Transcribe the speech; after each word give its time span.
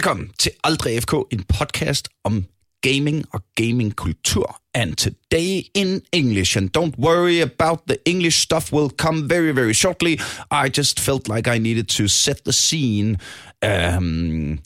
Velkommen 0.00 0.30
til 0.38 0.52
Aldrig 0.64 0.96
AFK, 0.96 1.12
en 1.32 1.44
podcast 1.58 2.08
om 2.24 2.44
gaming 2.82 3.24
og 3.32 3.42
gamingkultur. 3.54 4.60
And 4.74 4.96
today 4.96 5.62
in 5.74 6.02
English. 6.12 6.56
And 6.56 6.76
don't 6.76 6.98
worry 6.98 7.40
about 7.40 7.78
the 7.86 7.98
English 8.06 8.38
stuff 8.38 8.72
will 8.72 8.88
come 8.88 9.28
very, 9.28 9.52
very 9.54 9.72
shortly. 9.72 10.18
I 10.50 10.68
just 10.76 11.00
felt 11.00 11.28
like 11.28 11.56
I 11.56 11.58
needed 11.58 11.84
to 11.88 12.08
set 12.08 12.44
the 12.44 12.52
scene. 12.52 13.18
Um, 13.62 14.58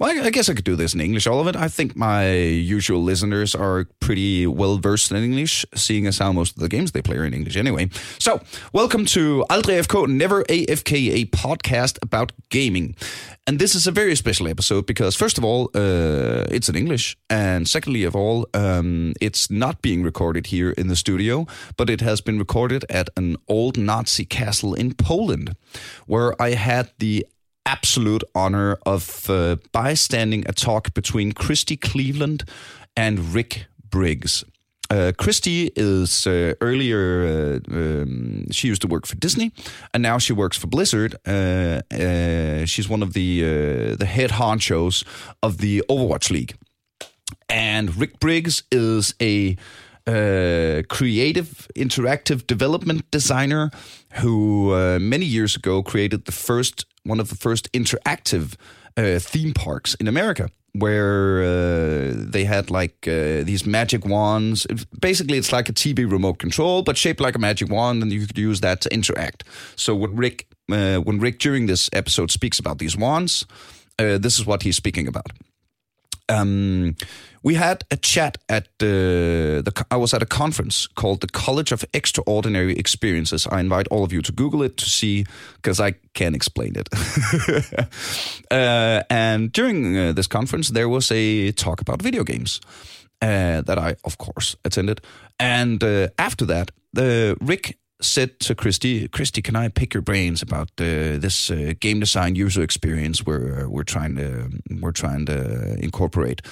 well, 0.00 0.26
I 0.26 0.30
guess 0.30 0.48
I 0.48 0.54
could 0.54 0.64
do 0.64 0.76
this 0.76 0.94
in 0.94 1.00
English, 1.02 1.26
all 1.26 1.40
of 1.40 1.46
it. 1.46 1.56
I 1.56 1.68
think 1.68 1.94
my 1.94 2.32
usual 2.32 3.02
listeners 3.02 3.54
are 3.54 3.86
pretty 4.00 4.46
well 4.46 4.78
versed 4.78 5.12
in 5.12 5.22
English, 5.22 5.66
seeing 5.74 6.06
as 6.06 6.16
how 6.16 6.32
most 6.32 6.56
of 6.56 6.62
the 6.62 6.70
games 6.70 6.92
they 6.92 7.02
play 7.02 7.18
are 7.18 7.26
in 7.26 7.34
English 7.34 7.54
anyway. 7.54 7.90
So, 8.18 8.40
welcome 8.72 9.04
to 9.06 9.44
Aldrig 9.50 9.84
AFK, 9.84 10.08
Never 10.08 10.42
AFK, 10.44 11.12
a 11.12 11.24
podcast 11.26 11.98
about 12.00 12.32
gaming. 12.48 12.96
And 13.46 13.58
this 13.58 13.74
is 13.74 13.86
a 13.86 13.90
very 13.90 14.14
special 14.14 14.46
episode 14.46 14.86
because, 14.86 15.16
first 15.16 15.38
of 15.38 15.44
all, 15.44 15.70
uh, 15.74 16.44
it's 16.50 16.68
in 16.68 16.76
English. 16.76 17.16
And 17.28 17.66
secondly, 17.66 18.04
of 18.04 18.14
all, 18.14 18.46
um, 18.54 19.14
it's 19.20 19.50
not 19.50 19.82
being 19.82 20.04
recorded 20.04 20.46
here 20.46 20.70
in 20.70 20.88
the 20.88 20.96
studio, 20.96 21.46
but 21.76 21.90
it 21.90 22.00
has 22.00 22.20
been 22.20 22.38
recorded 22.38 22.84
at 22.90 23.08
an 23.16 23.36
old 23.48 23.76
Nazi 23.76 24.24
castle 24.24 24.74
in 24.74 24.94
Poland, 24.94 25.56
where 26.06 26.40
I 26.40 26.50
had 26.50 26.92
the 26.98 27.26
absolute 27.66 28.24
honor 28.34 28.78
of 28.84 29.28
uh, 29.28 29.56
bystanding 29.72 30.44
a 30.46 30.52
talk 30.52 30.94
between 30.94 31.32
Christy 31.32 31.76
Cleveland 31.76 32.44
and 32.96 33.34
Rick 33.34 33.66
Briggs. 33.90 34.44
Uh, 34.90 35.12
Christy 35.16 35.70
is 35.76 36.26
uh, 36.26 36.54
earlier, 36.60 37.60
uh, 37.72 37.76
um, 37.76 38.50
she 38.50 38.66
used 38.66 38.82
to 38.82 38.88
work 38.88 39.06
for 39.06 39.14
Disney, 39.14 39.52
and 39.94 40.02
now 40.02 40.18
she 40.18 40.32
works 40.32 40.58
for 40.58 40.66
Blizzard. 40.66 41.14
Uh, 41.24 41.80
uh, 41.92 42.66
she's 42.66 42.88
one 42.88 43.02
of 43.02 43.12
the 43.12 43.44
uh, 43.44 43.96
the 43.96 44.06
head 44.06 44.30
honchos 44.30 45.04
of 45.42 45.58
the 45.58 45.84
Overwatch 45.88 46.30
League. 46.30 46.56
And 47.48 47.96
Rick 47.96 48.18
Briggs 48.18 48.64
is 48.72 49.14
a 49.20 49.56
uh, 50.06 50.82
creative 50.88 51.68
interactive 51.76 52.46
development 52.46 53.08
designer 53.12 53.70
who 54.14 54.74
uh, 54.74 54.98
many 54.98 55.24
years 55.24 55.54
ago 55.54 55.82
created 55.82 56.24
the 56.24 56.32
first 56.32 56.86
one 57.04 57.20
of 57.20 57.28
the 57.28 57.36
first 57.36 57.72
interactive 57.72 58.56
uh, 58.96 59.20
theme 59.20 59.54
parks 59.54 59.94
in 59.94 60.08
America 60.08 60.48
where 60.72 61.42
uh, 61.42 62.12
they 62.16 62.44
had 62.44 62.70
like 62.70 63.06
uh, 63.08 63.42
these 63.44 63.66
magic 63.66 64.04
wands. 64.06 64.66
It- 64.66 64.86
basically, 65.00 65.38
it's 65.38 65.52
like 65.52 65.68
a 65.68 65.72
TV 65.72 66.10
remote 66.10 66.38
control, 66.38 66.82
but 66.82 66.96
shaped 66.96 67.20
like 67.20 67.34
a 67.34 67.38
magic 67.40 67.68
wand, 67.70 68.02
and 68.02 68.12
you 68.12 68.26
could 68.26 68.38
use 68.38 68.60
that 68.60 68.80
to 68.82 68.92
interact. 68.92 69.44
So 69.76 69.94
when 69.94 70.16
Rick, 70.16 70.46
uh, 70.72 70.98
when 70.98 71.18
Rick 71.20 71.38
during 71.38 71.66
this 71.66 71.90
episode 71.92 72.30
speaks 72.30 72.58
about 72.58 72.78
these 72.78 72.96
wands, 72.96 73.46
uh, 73.98 74.18
this 74.18 74.38
is 74.38 74.46
what 74.46 74.62
he's 74.62 74.76
speaking 74.76 75.08
about. 75.08 75.26
Um, 76.28 76.94
we 77.42 77.54
had 77.54 77.84
a 77.90 77.96
chat 77.96 78.38
at 78.48 78.64
uh, 78.80 79.62
the. 79.62 79.86
I 79.90 79.96
was 79.96 80.14
at 80.14 80.22
a 80.22 80.26
conference 80.26 80.86
called 80.86 81.20
the 81.20 81.26
College 81.26 81.72
of 81.72 81.84
Extraordinary 81.92 82.74
Experiences. 82.76 83.46
I 83.46 83.60
invite 83.60 83.88
all 83.90 84.04
of 84.04 84.12
you 84.12 84.22
to 84.22 84.32
Google 84.32 84.62
it 84.62 84.76
to 84.76 84.84
see 84.84 85.24
because 85.56 85.80
I 85.80 85.92
can't 86.12 86.36
explain 86.36 86.74
it. 86.76 86.88
uh, 88.50 89.02
and 89.08 89.52
during 89.52 89.96
uh, 89.96 90.12
this 90.12 90.26
conference, 90.26 90.68
there 90.70 90.88
was 90.88 91.10
a 91.10 91.52
talk 91.52 91.80
about 91.80 92.02
video 92.02 92.24
games 92.24 92.60
uh, 93.22 93.62
that 93.62 93.78
I, 93.78 93.96
of 94.04 94.18
course, 94.18 94.56
attended. 94.64 95.00
And 95.38 95.82
uh, 95.82 96.08
after 96.18 96.44
that, 96.46 96.70
the 96.92 97.36
Rick 97.40 97.78
said 98.00 98.38
to 98.40 98.54
Christy, 98.54 99.08
"Christy, 99.08 99.42
can 99.42 99.56
I 99.56 99.68
pick 99.68 99.94
your 99.94 100.02
brains 100.02 100.42
about 100.42 100.68
uh, 100.78 101.18
this 101.18 101.50
uh, 101.50 101.74
game 101.80 102.00
design 102.00 102.34
user 102.34 102.62
experience 102.62 103.24
we're 103.24 103.68
we're 103.68 103.84
trying 103.84 104.16
to 104.16 104.50
we're 104.80 104.92
trying 104.92 105.26
to 105.26 105.76
incorporate?" 105.82 106.42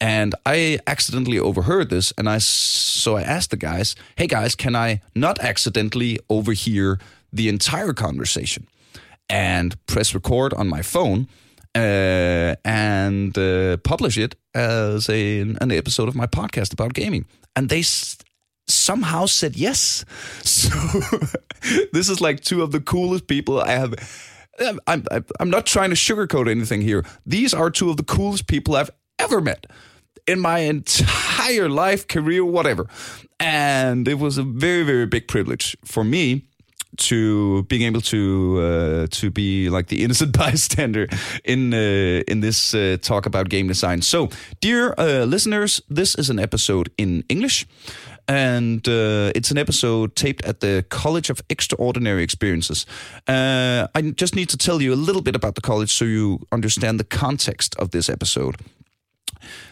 And 0.00 0.34
I 0.46 0.78
accidentally 0.86 1.38
overheard 1.38 1.90
this, 1.90 2.12
and 2.16 2.28
I 2.28 2.38
so 2.38 3.16
I 3.16 3.22
asked 3.22 3.50
the 3.50 3.56
guys, 3.56 3.96
"Hey 4.16 4.26
guys, 4.26 4.54
can 4.54 4.74
I 4.74 5.00
not 5.14 5.38
accidentally 5.40 6.18
overhear 6.28 6.98
the 7.32 7.48
entire 7.48 7.92
conversation?" 7.92 8.66
And 9.28 9.74
press 9.86 10.14
record 10.14 10.54
on 10.54 10.68
my 10.68 10.82
phone 10.82 11.28
uh, 11.74 12.56
and 12.64 13.36
uh, 13.38 13.76
publish 13.78 14.18
it 14.18 14.34
as 14.54 15.08
a, 15.08 15.40
an 15.40 15.70
episode 15.70 16.08
of 16.08 16.14
my 16.16 16.26
podcast 16.26 16.72
about 16.72 16.94
gaming. 16.94 17.26
And 17.54 17.68
they 17.68 17.82
somehow 18.70 19.26
said 19.26 19.56
yes. 19.56 20.04
So 20.42 20.70
this 21.92 22.08
is 22.08 22.20
like 22.20 22.40
two 22.40 22.62
of 22.62 22.72
the 22.72 22.80
coolest 22.80 23.26
people 23.26 23.60
I 23.60 23.72
have. 23.72 23.94
I'm, 24.86 25.04
I'm, 25.40 25.50
not 25.50 25.64
trying 25.64 25.90
to 25.90 25.96
sugarcoat 25.96 26.48
anything 26.48 26.82
here. 26.82 27.04
These 27.24 27.54
are 27.54 27.70
two 27.70 27.88
of 27.88 27.96
the 27.96 28.02
coolest 28.02 28.46
people 28.46 28.76
I've 28.76 28.90
ever 29.18 29.40
met 29.40 29.66
in 30.26 30.38
my 30.38 30.60
entire 30.60 31.68
life, 31.68 32.06
career, 32.06 32.44
whatever. 32.44 32.86
And 33.38 34.06
it 34.06 34.18
was 34.18 34.38
a 34.38 34.42
very, 34.42 34.82
very 34.82 35.06
big 35.06 35.28
privilege 35.28 35.76
for 35.84 36.04
me 36.04 36.46
to 36.96 37.62
being 37.64 37.82
able 37.82 38.00
to 38.00 38.58
uh, 38.60 39.06
to 39.10 39.30
be 39.30 39.70
like 39.70 39.86
the 39.86 40.02
innocent 40.02 40.32
bystander 40.38 41.06
in 41.44 41.72
uh, 41.72 42.22
in 42.28 42.40
this 42.40 42.74
uh, 42.74 42.96
talk 43.00 43.26
about 43.26 43.48
game 43.48 43.68
design. 43.68 44.02
So, 44.02 44.28
dear 44.60 44.94
uh, 44.98 45.24
listeners, 45.24 45.80
this 45.88 46.14
is 46.14 46.30
an 46.30 46.38
episode 46.38 46.90
in 46.96 47.24
English. 47.28 47.66
And 48.30 48.86
uh, 48.86 49.32
it's 49.34 49.50
an 49.50 49.58
episode 49.58 50.14
taped 50.14 50.44
at 50.44 50.60
the 50.60 50.84
College 50.88 51.30
of 51.30 51.42
Extraordinary 51.48 52.22
Experiences. 52.22 52.86
Uh, 53.26 53.88
I 53.92 54.02
just 54.02 54.36
need 54.36 54.48
to 54.50 54.56
tell 54.56 54.80
you 54.80 54.94
a 54.94 55.00
little 55.06 55.20
bit 55.20 55.34
about 55.34 55.56
the 55.56 55.60
college 55.60 55.92
so 55.92 56.04
you 56.04 56.38
understand 56.52 57.00
the 57.00 57.04
context 57.18 57.74
of 57.74 57.90
this 57.90 58.08
episode. 58.08 58.54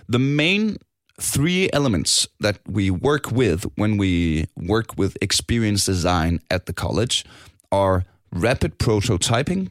The 0.09 0.19
main 0.19 0.79
three 1.21 1.71
elements 1.73 2.27
that 2.41 2.59
we 2.67 2.91
work 2.91 3.31
with 3.31 3.63
when 3.77 3.97
we 3.97 4.47
work 4.57 4.99
with 4.99 5.17
experience 5.23 5.85
design 5.85 6.41
at 6.51 6.67
the 6.67 6.73
college 6.73 7.25
are 7.71 8.07
rapid 8.33 8.81
prototyping, 8.81 9.71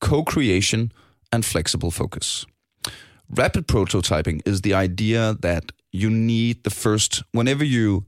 co 0.00 0.24
creation, 0.24 0.90
and 1.30 1.44
flexible 1.44 1.92
focus. 1.92 2.46
Rapid 3.30 3.68
prototyping 3.68 4.42
is 4.44 4.62
the 4.62 4.74
idea 4.74 5.36
that 5.40 5.70
you 5.96 6.10
need 6.10 6.64
the 6.64 6.70
first, 6.70 7.22
whenever 7.32 7.64
you 7.64 8.04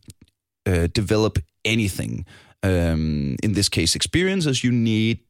uh, 0.66 0.88
develop 0.93 1.38
anything, 1.65 2.26
um, 2.62 3.37
in 3.43 3.53
this 3.53 3.69
case, 3.69 3.94
experiences, 3.94 4.62
you 4.62 4.72
need 4.72 5.21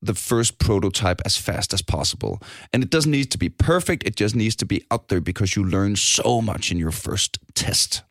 the 0.00 0.14
first 0.14 0.58
prototype 0.58 1.20
as 1.24 1.36
fast 1.36 1.72
as 1.72 1.82
possible. 1.82 2.40
And 2.72 2.82
it 2.82 2.90
doesn't 2.90 3.10
need 3.10 3.30
to 3.30 3.38
be 3.38 3.48
perfect, 3.48 4.04
it 4.04 4.16
just 4.16 4.36
needs 4.36 4.56
to 4.56 4.66
be 4.66 4.84
out 4.90 5.08
there 5.08 5.20
because 5.20 5.56
you 5.56 5.64
learn 5.64 5.96
so 5.96 6.40
much 6.42 6.70
in 6.70 6.78
your 6.78 6.92
first 6.92 7.38
test. 7.54 8.02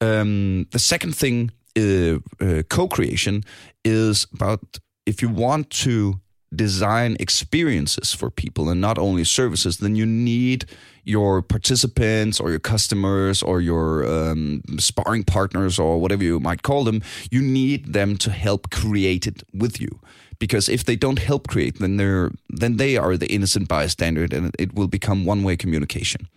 Um, 0.00 0.66
the 0.70 0.78
second 0.78 1.16
thing, 1.16 1.50
uh, 1.76 2.18
uh, 2.40 2.62
co 2.68 2.88
creation, 2.88 3.42
is 3.84 4.26
about 4.32 4.78
if 5.06 5.22
you 5.22 5.28
want 5.28 5.70
to 5.70 6.20
design 6.54 7.16
experiences 7.20 8.14
for 8.14 8.30
people 8.30 8.68
and 8.68 8.80
not 8.80 8.98
only 8.98 9.24
services, 9.24 9.78
then 9.78 9.96
you 9.96 10.06
need 10.06 10.64
your 11.04 11.42
participants 11.42 12.40
or 12.40 12.50
your 12.50 12.58
customers 12.58 13.42
or 13.42 13.60
your 13.60 14.06
um, 14.06 14.62
sparring 14.78 15.24
partners 15.24 15.78
or 15.78 15.98
whatever 15.98 16.22
you 16.22 16.38
might 16.40 16.62
call 16.62 16.84
them. 16.84 17.02
You 17.30 17.42
need 17.42 17.92
them 17.92 18.16
to 18.18 18.30
help 18.30 18.70
create 18.70 19.26
it 19.26 19.42
with 19.54 19.80
you. 19.80 20.00
Because 20.38 20.68
if 20.68 20.84
they 20.84 20.96
don't 20.96 21.18
help 21.18 21.48
create, 21.48 21.80
then 21.80 21.96
they're 21.96 22.30
then 22.48 22.76
they 22.76 22.96
are 22.96 23.16
the 23.16 23.26
innocent 23.26 23.66
bystander, 23.66 24.28
and 24.30 24.54
it 24.56 24.72
will 24.72 24.86
become 24.86 25.24
one-way 25.24 25.56
communication. 25.56 26.28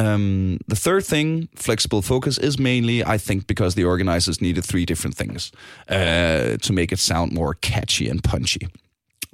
Um, 0.00 0.58
the 0.66 0.74
third 0.74 1.04
thing, 1.04 1.48
flexible 1.54 2.02
focus, 2.02 2.38
is 2.38 2.58
mainly, 2.58 3.04
I 3.04 3.18
think, 3.18 3.46
because 3.46 3.74
the 3.74 3.84
organizers 3.84 4.40
needed 4.40 4.64
three 4.64 4.84
different 4.84 5.16
things 5.16 5.52
uh, 5.88 6.56
to 6.56 6.72
make 6.72 6.90
it 6.90 6.98
sound 6.98 7.32
more 7.32 7.54
catchy 7.54 8.08
and 8.08 8.24
punchy. 8.24 8.66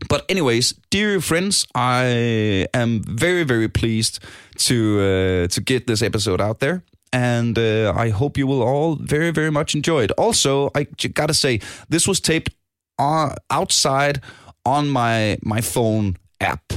But 0.08 0.24
anyways, 0.28 0.74
dear 0.90 1.20
friends, 1.20 1.66
I 1.74 2.66
am 2.74 3.02
very 3.02 3.44
very 3.44 3.68
pleased 3.68 4.20
to 4.66 5.00
uh, 5.00 5.48
to 5.48 5.60
get 5.60 5.86
this 5.86 6.02
episode 6.02 6.40
out 6.40 6.58
there. 6.60 6.82
And 7.12 7.58
uh, 7.58 7.94
I 7.96 8.10
hope 8.10 8.36
you 8.36 8.46
will 8.46 8.62
all 8.62 8.96
very, 8.96 9.30
very 9.30 9.50
much 9.50 9.74
enjoy 9.74 10.02
it. 10.02 10.10
Also, 10.18 10.70
I 10.74 10.86
gotta 11.14 11.32
say, 11.32 11.60
this 11.88 12.06
was 12.06 12.20
taped 12.20 12.50
uh, 12.98 13.34
outside 13.48 14.20
on 14.64 14.90
my 14.90 15.38
my 15.42 15.62
phone 15.62 16.16
app, 16.40 16.72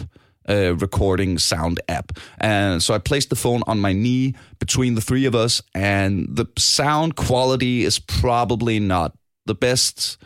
uh, 0.47 0.75
recording 0.75 1.39
sound 1.39 1.81
app, 1.89 2.11
and 2.39 2.81
so 2.81 2.93
I 2.93 2.99
placed 2.99 3.29
the 3.29 3.35
phone 3.35 3.63
on 3.67 3.79
my 3.79 3.91
knee 3.91 4.35
between 4.59 4.95
the 4.95 5.01
three 5.01 5.25
of 5.25 5.35
us, 5.35 5.61
and 5.73 6.27
the 6.37 6.45
sound 6.57 7.15
quality 7.15 7.83
is 7.83 7.99
probably 7.99 8.79
not 8.79 9.11
the 9.45 9.55
best. 9.55 10.17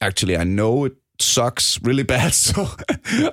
Actually, 0.00 0.36
I 0.36 0.44
know 0.44 0.84
it 0.84 0.96
sucks 1.20 1.80
really 1.82 2.02
bad. 2.02 2.34
So 2.46 2.66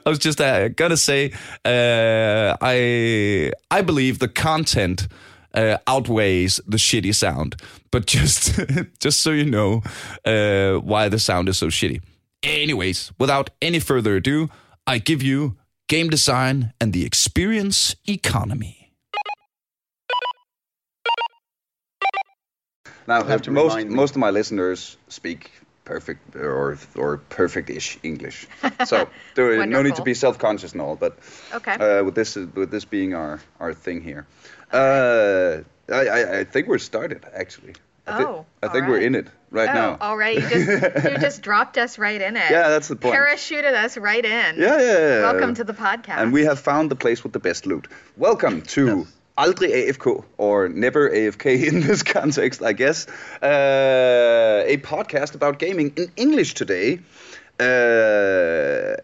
I 0.06 0.09
was 0.09 0.19
just 0.19 0.39
uh, 0.41 0.69
gonna 0.69 0.97
say, 0.97 1.31
uh, 1.65 2.56
I 2.62 3.51
I 3.71 3.81
believe 3.81 4.19
the 4.19 4.27
content 4.27 5.07
uh, 5.53 5.77
outweighs 5.88 6.62
the 6.68 6.77
shitty 6.77 7.13
sound. 7.13 7.56
But 7.91 8.06
just 8.06 8.59
just 9.00 9.21
so 9.21 9.31
you 9.31 9.45
know 9.45 9.81
uh, 10.25 10.80
why 10.80 11.09
the 11.09 11.19
sound 11.19 11.50
is 11.50 11.57
so 11.57 11.68
shitty. 11.68 12.01
Anyways, 12.44 13.12
without 13.19 13.50
any 13.62 13.80
further 13.80 14.15
ado, 14.15 14.50
I 14.85 14.97
give 14.97 15.24
you 15.24 15.56
game 15.88 16.09
design, 16.09 16.74
and 16.80 16.94
the 16.94 17.06
experience 17.06 17.95
economy. 18.07 18.91
Now, 23.07 23.24
have 23.24 23.41
to 23.44 23.51
most 23.51 23.71
remind 23.74 23.89
me. 23.89 23.95
most 23.95 24.12
of 24.12 24.18
my 24.18 24.30
listeners 24.30 24.97
speak 25.09 25.51
perfect 25.85 26.35
or 26.35 26.77
or 26.95 27.18
perfect-ish 27.18 27.97
English, 28.03 28.47
so 28.85 29.07
there 29.35 29.65
no 29.65 29.81
need 29.81 29.95
to 29.95 30.03
be 30.03 30.13
self-conscious 30.13 30.74
and 30.74 30.81
all. 30.81 30.95
But 30.95 31.18
Okay. 31.53 31.74
uh, 31.74 32.03
with 32.03 32.15
this 32.15 32.35
with 32.35 32.71
this 32.71 32.85
being 32.85 33.13
our 33.13 33.39
our 33.59 33.74
thing 33.74 34.01
here, 34.01 34.25
uh, 34.71 35.62
I, 35.91 36.07
I 36.07 36.39
I 36.39 36.44
think 36.44 36.68
we're 36.68 36.80
started 36.80 37.25
actually. 37.33 37.75
I, 38.06 38.18
thi- 38.18 38.24
Oh, 38.25 38.45
I 38.62 38.68
think 38.68 38.83
all 38.83 38.91
we're 38.91 39.00
in 39.00 39.15
it 39.15 39.27
right 39.50 39.69
oh, 39.69 39.74
now. 39.74 39.97
All 40.01 40.18
right, 40.18 40.35
you 40.35 40.41
just 40.41 40.68
you 41.06 41.18
just 41.19 41.41
dropped 41.47 41.77
us 41.77 41.97
right 41.97 42.21
in 42.21 42.35
it. 42.35 42.51
Yeah, 42.51 42.68
that's 42.68 42.89
the 42.89 42.97
point. 42.97 43.15
Parachuted 43.15 43.74
us 43.74 43.97
right 43.97 44.25
in. 44.25 44.57
Yeah, 44.59 44.77
yeah, 44.80 44.97
yeah. 44.97 45.21
Welcome 45.21 45.53
to 45.56 45.63
the 45.63 45.74
podcast. 45.74 46.18
And 46.18 46.33
we 46.33 46.44
have 46.44 46.59
found 46.59 46.91
the 46.91 46.97
place 46.97 47.24
with 47.24 47.31
the 47.31 47.39
best 47.39 47.65
loot. 47.65 47.88
Welcome 48.18 48.62
to 48.75 49.07
Aldrig 49.38 49.71
AFK, 49.71 50.24
or 50.38 50.69
Never 50.69 51.09
AFK 51.09 51.68
in 51.68 51.81
this 51.81 52.03
context, 52.03 52.62
I 52.62 52.74
guess. 52.74 53.07
Uh, 53.41 54.63
a 54.65 54.77
podcast 54.77 55.35
about 55.35 55.59
gaming 55.59 55.94
in 55.95 56.12
English 56.15 56.53
today. 56.53 57.00
Uh, 57.59 58.95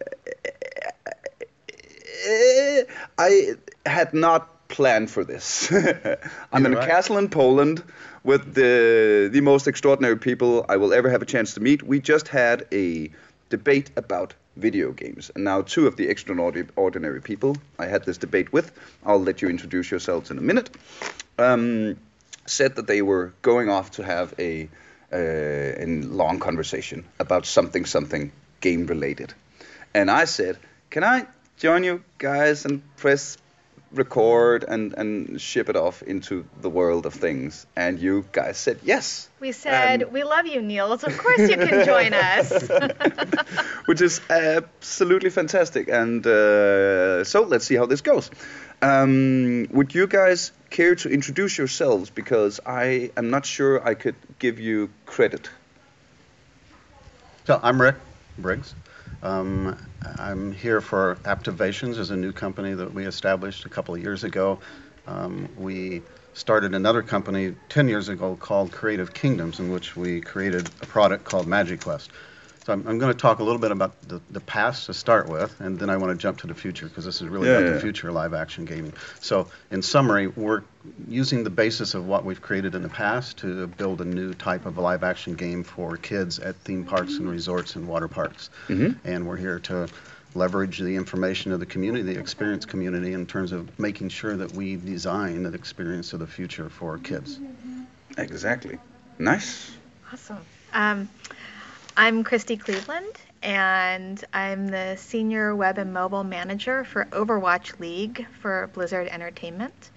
I 3.18 3.54
had 3.86 4.14
not 4.14 4.68
planned 4.68 5.10
for 5.10 5.24
this. 5.24 5.72
I'm 6.52 6.66
in 6.66 6.74
a 6.74 6.86
castle 6.86 7.18
in 7.18 7.28
Poland 7.28 7.82
with 8.22 8.54
the 8.54 9.28
the 9.32 9.40
most 9.40 9.66
extraordinary 9.66 10.16
people 10.16 10.64
I 10.68 10.76
will 10.76 10.92
ever 10.92 11.10
have 11.10 11.22
a 11.22 11.26
chance 11.26 11.54
to 11.54 11.60
meet. 11.60 11.82
We 11.82 12.00
just 12.00 12.28
had 12.28 12.66
a 12.72 13.10
debate 13.48 13.90
about 13.96 14.34
video 14.60 14.92
games, 14.92 15.30
and 15.34 15.44
now 15.44 15.62
two 15.62 15.86
of 15.86 15.96
the 15.96 16.08
extraordinary 16.08 17.20
people 17.20 17.56
I 17.78 17.86
had 17.86 18.04
this 18.04 18.18
debate 18.18 18.52
with. 18.52 18.72
I'll 19.04 19.22
let 19.22 19.42
you 19.42 19.48
introduce 19.48 19.90
yourselves 19.90 20.30
in 20.30 20.38
a 20.38 20.42
minute. 20.42 20.70
Um, 21.38 21.96
said 22.46 22.76
that 22.76 22.86
they 22.86 23.02
were 23.02 23.32
going 23.42 23.70
off 23.70 23.92
to 23.92 24.02
have 24.02 24.34
a 24.38 24.68
uh, 25.12 25.16
a 25.16 25.86
long 26.02 26.38
conversation 26.38 27.04
about 27.18 27.46
something 27.46 27.86
something 27.86 28.32
game 28.60 28.86
related, 28.86 29.34
and 29.94 30.10
I 30.10 30.26
said, 30.26 30.58
"Can 30.90 31.04
I 31.04 31.26
join 31.56 31.84
you 31.84 32.02
guys 32.18 32.64
and 32.64 32.82
press 32.96 33.38
record 33.92 34.64
and 34.64 34.94
and 34.94 35.40
ship 35.40 35.68
it 35.68 35.76
off 35.76 36.02
into 36.02 36.44
the 36.60 36.70
world 36.70 37.06
of 37.06 37.14
things?" 37.14 37.66
And 37.76 37.98
you 37.98 38.24
guys 38.32 38.58
said 38.58 38.78
yes. 38.82 39.28
we 39.40 39.52
said 39.52 40.02
um, 40.02 40.12
we 40.12 40.22
love 40.22 40.46
you, 40.46 40.62
Niels. 40.62 41.04
Of 41.04 41.16
course 41.18 41.38
you 41.38 41.56
can 41.56 41.84
join 41.84 42.14
us. 42.14 42.68
which 43.86 44.00
is 44.00 44.20
absolutely 44.30 45.30
fantastic. 45.30 45.88
And 45.88 46.26
uh, 46.26 47.24
so 47.24 47.42
let's 47.42 47.64
see 47.64 47.76
how 47.76 47.86
this 47.86 48.00
goes. 48.00 48.30
Um, 48.82 49.66
would 49.72 49.94
you 49.94 50.06
guys 50.06 50.52
care 50.70 50.94
to 50.94 51.08
introduce 51.08 51.58
yourselves? 51.58 52.10
Because 52.10 52.60
I 52.64 53.10
am 53.16 53.30
not 53.30 53.44
sure 53.44 53.86
I 53.86 53.94
could 53.94 54.16
give 54.38 54.58
you 54.58 54.90
credit. 55.06 55.50
So 57.46 57.58
I'm 57.62 57.80
Rick 57.80 57.96
Briggs. 58.38 58.74
Um, 59.22 59.76
I'm 60.18 60.52
here 60.52 60.80
for 60.80 61.18
Aptivations 61.24 61.98
as 61.98 62.10
a 62.10 62.16
new 62.16 62.32
company 62.32 62.72
that 62.74 62.92
we 62.92 63.06
established 63.06 63.66
a 63.66 63.68
couple 63.68 63.94
of 63.94 64.02
years 64.02 64.24
ago. 64.24 64.58
Um, 65.06 65.48
we 65.58 66.02
started 66.32 66.74
another 66.74 67.02
company 67.02 67.54
10 67.68 67.88
years 67.88 68.08
ago 68.08 68.36
called 68.36 68.72
Creative 68.72 69.12
Kingdoms, 69.12 69.58
in 69.58 69.70
which 69.70 69.96
we 69.96 70.20
created 70.20 70.70
a 70.80 70.86
product 70.86 71.24
called 71.24 71.46
MagiQuest. 71.46 72.08
So 72.66 72.74
I'm, 72.74 72.86
I'm 72.86 72.98
going 72.98 73.12
to 73.12 73.18
talk 73.18 73.38
a 73.38 73.42
little 73.42 73.58
bit 73.60 73.70
about 73.70 74.00
the, 74.06 74.20
the 74.30 74.40
past 74.40 74.86
to 74.86 74.94
start 74.94 75.28
with, 75.30 75.60
and 75.60 75.78
then 75.78 75.88
I 75.88 75.96
want 75.96 76.12
to 76.12 76.18
jump 76.20 76.40
to 76.40 76.46
the 76.46 76.54
future 76.54 76.86
because 76.86 77.06
this 77.06 77.22
is 77.22 77.28
really 77.28 77.48
Yeah, 77.48 77.54
about 77.54 77.68
yeah. 77.68 77.74
the 77.74 77.80
future 77.80 78.08
of 78.08 78.14
live 78.14 78.34
action 78.34 78.66
gaming. 78.66 78.92
So, 79.20 79.48
in 79.70 79.80
summary, 79.80 80.26
we're 80.26 80.62
using 81.08 81.42
the 81.42 81.50
basis 81.50 81.94
of 81.94 82.06
what 82.06 82.24
we've 82.24 82.40
created 82.42 82.74
in 82.74 82.82
the 82.82 82.90
past 82.90 83.38
to 83.38 83.66
build 83.66 84.02
a 84.02 84.04
new 84.04 84.34
type 84.34 84.66
of 84.66 84.76
live 84.76 85.02
action 85.04 85.34
game 85.36 85.64
for 85.64 85.96
kids 85.96 86.38
at 86.38 86.56
theme 86.56 86.84
parks 86.84 87.16
and 87.16 87.30
resorts 87.30 87.76
and 87.76 87.88
water 87.88 88.08
parks. 88.08 88.50
And 88.68 89.26
we're 89.26 89.36
here 89.38 89.58
to 89.60 89.88
leverage 90.34 90.78
the 90.78 90.94
information 90.96 91.52
of 91.52 91.60
the 91.60 91.66
community, 91.66 92.12
the 92.12 92.20
experience 92.20 92.64
community, 92.66 93.14
in 93.14 93.26
terms 93.26 93.52
of 93.52 93.78
making 93.80 94.10
sure 94.10 94.36
that 94.36 94.52
we 94.52 94.76
design 94.76 95.44
an 95.46 95.54
experience 95.54 96.12
of 96.12 96.20
the 96.20 96.26
future 96.26 96.68
for 96.68 96.98
kids. 96.98 97.38
Exactly. 98.18 98.78
Nice. 99.18 99.70
Awesome. 100.12 100.38
Um, 100.72 101.08
I'm 101.96 102.24
Christy 102.24 102.56
Cleveland, 102.56 103.20
and 103.42 104.22
I'm 104.32 104.68
the 104.68 104.96
senior 104.96 105.54
web 105.56 105.76
and 105.76 105.92
mobile 105.92 106.22
manager 106.24 106.84
for 106.84 107.04
Overwatch 107.06 107.80
League 107.80 108.26
for 108.40 108.70
Blizzard 108.72 109.08
Entertainment. 109.08 109.90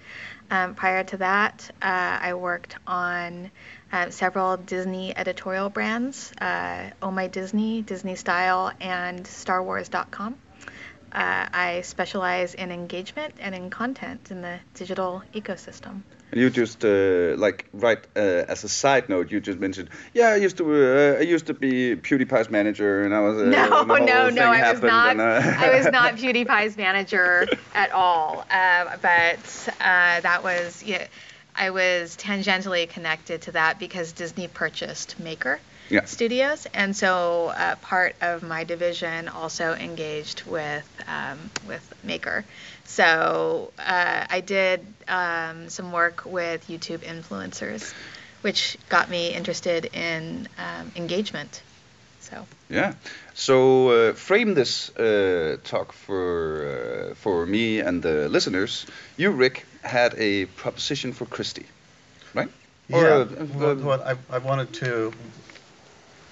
Um, 0.50 0.74
prior 0.74 1.04
to 1.04 1.16
that, 1.18 1.70
uh, 1.80 2.18
I 2.20 2.34
worked 2.34 2.76
on 2.86 3.50
uh, 3.92 4.10
several 4.10 4.56
Disney 4.56 5.16
editorial 5.16 5.70
brands 5.70 6.32
uh, 6.40 6.90
Oh 7.00 7.10
My 7.10 7.28
Disney, 7.28 7.82
Disney 7.82 8.16
Style, 8.16 8.72
and 8.80 9.24
StarWars.com. 9.24 10.34
Uh, 11.12 11.46
I 11.52 11.82
specialize 11.82 12.54
in 12.54 12.72
engagement 12.72 13.34
and 13.38 13.54
in 13.54 13.70
content 13.70 14.32
in 14.32 14.42
the 14.42 14.58
digital 14.74 15.22
ecosystem. 15.32 16.02
And 16.34 16.42
you 16.42 16.50
just 16.50 16.84
uh, 16.84 17.36
like 17.38 17.66
right 17.72 18.04
uh, 18.16 18.44
as 18.48 18.64
a 18.64 18.68
side 18.68 19.08
note, 19.08 19.30
you 19.30 19.40
just 19.40 19.60
mentioned, 19.60 19.88
yeah, 20.14 20.30
I 20.30 20.34
used 20.34 20.56
to 20.56 20.64
uh, 20.64 21.18
I 21.20 21.22
used 21.22 21.46
to 21.46 21.54
be 21.54 21.94
PewDiePie's 21.94 22.50
manager, 22.50 23.04
and 23.04 23.14
I 23.14 23.20
was 23.20 23.36
uh, 23.38 23.44
No, 23.56 23.84
when 23.84 24.04
the 24.04 24.12
whole 24.12 24.30
no, 24.30 24.30
no. 24.30 24.50
I 24.50 24.72
was 24.72 24.82
not. 24.82 25.10
and, 25.12 25.20
uh, 25.20 25.40
I 25.56 25.76
was 25.76 25.86
not 25.92 26.14
PewDiePie's 26.16 26.76
manager 26.76 27.46
at 27.72 27.92
all. 27.92 28.40
Um, 28.50 28.98
but 29.00 29.68
uh, 29.80 30.20
that 30.22 30.40
was. 30.42 30.82
Yeah, 30.82 31.06
I 31.54 31.70
was 31.70 32.16
tangentially 32.16 32.88
connected 32.88 33.42
to 33.42 33.52
that 33.52 33.78
because 33.78 34.10
Disney 34.10 34.48
purchased 34.48 35.20
Maker 35.20 35.60
Yeah. 35.88 36.04
Studios, 36.04 36.66
and 36.74 36.96
so 36.96 37.52
uh, 37.56 37.76
part 37.76 38.16
of 38.20 38.42
my 38.42 38.64
division 38.64 39.28
also 39.28 39.72
engaged 39.74 40.42
with 40.46 40.88
um, 41.06 41.38
with 41.68 41.94
Maker. 42.02 42.44
So 42.84 43.72
uh, 43.78 44.26
I 44.28 44.40
did 44.40 44.86
um, 45.08 45.68
some 45.68 45.92
work 45.92 46.24
with 46.24 46.68
YouTube 46.68 46.98
influencers, 46.98 47.92
which 48.42 48.76
got 48.88 49.08
me 49.08 49.32
interested 49.32 49.86
in 49.94 50.48
um, 50.58 50.92
engagement. 50.96 51.62
So. 52.20 52.46
Yeah. 52.68 52.94
So 53.34 53.88
uh, 53.88 54.12
frame 54.14 54.54
this 54.54 54.90
uh, 54.96 55.58
talk 55.64 55.92
for 55.92 57.10
uh, 57.10 57.14
for 57.14 57.46
me 57.46 57.80
and 57.80 58.02
the 58.02 58.28
listeners. 58.28 58.86
You, 59.16 59.30
Rick, 59.30 59.66
had 59.82 60.14
a 60.16 60.46
proposition 60.46 61.12
for 61.12 61.26
Christy, 61.26 61.66
right? 62.32 62.48
Or, 62.92 63.02
yeah. 63.02 63.08
uh, 63.08 63.24
what, 63.24 63.68
uh, 63.68 63.74
what 63.76 64.00
I, 64.06 64.16
I 64.30 64.38
wanted 64.38 64.72
to. 64.74 65.12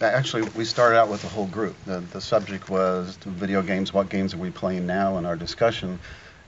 Actually, 0.00 0.48
we 0.56 0.64
started 0.64 0.98
out 0.98 1.08
with 1.08 1.22
the 1.22 1.28
whole 1.28 1.46
group. 1.46 1.76
The, 1.84 2.00
the 2.00 2.20
subject 2.20 2.68
was 2.68 3.16
the 3.18 3.30
video 3.30 3.62
games. 3.62 3.92
What 3.92 4.08
games 4.08 4.34
are 4.34 4.38
we 4.38 4.50
playing 4.50 4.84
now 4.86 5.16
in 5.18 5.26
our 5.26 5.36
discussion? 5.36 6.00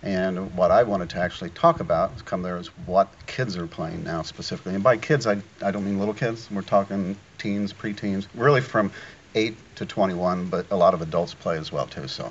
And 0.04 0.54
what 0.54 0.70
I 0.70 0.82
wanted 0.82 1.08
to 1.10 1.18
actually 1.18 1.48
talk 1.50 1.80
about, 1.80 2.24
come 2.26 2.42
there, 2.42 2.58
is 2.58 2.66
what 2.86 3.08
kids 3.26 3.56
are 3.56 3.66
playing 3.66 4.04
now 4.04 4.20
specifically. 4.20 4.74
And 4.74 4.84
by 4.84 4.98
kids, 4.98 5.26
I, 5.26 5.40
I 5.62 5.70
don't 5.70 5.84
mean 5.84 5.98
little 5.98 6.12
kids. 6.12 6.50
We're 6.50 6.60
talking 6.60 7.16
teens, 7.38 7.72
preteens, 7.72 8.26
really 8.34 8.60
from 8.60 8.92
8 9.34 9.56
to 9.76 9.86
21, 9.86 10.48
but 10.50 10.66
a 10.70 10.76
lot 10.76 10.92
of 10.92 11.00
adults 11.00 11.32
play 11.32 11.56
as 11.56 11.72
well 11.72 11.86
too. 11.86 12.06
So, 12.06 12.30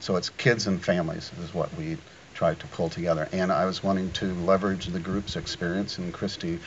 so 0.00 0.16
it's 0.16 0.30
kids 0.30 0.66
and 0.66 0.82
families 0.82 1.30
is 1.42 1.52
what 1.52 1.72
we 1.76 1.98
tried 2.32 2.58
to 2.60 2.66
pull 2.68 2.88
together. 2.88 3.28
And 3.30 3.52
I 3.52 3.66
was 3.66 3.82
wanting 3.82 4.10
to 4.12 4.32
leverage 4.34 4.86
the 4.86 4.98
group's 4.98 5.36
experience, 5.36 5.98
and 5.98 6.14
Christy 6.14 6.58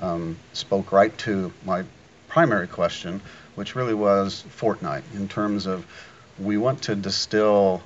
um, 0.00 0.38
spoke 0.54 0.92
right 0.92 1.16
to 1.18 1.52
my 1.66 1.84
primary 2.28 2.68
question, 2.68 3.20
which 3.54 3.76
really 3.76 3.94
was 3.94 4.44
Fortnite, 4.58 5.02
in 5.14 5.28
terms 5.28 5.66
of 5.66 5.86
we 6.38 6.56
want 6.56 6.82
to 6.82 6.96
distill 6.96 7.82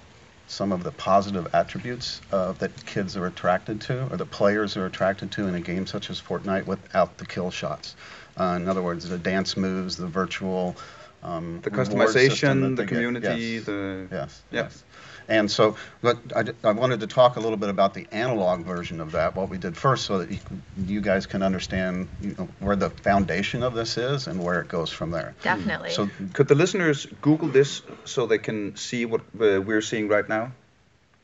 some 0.49 0.73
of 0.73 0.83
the 0.83 0.91
positive 0.91 1.47
attributes 1.55 2.21
uh, 2.33 2.53
that 2.53 2.85
kids 2.87 3.17
are 3.17 3.27
attracted 3.27 3.81
to, 3.83 4.11
or 4.11 4.17
that 4.17 4.31
players 4.31 4.77
are 4.77 4.87
attracted 4.87 5.31
to 5.33 5.47
in 5.47 5.55
a 5.55 5.61
game 5.61 5.87
such 5.87 6.11
as 6.11 6.21
Fortnite 6.21 6.67
without 6.67 7.19
the 7.19 7.27
kill 7.27 7.51
shots. 7.51 7.95
Uh, 8.39 8.59
in 8.61 8.69
other 8.69 8.83
words, 8.83 9.09
the 9.09 9.19
dance 9.19 9.57
moves, 9.57 9.97
the 9.97 10.07
virtual 10.07 10.75
um, 11.23 11.61
the 11.63 11.71
customization, 11.71 12.77
the 12.77 12.85
get. 12.85 12.89
community, 12.89 13.27
Yes. 13.27 13.65
the 13.65 14.09
Yes. 14.11 14.43
Yeah. 14.51 14.63
Yes. 14.63 14.85
And 15.29 15.51
so, 15.51 15.77
but 16.01 16.19
I, 16.35 16.43
d- 16.43 16.53
I 16.65 16.73
wanted 16.73 17.01
to 17.01 17.07
talk 17.07 17.37
a 17.37 17.41
little 17.41 17.59
bit 17.59 17.69
about 17.69 17.93
the 17.93 18.07
analog 18.13 18.65
version 18.65 19.01
of 19.01 19.13
that, 19.13 19.37
what 19.37 19.51
we 19.51 19.59
did 19.59 19.77
first, 19.77 20.07
so 20.07 20.19
that 20.19 20.31
you, 20.31 20.39
you 20.87 21.01
guys 21.03 21.27
can 21.27 21.43
understand 21.43 22.09
you 22.23 22.35
know, 22.39 22.49
where 22.61 22.77
the 22.77 22.89
foundation 22.89 23.63
of 23.63 23.75
this 23.75 23.99
is 23.99 24.27
and 24.27 24.43
where 24.43 24.61
it 24.61 24.69
goes 24.69 24.91
from 24.91 25.11
there. 25.11 25.35
Definitely. 25.43 25.91
So, 25.91 26.09
Could 26.33 26.49
the 26.49 26.55
listeners 26.55 27.07
Google 27.21 27.49
this 27.49 27.83
so 28.07 28.27
they 28.27 28.39
can 28.39 28.75
see 28.77 29.05
what 29.05 29.21
uh, 29.21 29.61
we're 29.61 29.83
seeing 29.83 30.09
right 30.09 30.27
now? 30.27 30.53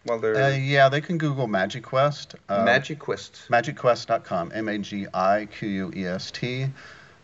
While 0.04 0.18
they're 0.18 0.36
uh, 0.36 0.50
yeah, 0.50 0.90
they 0.90 1.00
can 1.00 1.16
Google 1.16 1.48
MagiQuest. 1.48 2.34
Uh, 2.48 2.62
Magic 2.62 2.98
Quest. 2.98 3.46
MagiQuest.com, 3.48 4.52
M 4.54 4.68
A 4.68 4.78
G 4.78 5.06
I 5.14 5.46
Q 5.46 5.68
U 5.68 5.92
E 5.96 6.06
S 6.06 6.30
T. 6.30 6.66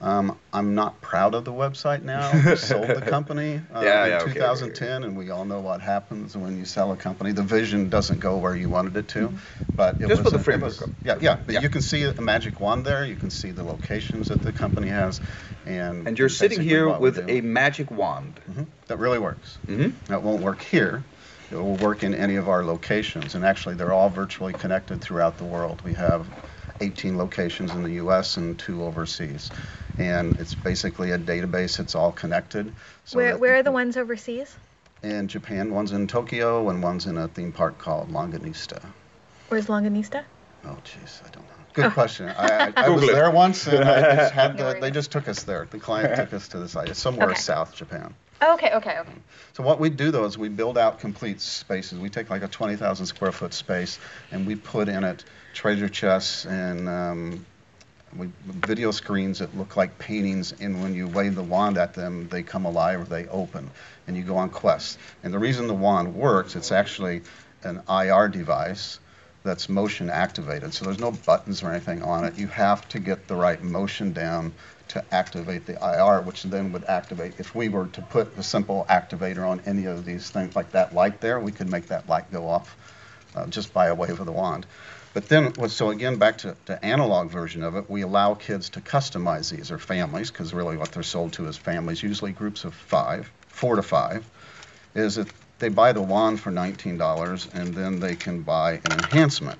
Um, 0.01 0.39
I'm 0.53 0.75
not 0.75 1.01
proud 1.03 1.35
of 1.35 1.45
the 1.45 1.53
website 1.53 2.03
now. 2.03 2.33
We 2.51 2.57
sold 2.57 2.89
the 2.89 3.03
company 3.03 3.61
uh, 3.75 3.81
Yeah, 3.83 4.05
in 4.05 4.11
yeah, 4.11 4.17
okay, 4.23 4.31
okay, 4.31 4.35
2010, 4.35 5.05
and 5.05 5.17
we 5.17 5.31
all 5.31 5.45
know 5.45 5.61
what 5.61 5.81
happens 5.83 6.37
when 6.37 6.57
you 6.57 6.65
sell 6.65 6.91
a 6.93 6.97
company. 6.97 7.33
The 7.33 7.43
vision 7.43 7.91
doesn't 7.91 8.21
go 8.21 8.39
where 8.39 8.57
you 8.57 8.71
wanted 8.71 8.97
it 8.97 9.09
to, 9.09 9.35
but 9.77 9.97
it 10.01 10.09
Just 10.09 10.23
was 10.23 10.33
put 10.33 10.33
the 10.33 10.39
framework 10.39 10.81
was-. 10.81 10.89
Yeah, 11.05 11.17
yeah. 11.21 11.39
But 11.45 11.55
Yeah. 11.55 11.61
you 11.61 11.69
can 11.69 11.83
see 11.83 12.05
a 12.05 12.21
magic 12.21 12.61
wand 12.61 12.87
there. 12.87 13.05
You 13.05 13.17
can 13.17 13.31
see 13.31 13.51
the 13.51 13.63
locations 13.63 14.29
that 14.29 14.41
the 14.43 14.53
company 14.53 14.89
has, 14.89 15.21
and 15.67 16.09
And 16.09 16.19
you're 16.19 16.31
sitting 16.31 16.63
here 16.63 16.89
with 16.89 17.19
a 17.29 17.43
magic 17.43 17.91
wand. 17.91 18.41
Mhm. 18.51 18.67
that 18.87 18.99
really 18.99 19.19
works. 19.19 19.59
hmm 19.67 19.91
That 20.09 20.23
won't 20.23 20.41
work 20.43 20.63
here. 20.63 21.05
It 21.51 21.57
will 21.57 21.77
work 21.77 22.03
in 22.05 22.15
any 22.15 22.37
of 22.37 22.49
our 22.49 22.65
locations, 22.65 23.35
and 23.35 23.45
actually, 23.45 23.75
they're 23.75 23.93
all 23.93 24.09
virtually 24.09 24.53
connected 24.55 25.01
throughout 25.01 25.37
the 25.37 25.45
world. 25.45 25.83
We 25.85 25.95
have 25.95 26.27
18 26.81 27.17
locations 27.17 27.73
in 27.73 27.83
the 27.83 27.93
U.S. 27.93 28.37
and 28.37 28.59
two 28.59 28.83
overseas, 28.83 29.51
and 29.99 30.37
it's 30.39 30.55
basically 30.55 31.11
a 31.13 31.19
database. 31.19 31.79
It's 31.79 31.95
all 31.95 32.13
connected. 32.13 32.73
so 33.05 33.19
where 33.19 33.37
where 33.37 33.57
are 33.57 33.63
the 33.63 33.73
ones 33.73 33.97
overseas? 33.97 34.57
In 35.03 35.29
Japan, 35.29 35.73
one's 35.73 35.93
in 35.93 36.07
Tokyo, 36.07 36.69
and 36.69 36.83
one's 36.83 37.07
in 37.07 37.17
a 37.17 37.29
theme 37.29 37.53
park 37.53 37.79
called 37.79 38.11
Longanista. 38.11 38.85
Where's 39.49 39.67
Longanista? 39.67 40.25
Oh, 40.65 40.79
jeez, 40.85 41.27
I 41.27 41.31
don't. 41.31 41.50
Good 41.75 41.93
question. 41.93 42.29
I, 42.29 42.69
I, 42.69 42.73
I 42.77 42.89
was 42.89 43.07
there 43.07 43.31
once, 43.31 43.67
and 43.67 43.85
I 43.85 44.17
just 44.17 44.33
had 44.33 44.57
the, 44.59 44.79
they 44.81 44.91
just 44.91 45.13
took 45.13 45.29
us 45.29 45.45
there. 45.45 45.67
The 45.71 45.79
client 45.79 46.17
took 46.21 46.33
us 46.33 46.49
to 46.49 46.59
the 46.59 46.69
site. 46.69 46.89
It's 46.89 47.01
somewhere 47.01 47.31
Okay. 47.31 47.39
south 47.39 47.75
Japan. 47.75 48.15
Oh, 48.43 48.55
okay, 48.55 48.73
okay, 48.73 48.99
okay. 48.99 49.13
So 49.53 49.63
what 49.63 49.79
we 49.79 49.91
do 49.91 50.11
though 50.11 50.25
is 50.25 50.39
we 50.39 50.49
build 50.49 50.79
out 50.79 50.99
complete 50.99 51.41
spaces. 51.41 51.99
We 51.99 52.09
take 52.09 52.31
like 52.31 52.43
a 52.43 52.49
20,000 52.49 53.05
square 53.05 53.33
foot 53.33 53.53
space 53.53 53.99
and 54.33 54.47
we 54.47 54.55
put 54.57 54.89
in 54.89 55.05
it 55.05 55.25
treasure 55.53 55.91
chests 55.91 56.47
and 56.47 56.89
um, 56.89 57.45
we, 58.17 58.31
video 58.47 58.93
screens 58.93 59.41
that 59.41 59.55
look 59.57 59.77
like 59.77 59.99
paintings. 59.99 60.53
And 60.59 60.83
when 60.83 60.95
you 60.95 61.07
wave 61.07 61.35
the 61.35 61.43
wand 61.43 61.77
at 61.77 61.93
them, 61.93 62.29
they 62.31 62.43
come 62.43 62.65
alive 62.65 63.03
or 63.03 63.05
they 63.05 63.27
open, 63.29 63.71
and 64.07 64.17
you 64.17 64.23
go 64.23 64.39
on 64.39 64.49
quests. 64.49 64.97
And 65.23 65.35
the 65.35 65.39
reason 65.39 65.67
the 65.67 65.75
wand 65.75 66.15
works, 66.15 66.57
it's 66.57 66.73
actually 66.73 67.23
an 67.63 67.83
IR 67.91 68.29
device 68.29 69.01
that's 69.43 69.69
motion 69.69 70.11
activated. 70.11 70.75
So 70.75 70.85
there's 70.85 70.99
no 70.99 71.13
buttons 71.13 71.63
or 71.63 71.71
anything 71.71 72.03
on 72.03 72.25
it. 72.25 72.39
You 72.39 72.47
have 72.49 72.89
to 72.91 72.99
get 72.99 73.27
the 73.27 73.37
right 73.37 73.63
motion 73.63 74.13
down 74.13 74.53
to 74.89 75.05
activate 75.13 75.67
the 75.67 75.75
IR, 75.75 76.21
which 76.23 76.43
then 76.43 76.73
would 76.73 76.85
activate. 76.85 77.39
If 77.39 77.55
we 77.55 77.69
were 77.69 77.87
to 77.87 78.03
put 78.03 78.37
a 78.37 78.43
simple 78.43 78.85
activator 78.91 79.49
on 79.49 79.61
any 79.65 79.87
of 79.87 80.05
these 80.05 80.31
things, 80.31 80.57
like 80.57 80.73
that 80.73 80.95
light 80.95 81.21
there, 81.21 81.39
we 81.39 81.53
could 81.53 81.71
make 81.71 81.87
that 81.87 82.09
light 82.09 82.31
go 82.33 82.49
off 82.49 82.77
uh, 83.35 83.47
just 83.47 83.73
by 83.73 83.87
a 83.87 83.95
wave 83.95 84.19
of 84.19 84.27
the 84.27 84.33
wand. 84.33 84.67
But 85.13 85.29
then, 85.29 85.69
so 85.69 85.91
again, 85.91 86.17
back 86.17 86.39
to 86.39 86.57
the 86.67 86.85
analog 86.85 87.31
version 87.31 87.63
of 87.63 87.75
it, 87.77 87.91
we 87.91 88.03
allow 88.03 88.35
kids 88.35 88.71
to 88.71 88.81
customize 88.81 89.51
these, 89.51 89.71
or 89.71 89.79
families, 89.79 90.31
because 90.31 90.55
really 90.55 90.77
what 90.77 90.93
they're 90.93 91.03
sold 91.03 91.33
to 91.35 91.47
is 91.47 91.57
families, 91.57 92.03
usually 92.03 92.33
groups 92.33 92.65
of 92.65 92.75
five, 92.75 93.31
four 93.49 93.77
to 93.77 93.83
five, 93.83 94.25
is 94.95 95.17
that 95.17 95.29
they 95.61 95.69
buy 95.69 95.93
the 95.93 96.03
wand 96.03 96.41
for 96.41 96.51
$19 96.51 97.55
and 97.55 97.75
then 97.75 98.01
they 98.01 98.17
can 98.17 98.43
buy 98.43 98.73
an 98.73 98.93
enhancement. 98.93 99.59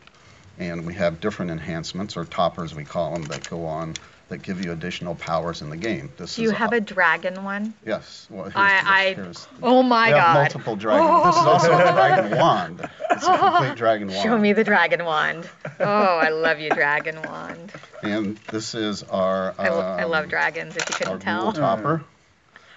And 0.59 0.85
we 0.85 0.95
have 0.95 1.21
different 1.21 1.51
enhancements, 1.51 2.19
or 2.19 2.25
toppers 2.27 2.75
we 2.75 2.85
call 2.85 3.13
them, 3.13 3.23
that 3.25 3.49
go 3.49 3.65
on 3.65 3.95
that 4.29 4.43
give 4.43 4.63
you 4.63 4.73
additional 4.73 5.15
powers 5.15 5.61
in 5.61 5.71
the 5.71 5.77
game. 5.77 6.11
This 6.17 6.37
Do 6.37 6.43
you 6.43 6.51
have 6.51 6.73
a 6.73 6.81
dragon 6.81 7.45
one? 7.45 7.75
Yes. 7.85 8.29
Well, 8.31 8.45
here's, 8.45 8.55
I, 8.57 8.83
I, 8.85 9.15
here's, 9.15 9.49
oh 9.63 9.83
my 9.83 10.09
we 10.09 10.13
have 10.13 10.23
god. 10.23 10.35
multiple 10.35 10.77
dragons. 10.77 11.25
This 11.25 11.37
is 11.37 11.47
also 11.47 11.73
a 11.75 11.93
dragon 11.93 12.39
wand. 12.39 12.91
It's 13.11 13.27
a 13.27 13.39
complete 13.39 13.77
dragon 13.77 14.09
wand. 14.13 14.23
Show 14.23 14.39
me 14.39 14.53
the 14.53 14.63
dragon 14.63 15.05
wand. 15.05 15.49
Oh, 15.81 15.85
I 15.85 16.29
love 16.29 16.61
you, 16.61 16.71
dragon 16.71 17.21
wand. 17.23 17.73
And 18.03 18.37
this 18.51 18.75
is 18.75 19.03
our. 19.03 19.55
I, 19.59 19.69
lo- 19.71 19.81
I 19.81 20.05
love 20.05 20.25
um, 20.25 20.31
dragons, 20.31 20.77
if 20.77 20.89
you 20.89 20.95
couldn't 20.95 21.13
rule 21.15 21.21
tell. 21.21 21.53
topper. 21.53 22.05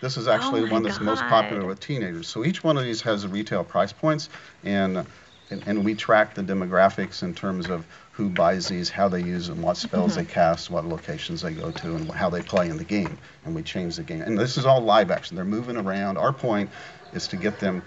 This 0.03 0.17
is 0.17 0.27
actually 0.27 0.61
Oh 0.61 0.65
the 0.65 0.71
one 0.73 0.83
that's 0.83 0.99
most 0.99 1.21
popular 1.21 1.65
with 1.65 1.79
teenagers. 1.79 2.27
So 2.27 2.43
each 2.43 2.63
one 2.63 2.77
of 2.77 2.83
these 2.83 3.01
has 3.03 3.23
a 3.23 3.29
retail 3.29 3.63
price 3.63 3.93
points, 3.93 4.29
and, 4.63 5.05
and 5.49 5.63
and 5.65 5.85
we 5.85 5.95
track 5.95 6.35
the 6.35 6.43
demographics 6.43 7.23
in 7.23 7.33
terms 7.33 7.69
of 7.69 7.85
who 8.11 8.29
buys 8.29 8.67
these, 8.67 8.89
how 8.89 9.07
they 9.07 9.21
use 9.21 9.47
them, 9.47 9.61
what 9.61 9.77
spells 9.77 10.11
Mm-hmm. 10.11 10.25
they 10.25 10.25
cast, 10.25 10.69
what 10.69 10.85
locations 10.85 11.41
they 11.41 11.53
go 11.53 11.71
to, 11.71 11.95
and 11.95 12.11
how 12.11 12.29
they 12.29 12.41
play 12.41 12.69
in 12.69 12.77
the 12.77 12.83
game. 12.83 13.17
And 13.45 13.55
we 13.55 13.63
change 13.63 13.95
the 13.95 14.03
game. 14.03 14.21
And 14.21 14.37
this 14.37 14.57
is 14.57 14.65
all 14.65 14.81
live 14.81 15.09
action. 15.09 15.35
They're 15.37 15.45
moving 15.45 15.77
around. 15.77 16.17
Our 16.17 16.33
point 16.33 16.69
is 17.13 17.27
to 17.29 17.37
get 17.37 17.59
them 17.59 17.81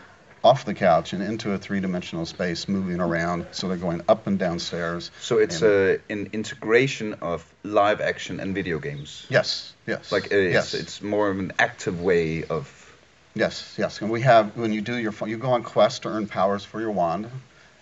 off 0.45 0.64
the 0.64 0.75
couch 0.75 1.12
and 1.12 1.23
into 1.23 1.52
a 1.52 1.59
three-dimensional 1.59 2.26
space, 2.26 2.69
moving 2.69 3.00
around. 3.00 3.47
So 3.52 3.69
they're 3.69 3.76
going 3.76 4.02
up 4.09 4.26
and 4.26 4.38
down 4.38 4.59
stairs. 4.59 5.11
So 5.21 5.38
it's 5.38 5.62
uh, 5.62 5.99
an 6.09 6.31
integration 6.33 7.14
of 7.14 7.45
live 7.64 8.00
action 8.00 8.38
and 8.40 8.55
video 8.55 8.78
games. 8.78 9.26
yes, 9.28 9.73
yes, 9.87 10.12
Like 10.12 10.33
uh, 10.33 10.37
yes. 10.37 10.75
it's, 10.75 10.83
it's 10.83 11.02
more 11.02 11.31
of 11.31 11.38
an 11.38 11.52
active 11.59 12.00
way 12.00 12.45
of. 12.45 12.73
Yes, 13.35 13.75
yes. 13.76 14.00
And 14.00 14.11
we 14.11 14.23
have, 14.23 14.57
when 14.57 14.73
you 14.73 14.81
do 14.81 14.97
your, 14.97 15.12
you 15.26 15.37
go 15.37 15.50
on 15.50 15.62
quest 15.62 16.02
to 16.02 16.09
earn 16.09 16.26
powers 16.26 16.64
for 16.64 16.81
your 16.81 16.93
wand, 16.93 17.28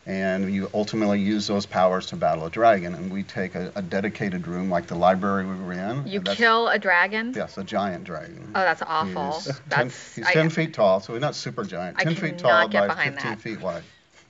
and 0.06 0.52
you 0.52 0.70
ultimately 0.74 1.20
use 1.20 1.46
those 1.46 1.66
powers 1.66 2.06
to 2.06 2.16
battle 2.16 2.44
a 2.44 2.50
dragon. 2.50 2.94
And 2.94 3.12
we 3.12 3.22
take 3.22 3.54
a, 3.54 3.72
a 3.74 3.82
dedicated 3.82 4.46
room, 4.46 4.68
like 4.70 4.86
the 4.86 4.94
library 4.94 5.46
we 5.46 5.56
were 5.56 5.72
in. 5.72 6.06
You 6.06 6.20
kill 6.20 6.68
a 6.68 6.78
dragon? 6.78 7.32
Yes, 7.34 7.56
a 7.56 7.64
giant 7.64 8.04
dragon. 8.04 8.50
Oh, 8.54 8.60
that's 8.60 8.82
awful. 8.82 9.32
He's, 9.32 9.44
ten, 9.46 9.54
That's 9.68 10.14
he's 10.14 10.26
I, 10.26 10.34
10 10.34 10.50
feet 10.50 10.74
tall, 10.74 11.00
so 11.00 11.14
he's 11.14 11.22
not 11.22 11.34
super 11.34 11.64
giant. 11.64 11.96
I 11.98 12.04
10 12.04 12.14
feet 12.16 12.38
tall 12.38 12.68
get 12.68 12.88
by 12.88 12.94
15 12.94 13.14
that. 13.14 13.40
feet 13.40 13.60
wide. 13.60 13.82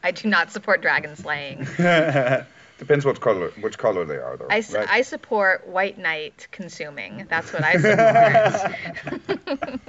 I 0.03 0.11
do 0.11 0.29
not 0.29 0.53
support 0.53 0.83
dragon 0.83 1.17
slaying. 1.17 1.67
Depends 2.79 3.05
what 3.05 3.21
color, 3.21 3.51
which 3.61 3.79
color 3.79 4.05
they 4.05 4.17
are, 4.17 4.37
though. 4.37 4.49
I, 4.51 4.59
s- 4.59 4.75
right? 4.75 4.89
I 4.89 5.03
support 5.03 5.69
white 5.69 5.97
knight 5.97 6.49
consuming. 6.51 7.27
That's 7.31 7.53
what 7.53 7.63
I 7.63 7.77
support. 9.47 9.81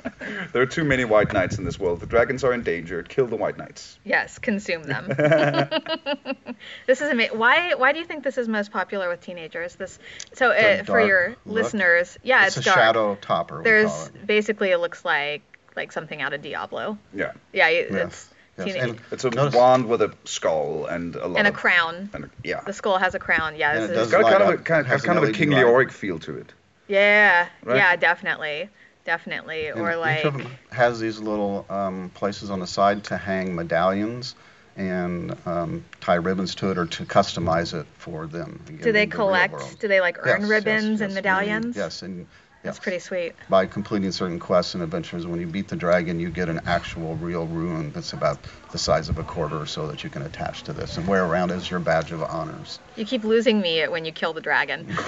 There 0.53 0.61
are 0.61 0.65
too 0.67 0.83
many 0.83 1.03
white 1.05 1.33
knights 1.33 1.57
in 1.57 1.65
this 1.65 1.79
world. 1.79 1.99
The 1.99 2.05
dragons 2.05 2.43
are 2.43 2.53
endangered. 2.53 3.09
Kill 3.09 3.25
the 3.27 3.35
white 3.35 3.57
knights. 3.57 3.97
yes, 4.03 4.37
consume 4.37 4.83
them. 4.83 5.07
this 6.87 7.01
is 7.01 7.09
amazing. 7.09 7.37
Why 7.37 7.73
why 7.75 7.91
do 7.91 7.99
you 7.99 8.05
think 8.05 8.23
this 8.23 8.37
is 8.37 8.47
most 8.47 8.71
popular 8.71 9.09
with 9.09 9.21
teenagers? 9.21 9.75
This 9.75 9.97
so 10.33 10.51
uh, 10.51 10.83
for 10.83 11.01
your 11.01 11.29
look. 11.45 11.63
listeners, 11.63 12.17
yeah, 12.23 12.45
it's, 12.47 12.57
it's, 12.57 12.65
a 12.67 12.69
dark. 12.69 12.79
shadow 12.79 13.15
topper, 13.15 13.57
we 13.59 13.63
There's 13.63 13.91
call 13.91 14.05
it. 14.05 14.27
basically 14.27 14.69
it 14.71 14.77
looks 14.79 15.03
like 15.03 15.41
like 15.75 15.91
something 15.91 16.21
out 16.21 16.33
of 16.33 16.41
Diablo. 16.41 16.97
Yeah. 17.13 17.33
Yeah, 17.51 17.67
it- 17.69 17.91
Yes, 17.91 18.05
it's 18.07 18.29
yes. 18.57 18.75
And 18.75 18.99
It's 19.11 19.23
a 19.25 19.29
Notice- 19.29 19.55
wand 19.55 19.87
with 19.87 20.01
a 20.01 20.13
skull 20.25 20.85
and 20.85 21.15
a 21.15 21.25
and 21.25 21.45
a 21.47 21.49
of- 21.49 21.53
crown. 21.55 22.09
And 22.13 22.25
a, 22.25 22.29
yeah. 22.43 22.61
The 22.65 22.73
skull 22.73 22.97
has 22.97 23.15
a 23.15 23.19
crown. 23.19 23.55
Yeah, 23.55 23.73
it 23.77 23.83
is 23.83 23.89
does 23.89 24.01
It's 24.03 24.11
got 24.11 24.31
kind 24.31 24.43
of 24.43 24.49
a 24.59 24.63
kind, 24.63 24.87
Has 24.87 25.01
kind 25.01 25.17
of 25.17 25.23
a 25.23 25.27
LED 25.27 25.35
King 25.35 25.49
light. 25.51 25.65
Leoric 25.65 25.91
feel 25.91 26.19
to 26.19 26.37
it. 26.37 26.53
yeah, 26.87 27.47
Right? 27.63 27.77
yeah, 27.77 27.95
definitely, 27.95 28.69
definitely. 29.05 29.67
And 29.67 29.79
or 29.81 29.91
each 29.91 29.97
like 29.97 30.23
of 30.25 30.37
them 30.37 30.47
has 30.71 30.99
these 30.99 31.19
little 31.19 31.65
um, 31.69 32.11
places 32.13 32.49
on 32.49 32.59
the 32.59 32.67
side 32.67 33.03
to 33.05 33.17
hang 33.17 33.55
medallions 33.55 34.35
and 34.77 35.35
um, 35.45 35.85
tie 36.01 36.15
ribbons 36.15 36.53
to 36.55 36.69
it 36.71 36.77
or 36.77 36.85
to 36.85 37.05
customize 37.05 37.73
it 37.79 37.85
for 37.97 38.27
them. 38.27 38.61
Do 38.81 38.91
they 38.91 39.03
in 39.03 39.09
the 39.09 39.15
collect? 39.15 39.79
Do 39.79 39.87
they 39.87 40.01
like 40.01 40.17
earn 40.19 40.41
Yes, 40.41 40.41
yes, 40.41 40.49
ribbons 40.49 40.91
yes, 40.91 41.01
and 41.01 41.09
we- 41.11 41.15
medallions? 41.15 41.75
yes, 41.77 42.01
and 42.01 42.27
That's 42.65 42.77
yes. 42.79 42.83
pretty 42.83 42.99
sweet. 42.99 43.33
By 43.47 43.67
completing 43.67 44.11
certain 44.11 44.39
quests 44.39 44.73
and 44.73 44.81
adventures, 44.81 45.27
when 45.27 45.39
you 45.39 45.45
beat 45.45 45.67
the 45.67 45.75
dragon, 45.75 46.19
you 46.19 46.31
get 46.31 46.49
an 46.49 46.61
actual 46.65 47.15
real 47.15 47.45
rune 47.45 47.91
that's 47.91 48.13
about 48.13 48.39
the 48.71 48.79
size 48.79 49.07
of 49.07 49.19
a 49.19 49.23
quarter 49.23 49.61
or 49.61 49.67
so 49.67 49.85
that 49.87 50.03
you 50.03 50.09
can 50.09 50.23
attach 50.23 50.63
to 50.63 50.73
this 50.73 50.97
and 50.97 51.07
wear 51.07 51.23
around 51.23 51.51
as 51.51 51.69
your 51.69 51.79
badge 51.79 52.11
of 52.11 52.23
honors. 52.23 52.79
You 52.95 53.05
keep 53.05 53.23
losing 53.23 53.61
me 53.61 53.87
when 53.87 54.03
you 54.03 54.11
kill 54.11 54.33
the 54.33 54.41
dragon. 54.41 54.87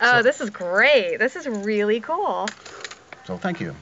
oh, 0.00 0.22
this 0.22 0.40
is 0.40 0.50
great. 0.50 1.18
This 1.18 1.36
is 1.36 1.46
really 1.46 2.00
cool. 2.00 2.48
So 3.26 3.36
thank 3.36 3.60
you. 3.60 3.76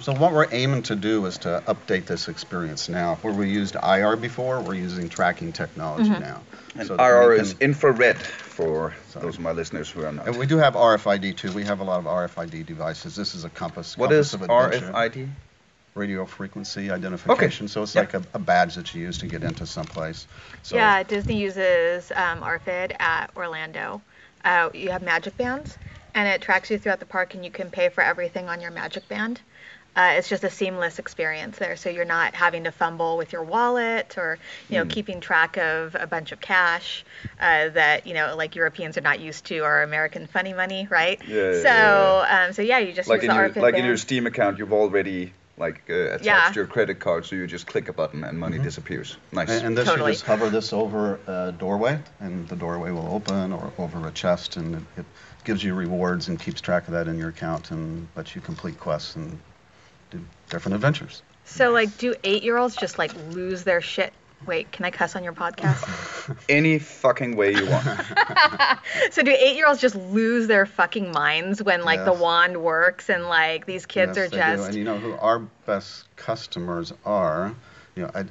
So 0.00 0.12
what 0.12 0.32
we're 0.32 0.46
aiming 0.52 0.84
to 0.84 0.94
do 0.94 1.26
is 1.26 1.38
to 1.38 1.64
update 1.66 2.06
this 2.06 2.28
experience 2.28 2.88
now. 2.88 3.16
Where 3.22 3.34
we 3.34 3.50
used 3.50 3.74
IR 3.74 4.14
before, 4.14 4.60
we're 4.60 4.74
using 4.74 5.08
tracking 5.08 5.52
technology 5.52 6.10
Mm-hmm. 6.10 6.20
now. 6.20 6.42
And 6.74 6.86
So 6.86 6.94
RR 6.96 7.36
can- 7.36 7.44
is 7.44 7.54
infrared 7.60 8.22
for 8.22 8.94
Sorry. 9.08 9.26
those 9.26 9.34
of 9.36 9.40
my 9.40 9.52
listeners 9.52 9.90
who 9.90 10.04
are 10.04 10.12
not. 10.12 10.26
And 10.26 10.38
we 10.38 10.46
do 10.46 10.56
have 10.58 10.74
RFID 10.74 11.36
too. 11.36 11.52
We 11.52 11.64
have 11.64 11.80
a 11.80 11.84
lot 11.84 11.98
of 11.98 12.06
RFID 12.06 12.64
devices. 12.64 13.14
This 13.14 13.34
is 13.34 13.44
a 13.44 13.50
compass. 13.50 13.96
What 13.98 14.08
compass 14.10 14.28
is 14.28 14.34
of 14.34 14.40
RFID? 14.42 15.28
Radio 15.94 16.24
frequency 16.24 16.90
identification. 16.90 17.68
So 17.68 17.82
it's 17.82 17.94
Yeah. 17.94 18.00
like 18.02 18.14
a, 18.14 18.22
a 18.32 18.38
badge 18.38 18.76
that 18.76 18.94
you 18.94 19.02
use 19.02 19.18
to 19.18 19.26
get 19.26 19.42
into 19.44 19.66
someplace. 19.66 20.26
So 20.62 20.76
yeah, 20.76 21.02
Disney 21.02 21.38
uses 21.38 22.10
um, 22.12 22.40
RFID 22.40 22.96
at 22.98 23.30
Orlando. 23.36 24.00
Uh, 24.42 24.70
you 24.72 24.90
have 24.90 25.02
Magic 25.02 25.36
Bands, 25.36 25.76
and 26.14 26.26
it 26.26 26.40
tracks 26.40 26.70
you 26.70 26.78
throughout 26.78 26.98
the 27.00 27.06
park, 27.06 27.34
and 27.34 27.44
you 27.44 27.50
can 27.50 27.70
pay 27.70 27.90
for 27.90 28.02
everything 28.02 28.48
on 28.48 28.62
your 28.62 28.70
Magic 28.70 29.06
Band. 29.08 29.42
Uh, 29.94 30.14
it's 30.16 30.28
just 30.28 30.42
a 30.42 30.48
seamless 30.50 30.98
experience 30.98 31.58
there, 31.58 31.76
so 31.76 31.90
you're 31.90 32.04
not 32.06 32.34
having 32.34 32.64
to 32.64 32.72
fumble 32.72 33.18
with 33.18 33.32
your 33.32 33.42
wallet 33.42 34.16
or 34.16 34.38
you 34.70 34.78
know 34.78 34.86
keeping 34.86 35.20
track 35.20 35.58
of 35.58 35.94
a 35.98 36.06
bunch 36.06 36.32
of 36.32 36.40
cash 36.40 37.04
uh, 37.38 37.68
that 37.68 38.06
you 38.06 38.14
know 38.14 38.34
like 38.36 38.56
Europeans 38.56 38.96
are 38.96 39.02
not 39.02 39.20
used 39.20 39.44
to 39.46 39.58
or 39.60 39.82
American 39.82 40.26
funny 40.26 40.54
money, 40.54 40.88
right? 40.90 41.20
Yeah, 41.28 41.36
yeah, 41.36 41.62
So 41.62 41.68
yeah, 41.68 42.44
um, 42.46 42.52
so 42.54 42.62
yeah, 42.62 42.78
you 42.78 42.92
just 42.92 43.08
Like 43.08 43.22
use 43.22 43.30
in 43.30 43.36
your 43.36 43.50
like 43.62 43.74
in 43.74 43.84
your 43.84 43.98
Steam 43.98 44.26
account, 44.26 44.58
you've 44.58 44.72
already 44.72 45.34
like 45.58 45.82
uh, 45.90 45.94
attached 45.94 46.24
Yeah. 46.24 46.52
your 46.54 46.66
credit 46.66 46.98
card, 46.98 47.26
so 47.26 47.36
you 47.36 47.46
just 47.46 47.66
click 47.66 47.88
a 47.88 47.92
button 47.92 48.24
and 48.24 48.38
money 48.38 48.58
disappears. 48.58 49.18
Nice. 49.32 49.50
And, 49.50 49.66
and 49.66 49.76
this 49.76 49.86
Totally. 49.86 50.12
you 50.12 50.14
just 50.14 50.24
hover 50.24 50.48
this 50.48 50.72
over 50.72 51.20
a 51.26 51.52
doorway, 51.52 52.00
and 52.20 52.48
the 52.48 52.56
doorway 52.56 52.90
will 52.90 53.08
open, 53.14 53.52
or 53.52 53.72
over 53.78 54.08
a 54.08 54.12
chest, 54.12 54.56
and 54.56 54.76
it, 54.76 54.82
it 54.96 55.06
gives 55.44 55.62
you 55.62 55.74
rewards 55.74 56.28
and 56.28 56.40
keeps 56.40 56.62
track 56.62 56.86
of 56.88 56.94
that 56.94 57.06
in 57.08 57.18
your 57.18 57.28
account, 57.28 57.70
and 57.70 58.08
lets 58.16 58.34
you 58.34 58.40
complete 58.40 58.80
quests 58.80 59.16
and 59.16 59.32
do 59.32 59.38
different 60.52 60.74
adventures. 60.76 61.22
So 61.44 61.72
like, 61.72 61.98
do 61.98 62.14
eight-year-olds 62.22 62.76
just 62.76 62.98
like 62.98 63.12
lose 63.34 63.64
their 63.64 63.80
shit? 63.80 64.12
Wait, 64.46 64.70
can 64.70 64.84
I 64.84 64.90
cuss 64.90 65.16
on 65.16 65.24
your 65.24 65.32
podcast? 65.32 65.88
Any 66.48 66.78
fucking 66.78 67.36
way 67.36 67.54
you 67.56 67.66
want. 67.66 67.86
so 69.10 69.22
do 69.22 69.30
eight-year-olds 69.30 69.80
just 69.80 69.94
lose 69.96 70.46
their 70.46 70.66
fucking 70.66 71.10
minds 71.12 71.62
when 71.62 71.84
like 71.84 72.04
the 72.04 72.12
Yes. 72.12 72.20
wand 72.20 72.62
works 72.62 73.08
and 73.08 73.24
like 73.28 73.66
these 73.66 73.86
kids 73.86 74.16
Yes, 74.16 74.26
are 74.26 74.28
they 74.30 74.36
do. 74.36 74.42
just 74.56 74.68
And 74.68 74.76
you 74.76 74.84
know 74.84 74.98
who 74.98 75.12
our 75.14 75.38
best 75.66 76.14
customers 76.16 76.92
are? 77.04 77.54
You 77.96 78.02
know, 78.04 78.10
I, 78.14 78.24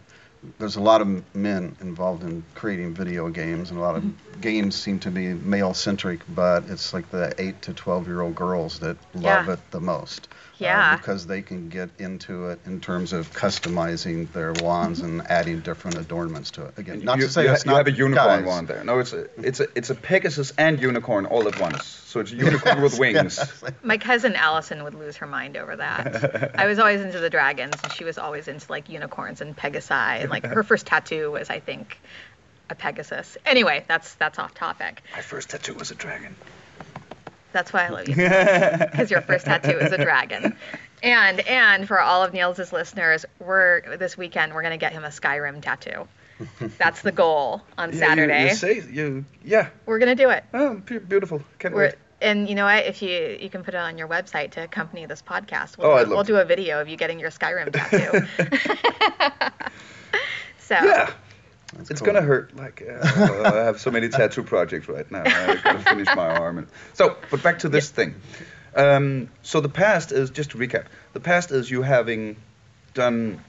there's 0.59 0.75
a 0.75 0.81
lot 0.81 1.01
of 1.01 1.35
men 1.35 1.75
involved 1.81 2.23
in 2.23 2.43
creating 2.55 2.93
video 2.93 3.29
games, 3.29 3.69
and 3.71 3.79
a 3.79 3.81
lot 3.81 3.95
of 3.95 4.03
Mm-hmm. 4.03 4.41
games 4.41 4.75
seem 4.75 4.99
to 4.99 5.11
be 5.11 5.33
male-centric, 5.35 6.21
but 6.33 6.63
it's 6.67 6.93
like 6.93 7.09
the 7.11 7.33
eight 7.37 7.61
to 7.63 7.73
twelve-year-old 7.73 8.35
girls 8.35 8.79
that 8.79 8.97
Yeah. 9.13 9.37
love 9.37 9.49
it 9.49 9.59
the 9.71 9.79
most. 9.79 10.27
Uh, 10.61 10.65
Yeah. 10.65 10.95
because 10.97 11.25
they 11.27 11.41
can 11.41 11.69
get 11.69 11.89
into 11.99 12.49
it 12.49 12.59
in 12.65 12.79
terms 12.81 13.13
of 13.13 13.31
customizing 13.33 14.31
their 14.33 14.53
wands 14.53 14.99
and 15.01 15.21
adding 15.29 15.61
different 15.61 15.97
adornments 15.97 16.51
to 16.51 16.65
it. 16.65 16.77
Again, 16.77 17.03
not 17.03 17.17
you, 17.17 17.25
to 17.25 17.31
say 17.31 17.43
you, 17.45 17.51
it's 17.51 17.63
ha- 17.63 17.69
you 17.71 17.77
not 17.77 17.85
have 17.87 17.93
a 17.93 17.97
unicorn 17.97 18.39
guys. 18.43 18.45
one 18.45 18.65
there. 18.65 18.83
No, 18.83 18.99
it's 18.99 19.13
a 19.13 19.27
it's 19.39 19.59
a 19.59 19.67
it's 19.75 19.89
a 19.89 19.95
Pegasus 19.95 20.51
and 20.57 20.79
unicorn 20.81 21.25
all 21.25 21.47
at 21.47 21.59
once. 21.59 21.83
So 21.85 22.19
it's 22.19 22.31
a 22.31 22.35
unicorn 22.35 22.81
with 22.81 22.99
wings. 23.03 23.39
My 23.83 23.97
cousin 23.97 24.35
Allison 24.35 24.83
would 24.83 24.93
lose 24.95 25.17
her 25.17 25.27
mind 25.27 25.57
over 25.57 25.75
that. 25.77 26.59
I 26.59 26.65
was 26.67 26.77
always 26.79 27.01
into 27.01 27.19
the 27.19 27.29
dragons, 27.29 27.81
and 27.83 27.91
she 27.91 28.03
was 28.03 28.17
always 28.17 28.47
into 28.47 28.69
like 28.71 28.89
unicorns 28.89 29.41
and 29.41 29.55
pegasi. 29.55 29.91
And 30.21 30.29
like 30.29 30.45
her 30.45 30.63
first 30.63 30.85
tattoo 30.87 31.31
was, 31.31 31.49
I 31.49 31.59
think, 31.59 31.97
a 32.69 32.75
Pegasus. 32.75 33.37
Anyway, 33.45 33.85
that's 33.87 34.15
that's 34.15 34.39
off 34.39 34.53
topic. 34.53 35.01
My 35.15 35.21
first 35.21 35.49
tattoo 35.49 35.73
was 35.73 35.91
a 35.91 35.95
dragon. 35.95 36.35
That's 37.53 37.73
why 37.73 37.85
I 37.87 37.89
love 37.89 38.07
you, 38.07 38.15
because 38.15 39.11
your 39.11 39.21
first 39.21 39.45
tattoo 39.45 39.77
is 39.77 39.91
a 39.91 39.97
dragon. 39.97 40.55
And 41.03 41.39
and 41.47 41.87
for 41.87 41.99
all 41.99 42.23
of 42.23 42.31
Niels' 42.33 42.71
listeners, 42.71 43.25
we're 43.39 43.97
this 43.97 44.17
weekend 44.17 44.53
we're 44.53 44.61
gonna 44.61 44.77
get 44.77 44.93
him 44.93 45.03
a 45.03 45.09
Skyrim 45.09 45.61
tattoo. 45.61 46.07
That's 46.77 47.01
the 47.01 47.11
goal 47.11 47.61
on 47.77 47.89
Yeah, 47.93 47.93
you- 47.95 47.99
Saturday. 47.99 48.47
You, 48.49 48.55
say 48.55 48.81
you 48.89 49.25
yeah. 49.43 49.69
We're 49.85 49.99
gonna 49.99 50.15
do 50.15 50.29
it. 50.29 50.43
Oh, 50.53 50.75
beautiful. 50.75 51.43
Can't 51.59 51.73
We're, 51.73 51.87
wait. 51.87 51.95
and 52.21 52.47
you 52.49 52.55
know 52.55 52.65
what? 52.65 52.85
If 52.85 53.01
you 53.01 53.37
you 53.39 53.49
can 53.49 53.63
put 53.63 53.73
it 53.73 53.77
on 53.77 53.97
your 53.97 54.07
website 54.07 54.51
to 54.51 54.63
accompany 54.63 55.05
this 55.05 55.21
podcast, 55.21 55.77
we'll, 55.77 55.87
Oh, 55.87 55.91
I'd 55.93 56.03
do, 56.05 56.09
love 56.09 56.15
we'll 56.17 56.23
do 56.23 56.37
a 56.37 56.45
video 56.45 56.79
of 56.81 56.87
you 56.87 56.95
getting 56.97 57.19
your 57.19 57.31
Skyrim 57.31 57.71
tattoo. 57.73 58.27
so 60.59 60.75
Yeah. 60.75 61.11
That's 61.73 61.91
It's 61.91 62.01
cool. 62.01 62.13
gonna 62.13 62.25
hurt. 62.25 62.55
Like 62.55 62.83
uh, 62.87 62.99
I 63.53 63.63
have 63.63 63.79
so 63.79 63.91
many 63.91 64.09
tattoo 64.09 64.43
projects 64.43 64.87
right 64.89 65.09
now. 65.11 65.23
I 65.25 65.55
gotta 65.63 65.79
finish 65.79 66.07
my 66.15 66.35
arm. 66.37 66.59
And... 66.59 66.67
So, 66.93 67.17
but 67.29 67.41
back 67.43 67.59
to 67.59 67.69
this 67.69 67.89
thing. 67.89 68.15
Um, 68.75 69.29
so 69.43 69.59
the 69.59 69.69
past 69.69 70.11
is 70.11 70.29
just 70.29 70.51
to 70.51 70.57
recap. 70.57 70.85
The 71.13 71.19
past 71.19 71.51
is 71.51 71.69
you 71.69 71.81
having 71.81 72.37
done 72.93 73.41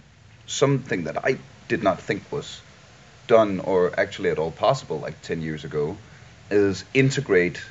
something 0.47 1.05
that 1.05 1.25
I 1.25 1.39
did 1.69 1.83
not 1.83 2.01
think 2.01 2.31
was 2.33 2.61
done 3.27 3.61
or 3.61 3.99
actually 3.99 4.31
at 4.31 4.39
all 4.39 4.51
possible 4.51 4.99
like 4.99 5.23
10 5.23 5.43
years 5.43 5.65
ago 5.65 5.97
is 6.51 6.85
integrate 6.93 7.63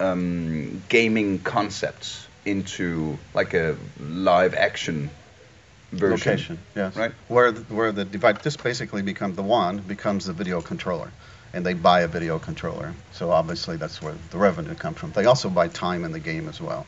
um, 0.00 0.82
gaming 0.88 1.40
concepts 1.40 2.26
into 2.44 3.18
like 3.34 3.54
a 3.54 3.76
live 4.00 4.54
action 4.54 5.10
version. 5.92 6.30
Location, 6.32 6.58
yes. 6.74 6.96
Right. 6.96 7.12
Where 7.28 7.52
the, 7.52 7.74
where 7.74 7.92
the 7.92 8.04
device, 8.04 8.38
this 8.42 8.56
basically 8.56 9.02
becomes 9.02 9.36
the 9.36 9.42
wand 9.42 9.86
becomes 9.88 10.26
the 10.26 10.32
video 10.32 10.60
controller, 10.60 11.10
and 11.52 11.64
they 11.64 11.74
buy 11.74 12.00
a 12.00 12.08
video 12.08 12.38
controller. 12.38 12.94
So 13.12 13.30
obviously 13.30 13.76
that's 13.76 14.00
where 14.02 14.14
the 14.30 14.38
revenue 14.38 14.74
comes 14.74 14.98
from. 14.98 15.12
They 15.12 15.24
also 15.24 15.48
buy 15.48 15.68
time 15.68 16.04
in 16.04 16.12
the 16.12 16.20
game 16.20 16.48
as 16.48 16.60
well. 16.60 16.86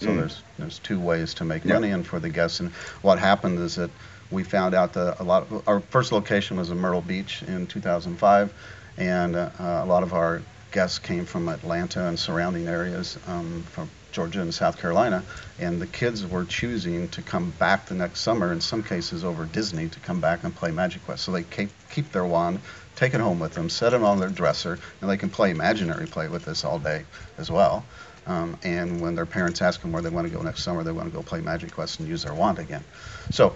So 0.00 0.08
Mm. 0.08 0.16
there's 0.16 0.42
there's 0.58 0.78
two 0.78 1.00
ways 1.00 1.34
to 1.34 1.44
make 1.44 1.64
Yeah. 1.64 1.74
money, 1.74 1.90
and 1.90 2.06
for 2.06 2.20
the 2.20 2.28
guests. 2.28 2.60
And 2.60 2.70
what 3.02 3.18
happened 3.18 3.58
is 3.58 3.76
that 3.76 3.90
we 4.30 4.42
found 4.42 4.74
out 4.74 4.92
that 4.94 5.20
a 5.20 5.22
lot. 5.24 5.44
Of, 5.50 5.66
our 5.68 5.80
first 5.80 6.12
location 6.12 6.56
was 6.58 6.70
in 6.70 6.78
Myrtle 6.78 7.00
Beach 7.00 7.42
in 7.46 7.66
2005, 7.66 8.52
and 8.98 9.36
uh, 9.36 9.48
a 9.58 9.86
lot 9.86 10.02
of 10.02 10.12
our 10.12 10.42
guests 10.72 10.98
came 10.98 11.24
from 11.24 11.48
Atlanta 11.48 12.06
and 12.06 12.18
surrounding 12.18 12.68
areas, 12.68 13.16
um, 13.26 13.64
from 13.70 13.88
Georgia 14.16 14.40
and 14.40 14.54
South 14.54 14.78
Carolina, 14.80 15.22
and 15.58 15.78
the 15.78 15.86
kids 15.86 16.26
were 16.26 16.46
choosing 16.46 17.06
to 17.10 17.20
come 17.20 17.50
back 17.58 17.84
the 17.84 17.94
next 17.94 18.20
summer, 18.20 18.50
in 18.50 18.62
some 18.62 18.82
cases 18.82 19.22
over 19.24 19.44
Disney, 19.44 19.90
to 19.90 20.00
come 20.00 20.22
back 20.22 20.42
and 20.42 20.56
play 20.56 20.70
MagiQuest. 20.70 21.18
So 21.18 21.32
they 21.32 21.42
keep, 21.42 21.68
keep 21.90 22.10
their 22.12 22.24
wand, 22.24 22.60
take 22.94 23.12
it 23.12 23.20
home 23.20 23.38
with 23.38 23.52
them, 23.52 23.68
set 23.68 23.92
it 23.92 24.02
on 24.02 24.18
their 24.18 24.30
dresser, 24.30 24.78
and 25.02 25.10
they 25.10 25.18
can 25.18 25.28
play 25.28 25.50
imaginary 25.50 26.06
play 26.06 26.28
with 26.28 26.46
this 26.46 26.64
all 26.64 26.78
day 26.78 27.04
as 27.36 27.50
well. 27.50 27.84
Um, 28.26 28.56
and 28.62 29.02
when 29.02 29.14
their 29.14 29.26
parents 29.26 29.60
ask 29.60 29.82
them 29.82 29.92
where 29.92 30.00
they 30.00 30.08
want 30.08 30.26
to 30.26 30.32
go 30.34 30.42
next 30.42 30.62
summer, 30.62 30.82
they 30.82 30.92
want 30.92 31.10
to 31.10 31.14
go 31.14 31.22
play 31.22 31.40
MagiQuest 31.40 32.00
and 32.00 32.08
use 32.08 32.22
their 32.22 32.34
wand 32.34 32.58
again. 32.58 32.84
So 33.30 33.54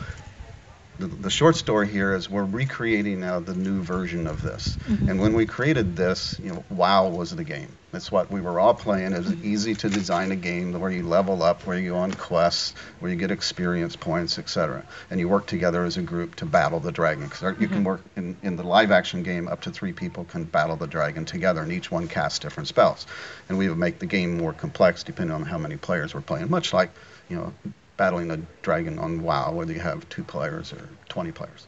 the, 0.98 1.06
the 1.06 1.30
short 1.30 1.56
story 1.56 1.88
here 1.88 2.14
is 2.14 2.28
we're 2.28 2.44
recreating 2.44 3.20
now 3.20 3.40
the 3.40 3.54
new 3.54 3.80
version 3.80 4.26
of 4.26 4.42
this. 4.42 4.76
And 5.08 5.18
when 5.20 5.32
we 5.32 5.46
created 5.46 5.96
this, 5.96 6.38
you 6.38 6.52
know, 6.52 6.64
WoW 6.68 7.08
was 7.08 7.34
the 7.34 7.44
game. 7.44 7.74
That's 7.92 8.12
what 8.12 8.30
we 8.30 8.40
were 8.40 8.60
all 8.60 8.74
playing. 8.74 9.12
It 9.12 9.18
was 9.18 9.26
mm-hmm. 9.26 9.52
easy 9.52 9.74
to 9.74 9.88
design 9.88 10.30
a 10.30 10.36
game 10.36 10.78
where 10.78 10.90
you 10.90 11.02
level 11.02 11.42
up, 11.42 11.66
where 11.66 11.76
you 11.76 11.90
go 11.90 11.96
on 11.96 12.12
quests, 12.12 12.74
where 13.00 13.10
you 13.10 13.16
get 13.16 13.32
experience 13.32 13.96
points, 13.96 14.38
etc. 14.38 14.84
And 15.10 15.18
you 15.18 15.28
work 15.28 15.46
together 15.46 15.84
as 15.84 15.96
a 15.96 16.02
group 16.02 16.36
to 16.36 16.46
battle 16.46 16.78
the 16.78 16.92
dragon. 16.92 17.24
Because 17.24 17.60
you 17.60 17.66
can 17.66 17.78
mm-hmm. 17.78 17.84
work 17.84 18.02
in, 18.16 18.36
in 18.42 18.56
the 18.56 18.62
live 18.62 18.92
action 18.92 19.24
game, 19.24 19.48
up 19.48 19.62
to 19.62 19.70
three 19.70 19.92
people 19.92 20.24
can 20.24 20.44
battle 20.44 20.76
the 20.76 20.86
dragon 20.86 21.24
together, 21.24 21.62
and 21.62 21.72
each 21.72 21.90
one 21.90 22.06
casts 22.06 22.38
different 22.38 22.68
spells. 22.68 23.06
And 23.48 23.58
we 23.58 23.68
would 23.68 23.78
make 23.78 23.98
the 23.98 24.06
game 24.06 24.36
more 24.36 24.52
complex 24.52 25.02
depending 25.02 25.34
on 25.34 25.42
how 25.42 25.58
many 25.58 25.76
players 25.76 26.14
we're 26.14 26.20
playing, 26.20 26.48
much 26.48 26.72
like, 26.72 26.90
you 27.28 27.36
know, 27.36 27.52
battling 27.96 28.30
a 28.30 28.38
dragon 28.62 28.98
on 28.98 29.22
WoW, 29.22 29.52
whether 29.52 29.72
you 29.72 29.80
have 29.80 30.08
two 30.08 30.24
players 30.24 30.72
or 30.72 30.88
20 31.08 31.32
players. 31.32 31.66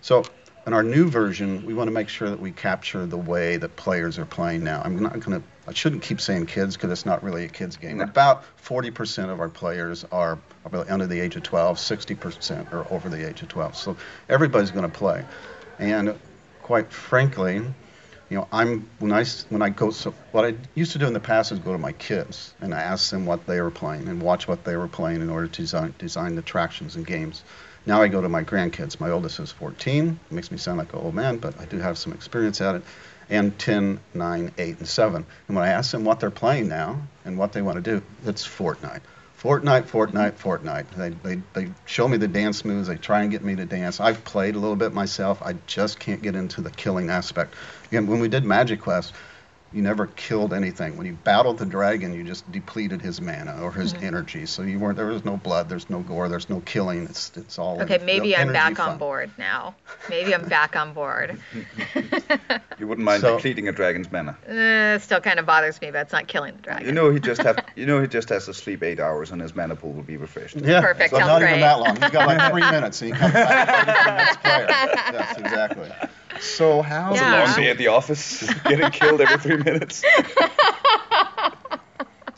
So 0.00 0.24
in 0.68 0.74
our 0.74 0.82
new 0.82 1.08
version, 1.08 1.64
we 1.64 1.72
want 1.72 1.88
to 1.88 1.92
make 1.92 2.10
sure 2.10 2.28
that 2.28 2.40
we 2.40 2.52
capture 2.52 3.06
the 3.06 3.16
way 3.16 3.56
that 3.56 3.74
players 3.74 4.18
are 4.18 4.26
playing 4.26 4.62
now. 4.62 4.82
I'm 4.84 5.02
not 5.02 5.18
going 5.18 5.40
to, 5.40 5.42
I 5.66 5.72
shouldn't 5.72 6.02
keep 6.02 6.20
saying 6.20 6.44
kids 6.44 6.76
because 6.76 6.92
it's 6.92 7.06
not 7.06 7.22
really 7.22 7.46
a 7.46 7.48
kids 7.48 7.78
game. 7.78 7.96
No. 7.96 8.04
About 8.04 8.44
40% 8.62 9.30
of 9.30 9.40
our 9.40 9.48
players 9.48 10.04
are 10.12 10.38
are 10.66 10.90
under 10.90 11.06
the 11.06 11.20
age 11.20 11.36
of 11.36 11.42
12, 11.42 11.78
60% 11.78 12.70
are 12.74 12.86
over 12.92 13.08
the 13.08 13.26
age 13.26 13.40
of 13.40 13.48
12. 13.48 13.76
So 13.76 13.96
everybody's 14.28 14.70
going 14.70 14.84
to 14.84 14.94
play. 14.94 15.24
And 15.78 16.18
quite 16.62 16.92
frankly, 16.92 17.54
you 17.54 18.36
know, 18.36 18.46
I'm 18.52 18.90
when 18.98 19.10
I 19.10 19.24
when 19.48 19.62
I 19.62 19.70
go 19.70 19.90
so 19.90 20.12
what 20.32 20.44
I 20.44 20.54
used 20.74 20.92
to 20.92 20.98
do 20.98 21.06
in 21.06 21.14
the 21.14 21.20
past 21.20 21.50
is 21.50 21.60
go 21.60 21.72
to 21.72 21.78
my 21.78 21.92
kids 21.92 22.52
and 22.60 22.74
I 22.74 22.82
ask 22.82 23.10
them 23.10 23.24
what 23.24 23.46
they 23.46 23.62
were 23.62 23.70
playing 23.70 24.06
and 24.06 24.20
watch 24.20 24.46
what 24.46 24.64
they 24.64 24.76
were 24.76 24.88
playing 24.88 25.22
in 25.22 25.30
order 25.30 25.46
to 25.48 25.62
design 25.62 25.94
design 25.96 26.34
the 26.34 26.40
attractions 26.40 26.94
and 26.96 27.06
games. 27.06 27.42
Now 27.88 28.02
I 28.02 28.08
go 28.08 28.20
to 28.20 28.28
my 28.28 28.44
grandkids. 28.44 29.00
My 29.00 29.08
oldest 29.08 29.40
is 29.40 29.50
14. 29.50 30.20
It 30.30 30.34
makes 30.34 30.50
me 30.50 30.58
sound 30.58 30.76
like 30.76 30.92
an 30.92 30.98
old 30.98 31.14
man, 31.14 31.38
but 31.38 31.58
I 31.58 31.64
do 31.64 31.78
have 31.78 31.96
some 31.96 32.12
experience 32.12 32.60
at 32.60 32.74
it. 32.74 32.82
And 33.30 33.58
10, 33.58 33.98
9, 34.12 34.52
8, 34.58 34.78
and 34.78 34.86
7. 34.86 35.24
And 35.48 35.56
when 35.56 35.64
I 35.64 35.70
ask 35.70 35.92
them 35.92 36.04
what 36.04 36.20
they're 36.20 36.30
playing 36.30 36.68
now 36.68 37.00
and 37.24 37.38
what 37.38 37.54
they 37.54 37.62
want 37.62 37.76
to 37.76 37.80
do, 37.80 38.02
it's 38.26 38.46
Fortnite. 38.46 39.00
Fortnite, 39.40 39.84
Fortnite, 39.84 40.32
Fortnite. 40.32 40.90
They, 40.98 41.08
they, 41.08 41.42
they 41.54 41.72
show 41.86 42.06
me 42.06 42.18
the 42.18 42.28
dance 42.28 42.62
moves. 42.62 42.88
They 42.88 42.96
try 42.96 43.22
and 43.22 43.30
get 43.30 43.42
me 43.42 43.56
to 43.56 43.64
dance. 43.64 44.00
I've 44.00 44.22
played 44.22 44.54
a 44.54 44.58
little 44.58 44.76
bit 44.76 44.92
myself. 44.92 45.40
I 45.40 45.54
just 45.66 45.98
can't 45.98 46.20
get 46.20 46.36
into 46.36 46.60
the 46.60 46.70
killing 46.70 47.08
aspect. 47.08 47.54
Again, 47.86 48.06
when 48.06 48.20
we 48.20 48.28
did 48.28 48.44
MagiQuest, 48.44 49.12
you 49.72 49.82
never 49.82 50.06
killed 50.06 50.54
anything. 50.54 50.96
When 50.96 51.06
you 51.06 51.12
battled 51.24 51.58
the 51.58 51.66
dragon, 51.66 52.14
you 52.14 52.24
just 52.24 52.50
depleted 52.50 53.02
his 53.02 53.20
mana 53.20 53.60
or 53.62 53.70
his 53.70 53.92
energy. 53.94 54.46
So 54.46 54.62
you 54.62 54.78
weren't. 54.78 54.96
There 54.96 55.06
was 55.06 55.24
no 55.24 55.36
blood. 55.36 55.68
There's 55.68 55.90
no 55.90 56.00
gore. 56.00 56.28
There's 56.30 56.48
no 56.48 56.60
killing. 56.60 57.04
It's 57.04 57.30
it's 57.36 57.58
all. 57.58 57.80
okay, 57.82 57.98
maybe 58.02 58.34
I'm 58.36 58.52
back 58.52 58.76
fun. 58.76 58.90
on 58.92 58.98
board 58.98 59.30
now. 59.38 59.74
Maybe 60.08 60.34
I'm 60.34 60.48
back 60.48 60.74
on 60.76 60.92
board. 60.94 61.38
You 62.78 62.86
wouldn't 62.86 63.04
mind 63.04 63.22
So- 63.22 63.34
depleting 63.36 63.66
a 63.66 63.72
dragon's 63.72 64.10
mana. 64.12 64.36
Uh, 64.48 65.00
still 65.00 65.20
kind 65.20 65.40
of 65.40 65.46
bothers 65.46 65.80
me, 65.80 65.90
but 65.90 66.02
it's 66.02 66.12
not 66.12 66.28
killing 66.28 66.54
the 66.54 66.62
dragon. 66.62 66.86
You 66.86 66.92
know 66.92 67.10
he 67.10 67.18
just 67.18 67.42
have 67.42 67.58
you 67.74 67.86
know 67.86 68.00
he 68.00 68.06
just 68.06 68.28
has 68.28 68.44
to 68.46 68.54
sleep 68.54 68.84
eight 68.84 69.00
hours 69.00 69.32
and 69.32 69.42
his 69.42 69.52
mana 69.56 69.74
pool 69.74 69.92
will 69.92 70.04
be 70.04 70.16
refreshed. 70.16 70.56
Yeah, 70.56 70.80
Perfect, 70.80 71.10
So 71.10 71.18
not 71.18 71.40
great. 71.40 71.50
even 71.50 71.60
that 71.62 71.80
long. 71.80 71.96
He's 72.00 72.10
got 72.10 72.28
like 72.28 72.52
three 72.52 72.62
minutes, 72.70 73.02
and 73.02 73.12
he 73.12 73.18
comes 73.18 73.32
back 73.32 74.06
the 74.06 74.12
next 74.12 74.40
player. 74.42 74.66
Yes, 75.12 75.38
exactly. 75.38 75.90
So 76.40 76.82
how? 76.82 77.14
Yeah. 77.14 77.44
Long 77.44 77.56
day 77.56 77.70
at 77.70 77.78
the 77.78 77.88
office, 77.88 78.52
getting 78.64 78.90
killed 78.90 79.20
every 79.20 79.38
three 79.38 79.56
minutes. 79.56 80.04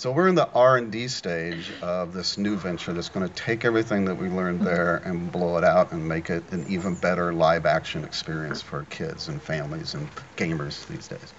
So 0.01 0.11
we're 0.11 0.29
in 0.29 0.35
the 0.35 0.49
R&D 0.49 1.09
stage 1.09 1.71
of 1.83 2.15
this 2.15 2.39
new 2.39 2.57
venture 2.57 2.95
that's 2.95 3.11
going 3.11 3.29
to 3.29 3.35
take 3.35 3.67
everything 3.67 4.07
that 4.07 4.15
we 4.15 4.31
learned 4.31 4.63
there 4.63 4.97
and 4.97 5.31
blow 5.31 5.59
it 5.59 5.65
out 5.65 5.93
and 5.93 6.09
make 6.09 6.31
it 6.31 6.43
an 6.53 6.65
even 6.71 6.95
better 6.95 7.35
live 7.35 7.67
action 7.67 8.03
experience 8.03 8.63
for 8.63 8.87
kids 8.89 9.29
and 9.29 9.43
families 9.43 9.93
and 9.93 10.09
gamers 10.39 10.87
these 10.87 11.07
days. 11.07 11.35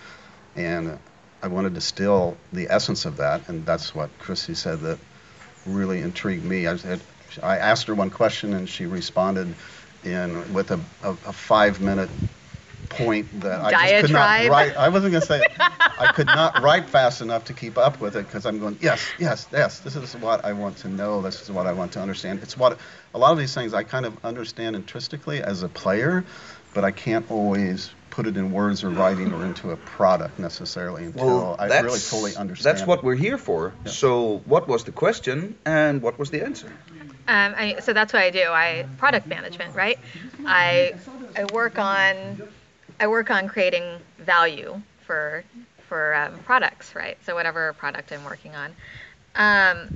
And 0.55 0.99
I 1.41 1.47
want 1.47 1.65
to 1.65 1.71
distill 1.71 2.37
the 2.53 2.67
essence 2.69 3.05
of 3.05 3.17
that, 3.17 3.49
and 3.49 3.65
that's 3.65 3.95
what 3.95 4.11
Chrissy 4.19 4.53
said 4.53 4.81
that 4.81 4.99
really 5.65 5.99
intrigued 6.01 6.45
me. 6.45 6.67
I 6.67 6.75
said, 6.75 7.01
I 7.41 7.57
asked 7.57 7.87
her 7.87 7.95
one 7.95 8.11
question 8.11 8.53
and 8.53 8.69
she 8.69 8.85
responded 8.85 9.55
in 10.03 10.53
with 10.53 10.69
a, 10.69 10.79
a, 11.01 11.09
a 11.09 11.33
five 11.33 11.81
minute 11.81 12.11
point 12.91 13.41
that 13.41 13.61
I 13.61 13.71
just 13.71 14.05
could 14.05 14.13
not 14.13 14.47
write. 14.49 14.75
I 14.77 14.89
wasn't 14.89 15.11
going 15.11 15.21
to 15.21 15.27
say 15.27 15.43
I 15.59 16.11
could 16.13 16.27
not 16.27 16.61
write 16.61 16.89
fast 16.89 17.21
enough 17.21 17.45
to 17.45 17.53
keep 17.53 17.77
up 17.77 17.99
with 17.99 18.15
it 18.15 18.25
because 18.25 18.45
I'm 18.45 18.59
going, 18.59 18.77
yes, 18.81 19.05
yes, 19.19 19.47
yes, 19.51 19.79
this 19.79 19.95
is 19.95 20.15
what 20.17 20.45
I 20.45 20.53
want 20.53 20.77
to 20.77 20.89
know. 20.89 21.21
This 21.21 21.41
is 21.41 21.51
what 21.51 21.67
I 21.67 21.73
want 21.73 21.93
to 21.93 22.01
understand. 22.01 22.39
It's 22.43 22.57
what 22.57 22.77
a 23.13 23.17
lot 23.17 23.31
of 23.31 23.37
these 23.37 23.53
things 23.53 23.73
I 23.73 23.83
kind 23.83 24.05
of 24.05 24.23
understand 24.23 24.75
intrinsically 24.75 25.41
as 25.41 25.63
a 25.63 25.69
player, 25.69 26.23
but 26.73 26.83
I 26.83 26.91
can't 26.91 27.29
always 27.31 27.91
put 28.09 28.27
it 28.27 28.35
in 28.37 28.51
words 28.51 28.83
or 28.83 28.89
writing 28.89 29.33
or 29.33 29.45
into 29.45 29.71
a 29.71 29.77
product 29.77 30.37
necessarily 30.37 31.05
until 31.05 31.55
I 31.57 31.67
really 31.79 31.97
fully 31.99 32.35
understand. 32.35 32.77
That's 32.77 32.87
what 32.87 33.03
we're 33.03 33.15
here 33.15 33.37
for. 33.37 33.73
So, 33.85 34.41
what 34.45 34.67
was 34.67 34.83
the 34.83 34.91
question 34.91 35.55
and 35.65 36.01
what 36.01 36.19
was 36.19 36.29
the 36.29 36.43
answer? 36.43 36.71
Um, 37.27 37.53
I, 37.57 37.79
so 37.79 37.93
that's 37.93 38.11
what 38.11 38.21
I 38.21 38.29
do. 38.29 38.43
I 38.49 38.85
product 38.97 39.27
management, 39.27 39.75
right? 39.75 39.97
I 40.45 40.95
I 41.35 41.45
work 41.53 41.79
on 41.79 42.41
I 43.01 43.07
work 43.07 43.31
on 43.31 43.47
creating 43.47 43.83
value 44.19 44.79
for 45.07 45.43
for 45.89 46.13
um, 46.13 46.37
products, 46.45 46.93
right? 46.95 47.17
So 47.25 47.33
whatever 47.33 47.73
product 47.73 48.11
I'm 48.11 48.23
working 48.23 48.55
on, 48.55 48.75
um, 49.35 49.89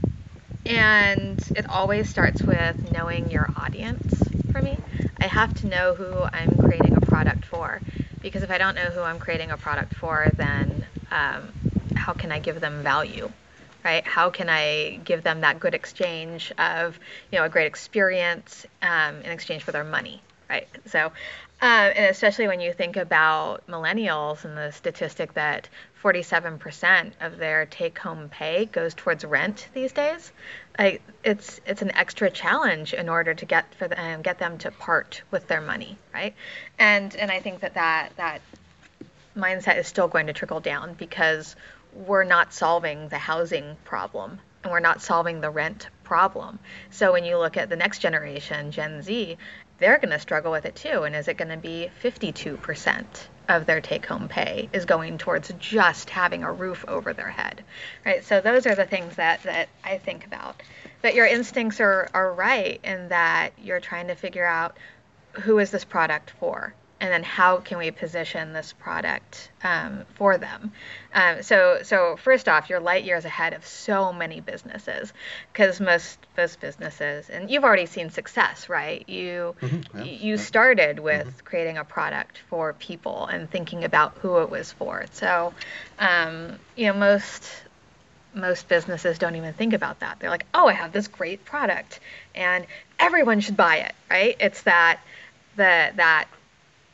and 0.65 1.39
it 1.56 1.70
always 1.70 2.10
starts 2.10 2.41
with 2.41 2.91
knowing 2.91 3.30
your 3.30 3.48
audience. 3.56 4.12
For 4.52 4.60
me, 4.60 4.76
I 5.20 5.28
have 5.28 5.54
to 5.62 5.68
know 5.68 5.94
who 5.94 6.12
I'm 6.34 6.58
creating 6.58 6.98
a 6.98 7.02
product 7.02 7.46
for, 7.46 7.80
because 8.24 8.41
if 8.41 8.50
I 8.50 8.58
don't 8.58 8.74
know 8.74 8.89
who 8.89 9.02
I'm 9.02 9.20
creating 9.20 9.52
a 9.52 9.58
product 9.58 9.94
for, 9.94 10.32
then 10.36 10.88
um, 11.12 11.54
how 11.94 12.13
can 12.13 12.32
I 12.32 12.39
give 12.39 12.60
them 12.60 12.82
value? 12.82 13.32
right? 13.84 14.04
How 14.04 14.32
can 14.32 14.50
I 14.50 15.00
give 15.04 15.22
them 15.22 15.41
that 15.41 15.60
good 15.60 15.76
exchange 15.76 16.52
of, 16.58 17.00
you 17.32 17.38
know, 17.38 17.46
a 17.46 17.50
great 17.50 17.68
experience 17.68 18.65
um, 18.82 19.18
in 19.18 19.30
exchange 19.30 19.62
for 19.62 19.72
their 19.72 19.84
money, 19.84 20.24
right? 20.50 20.68
So, 20.88 21.12
um, 21.62 21.70
and 21.96 22.06
especially 22.06 22.48
when 22.48 22.60
you 22.60 22.74
think 22.74 22.98
about 22.98 23.65
millennials 23.68 24.44
and 24.44 24.58
the 24.58 24.72
statistic 24.72 25.34
that 25.34 25.70
47% 26.04 27.12
of 27.22 27.38
their 27.38 27.65
take-home 27.65 28.30
pay 28.30 28.65
goes 28.65 28.94
towards 28.94 29.24
rent 29.24 29.70
these 29.74 29.91
days, 29.91 30.32
like 30.78 31.02
it's 31.24 31.62
it's 31.65 31.82
an 31.82 31.91
extra 31.96 32.30
challenge 32.30 32.94
in 32.94 33.10
order 33.10 33.34
to 33.34 33.46
get 33.46 33.74
for 33.76 33.88
them 33.88 34.22
get 34.22 34.38
them 34.38 34.58
to 34.60 34.72
part 34.72 35.24
with 35.32 35.48
their 35.48 35.62
money, 35.62 35.98
right? 36.13 36.36
And 36.78 37.15
and 37.15 37.32
I 37.32 37.39
think 37.39 37.62
that 37.62 37.76
that 37.76 38.12
that 38.18 38.41
mindset 39.36 39.78
is 39.78 39.88
still 39.88 40.08
going 40.08 40.28
to 40.28 40.34
trickle 40.34 40.60
down 40.60 40.94
because 40.94 41.56
we're 41.94 42.26
not 42.26 42.54
solving 42.54 43.08
the 43.08 43.18
housing 43.18 43.78
problem 43.86 44.39
and 44.63 44.72
we're 44.72 44.80
not 44.80 45.02
solving 45.02 45.41
the 45.41 45.50
rent 45.50 45.88
problem. 46.04 46.60
So 46.89 47.13
when 47.13 47.24
you 47.24 47.38
look 47.38 47.56
at 47.56 47.70
the 47.70 47.76
next 47.76 48.00
generation, 48.00 48.72
Gen 48.72 49.02
Z, 49.02 49.38
they're 49.80 49.98
going 49.98 50.12
to 50.12 50.20
struggle 50.20 50.52
with 50.52 50.66
it 50.66 50.76
too. 50.76 51.04
And 51.04 51.16
is 51.16 51.28
it 51.28 51.38
going 51.38 51.50
to 51.50 51.58
be 51.58 51.90
52% 52.04 53.06
of 53.48 53.66
their 53.66 53.82
take 53.82 54.06
home 54.06 54.28
pay 54.28 54.70
is 54.74 54.86
going 54.86 55.18
towards 55.18 55.54
just 55.60 56.10
having 56.10 56.44
a 56.44 56.52
roof 56.52 56.86
over 56.88 57.14
their 57.14 57.30
head? 57.30 57.64
Right? 58.06 58.24
So 58.24 58.42
those 58.42 58.66
are 58.66 58.76
the 58.76 58.86
things 58.86 59.16
that, 59.18 59.44
that 59.44 59.70
I 59.84 59.98
think 59.98 60.26
about. 60.26 60.62
But 61.02 61.16
your 61.16 61.26
instincts 61.26 61.80
are, 61.80 62.10
are 62.14 62.34
right 62.34 62.80
in 62.84 63.10
that 63.10 63.52
you're 63.62 63.80
trying 63.80 64.08
to 64.08 64.16
figure 64.16 64.46
out 64.46 64.78
who 65.34 65.60
is 65.60 65.72
this 65.72 65.84
product 65.84 66.32
for? 66.40 66.74
And 67.06 67.13
then 67.13 67.22
how 67.22 67.58
can 67.58 67.78
we 67.78 67.91
position 67.91 68.52
this 68.52 68.74
product 68.74 69.52
um, 69.63 70.06
for 70.15 70.39
them? 70.39 70.72
Um, 71.13 71.44
so, 71.44 71.82
so 71.84 72.15
first 72.15 72.50
off, 72.50 72.68
you're 72.68 72.80
light 72.80 73.04
years 73.04 73.26
ahead 73.26 73.54
of 73.54 73.63
so 73.63 74.12
many 74.12 74.39
businesses 74.39 75.13
because 75.54 75.80
most 75.80 76.18
most 76.36 76.60
businesses, 76.60 77.30
and 77.30 77.52
you've 77.52 77.63
already 77.63 77.86
seen 77.86 78.10
success, 78.10 78.70
right? 78.70 79.08
You 79.08 79.56
yeah, 79.94 80.04
you 80.04 80.38
started 80.38 80.98
with 80.98 81.46
creating 81.46 81.78
a 81.78 81.84
product 81.84 82.39
for 82.50 82.74
people 82.74 83.28
and 83.28 83.52
thinking 83.52 83.84
about 83.84 84.18
who 84.18 84.39
it 84.39 84.50
was 84.50 84.72
for. 84.72 85.06
So, 85.12 85.54
um, 86.00 86.58
you 86.76 86.88
know, 86.88 86.94
most 86.94 87.48
most 88.34 88.68
businesses 88.68 89.20
don't 89.20 89.36
even 89.36 89.54
think 89.54 89.74
about 89.74 90.00
that. 90.00 90.18
They're 90.20 90.32
like, 90.32 90.48
oh, 90.56 90.68
I 90.68 90.74
have 90.74 90.91
this 90.91 91.08
great 91.08 91.46
product, 91.46 92.00
and 92.34 92.65
everyone 92.98 93.41
should 93.41 93.58
buy 93.58 93.78
it, 93.78 93.94
right? 94.10 94.36
It's 94.39 94.63
that 94.63 95.02
the 95.56 95.91
that 95.98 96.28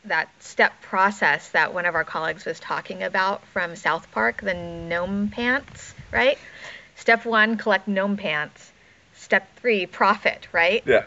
that 0.06 0.30
step 0.42 0.74
process 0.82 1.50
that 1.50 1.74
one 1.74 1.86
of 1.86 1.96
our 1.96 2.04
colleagues 2.04 2.46
was 2.46 2.60
talking 2.60 3.04
about 3.04 3.46
from 3.48 3.76
South 3.76 4.10
Park, 4.12 4.42
the 4.42 4.54
gnome 4.54 5.30
pants, 5.30 5.94
right? 6.12 6.38
Step 6.96 7.26
one, 7.26 7.58
collect 7.58 7.88
gnome 7.88 8.18
pants. 8.18 8.72
Step 9.16 9.56
three, 9.58 9.86
profit, 9.86 10.48
right? 10.52 10.84
Yeah. 10.86 11.06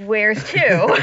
Where's 0.00 0.42
two? 0.50 0.58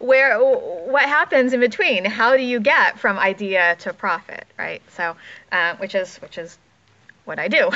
Where 0.00 0.38
what 0.38 1.02
happens 1.02 1.52
in 1.52 1.60
between? 1.60 2.04
How 2.04 2.36
do 2.36 2.42
you 2.42 2.60
get 2.60 2.98
from 2.98 3.18
idea 3.18 3.76
to 3.80 3.92
profit, 3.92 4.46
right? 4.58 4.82
So, 4.90 5.16
uh, 5.52 5.76
which 5.76 5.94
is 5.94 6.16
which 6.18 6.38
is 6.38 6.58
what 7.24 7.38
I 7.38 7.48
do. 7.48 7.70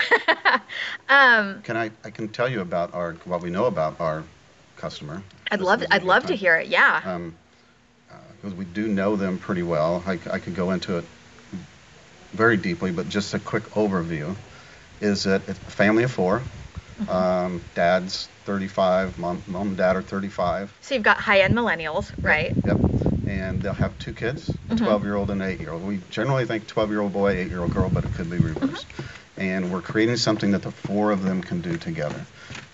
um, 1.08 1.62
Can 1.62 1.76
I? 1.76 1.90
I 2.04 2.10
can 2.10 2.28
tell 2.28 2.48
you 2.48 2.60
about 2.60 2.94
our 2.94 3.14
what 3.24 3.42
we 3.42 3.50
know 3.50 3.66
about 3.66 4.00
our 4.00 4.24
customer. 4.76 5.22
I'd 5.50 5.60
love 5.60 5.84
I'd 5.90 6.04
love 6.04 6.26
to 6.26 6.34
hear 6.34 6.56
it. 6.56 6.68
Yeah. 6.68 7.00
Um, 7.04 7.34
because 8.36 8.54
we 8.54 8.64
do 8.64 8.88
know 8.88 9.16
them 9.16 9.38
pretty 9.38 9.62
well. 9.62 10.02
I 10.06 10.16
could 10.16 10.54
go 10.54 10.70
into 10.70 10.98
it 10.98 11.04
very 12.32 12.56
deeply, 12.56 12.90
but 12.90 13.08
just 13.08 13.34
a 13.34 13.38
quick 13.38 13.64
overview 13.70 14.34
is 15.00 15.24
that 15.24 15.42
it's 15.48 15.60
a 15.66 15.70
family 15.70 16.04
of 16.04 16.10
4 16.12 16.42
Mm-hmm. 17.00 17.16
Um, 17.16 17.64
dad's 17.74 18.28
35, 18.44 19.18
mom, 19.18 19.42
mom 19.46 19.68
and 19.68 19.76
dad 19.76 19.96
are 19.96 20.02
35. 20.02 20.70
So 20.82 20.94
you've 20.94 21.02
got 21.02 21.16
high 21.16 21.40
end 21.40 21.56
millennials, 21.56 22.12
right? 22.22 22.54
Yep. 22.66 22.78
And 23.26 23.62
they'll 23.62 23.72
have 23.72 23.98
two 23.98 24.12
kids, 24.12 24.54
a 24.68 24.74
Mm-hmm. 24.74 24.84
12 24.84 25.04
year 25.04 25.14
old 25.14 25.30
and 25.30 25.40
an 25.42 25.48
8 25.48 25.60
year 25.60 25.72
old. 25.72 25.82
We 25.82 26.00
generally 26.10 26.44
think 26.44 26.66
12 26.66 26.90
year 26.90 27.00
old 27.00 27.14
boy, 27.14 27.30
8 27.38 27.48
year 27.48 27.62
old 27.62 27.72
girl, 27.72 27.88
but 27.88 28.04
it 28.04 28.12
could 28.12 28.28
be 28.28 28.36
reversed. 28.36 28.86
And 29.40 29.72
we're 29.72 29.80
creating 29.80 30.16
something 30.18 30.50
that 30.50 30.62
the 30.62 30.70
four 30.70 31.10
of 31.10 31.22
them 31.22 31.42
can 31.42 31.62
do 31.62 31.76
together. 31.78 32.24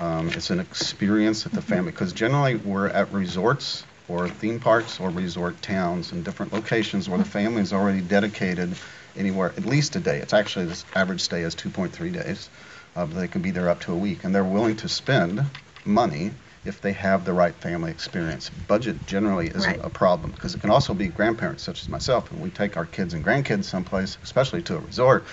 Um, 0.01 0.29
it's 0.31 0.51
an 0.51 0.59
experience 0.59 1.45
that 1.45 1.53
the 1.53 1.63
family, 1.63 1.93
because 1.93 2.13
generally 2.13 2.57
we're 2.57 2.89
at 2.89 3.13
resorts 3.13 3.85
or 4.09 4.29
theme 4.29 4.59
parks 4.59 4.99
or 5.01 5.09
resort 5.11 5.63
towns 5.63 6.11
in 6.11 6.25
different 6.25 6.53
locations 6.53 7.09
where 7.09 7.19
the 7.19 7.25
family 7.25 7.63
is 7.63 7.73
already 7.73 8.01
dedicated 8.01 8.75
anywhere 9.17 9.53
at 9.57 9.65
least 9.65 9.95
a 9.95 10.01
day. 10.01 10.19
It's 10.19 10.33
actually 10.33 10.67
this 10.67 10.85
average 10.95 11.21
stay 11.21 11.43
is 11.43 11.55
2.3 11.55 12.13
days. 12.13 12.51
Uh, 12.97 13.07
but 13.07 13.15
they 13.15 13.29
can 13.29 13.43
be 13.43 13.51
there 13.53 13.69
up 13.69 13.81
to 13.83 13.93
a 13.93 13.97
week, 13.97 14.25
and 14.25 14.35
they're 14.35 14.43
willing 14.43 14.75
to 14.77 14.89
spend 14.89 15.45
money 15.85 16.31
if 16.65 16.81
they 16.81 16.93
have 16.93 17.25
the 17.25 17.33
right 17.33 17.55
family 17.55 17.91
experience. 17.91 18.51
Budget 18.67 19.07
generally 19.07 19.49
isn't 19.49 19.63
Right. 19.63 19.81
a 19.85 19.91
problem 19.91 20.33
because 20.33 20.55
it 20.55 20.63
can 20.63 20.71
also 20.71 20.95
be 20.95 21.07
grandparents 21.09 21.63
such 21.63 21.83
as 21.83 21.89
myself. 21.89 22.33
and 22.33 22.41
we 22.41 22.51
take 22.51 22.77
our 22.77 22.87
kids 22.87 23.13
and 23.15 23.25
grandkids 23.25 23.65
someplace, 23.65 24.17
especially 24.25 24.63
to 24.63 24.77
a 24.77 24.81
resort, 24.81 25.27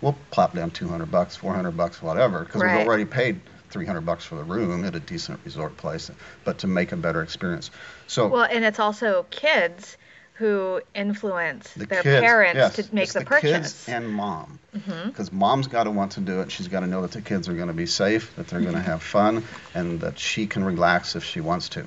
we'll 0.00 0.16
plop 0.30 0.54
down 0.54 0.70
200 0.70 1.10
bucks, 1.10 1.36
400 1.36 1.72
bucks, 1.76 2.02
whatever, 2.02 2.40
because 2.44 2.62
Right. 2.62 2.78
we've 2.78 2.86
already 2.86 3.04
paid 3.04 3.40
300 3.70 4.00
bucks 4.00 4.24
for 4.24 4.34
the 4.36 4.44
room 4.44 4.84
at 4.84 4.94
a 4.96 5.00
decent 5.00 5.40
resort 5.44 5.76
place, 5.76 6.10
but 6.44 6.58
to 6.58 6.66
make 6.66 6.92
a 6.92 6.96
better 6.96 7.22
experience. 7.22 7.70
So 8.06 8.28
Well, 8.28 8.44
and 8.50 8.64
it's 8.64 8.78
also 8.80 9.24
kids 9.30 9.96
who 10.34 10.80
influence 10.94 11.70
the 11.74 11.84
their 11.86 12.02
kids, 12.02 12.20
parents 12.24 12.56
yes, 12.56 12.76
to 12.88 12.94
make 12.94 13.12
the, 13.12 13.18
the 13.20 13.24
purchase. 13.26 13.50
Mm-hmm. 13.50 13.62
kids 13.62 13.88
and 13.88 14.08
mom, 14.08 14.58
because 15.06 15.30
mom's 15.30 15.66
got 15.66 15.84
to 15.84 15.90
want 15.90 16.12
to 16.12 16.20
do 16.20 16.40
it. 16.40 16.50
She's 16.50 16.68
got 16.68 16.80
to 16.80 16.86
know 16.86 17.02
that 17.02 17.12
the 17.12 17.20
kids 17.20 17.48
are 17.48 17.54
going 17.54 17.68
to 17.68 17.74
be 17.74 17.86
safe, 17.86 18.34
that 18.36 18.48
they're 18.48 18.60
going 18.60 18.74
Mm-hmm. 18.74 18.84
to 18.84 18.90
have 18.90 19.02
fun, 19.02 19.44
and 19.74 20.00
that 20.00 20.18
she 20.18 20.46
can 20.46 20.64
relax 20.64 21.14
if 21.14 21.24
she 21.24 21.40
wants 21.40 21.68
to. 21.70 21.84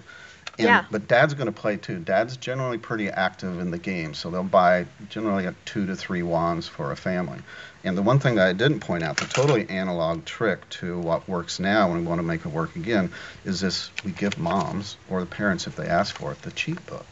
And, 0.58 0.68
Yeah. 0.68 0.86
But 0.92 1.08
dad's 1.08 1.34
going 1.34 1.52
to 1.52 1.60
play 1.60 1.78
too. 1.78 2.00
Dad's 2.00 2.38
generally 2.38 2.78
pretty 2.78 3.10
active 3.10 3.60
in 3.60 3.72
the 3.72 3.78
game, 3.80 4.14
so 4.14 4.30
they'll 4.30 4.44
buy 4.44 4.86
generally 5.10 5.46
a 5.46 5.56
two 5.66 5.88
to 5.88 5.96
three 5.96 6.24
wands 6.24 6.68
for 6.68 6.92
a 6.92 6.96
family. 6.96 7.40
And 7.84 7.98
the 7.98 8.02
one 8.02 8.20
thing 8.20 8.36
that 8.36 8.48
I 8.48 8.54
didn't 8.54 8.80
point 8.80 9.04
out, 9.04 9.18
the 9.18 9.26
totally 9.26 9.68
analog 9.70 10.26
trick 10.26 10.70
to 10.82 11.00
what 11.00 11.28
works 11.28 11.60
now 11.60 11.92
and 11.92 12.02
we 12.02 12.08
want 12.08 12.20
to 12.20 12.24
make 12.24 12.46
it 12.46 12.50
work 12.50 12.76
again, 12.76 13.12
is 13.46 13.60
this: 13.60 13.90
we 14.06 14.12
give 14.12 14.38
moms 14.38 14.96
or 15.10 15.20
the 15.20 15.26
parents, 15.26 15.68
if 15.68 15.76
they 15.76 15.88
ask 15.88 16.16
for 16.16 16.32
it, 16.32 16.42
the 16.44 16.52
cheat 16.52 16.86
book. 16.86 17.06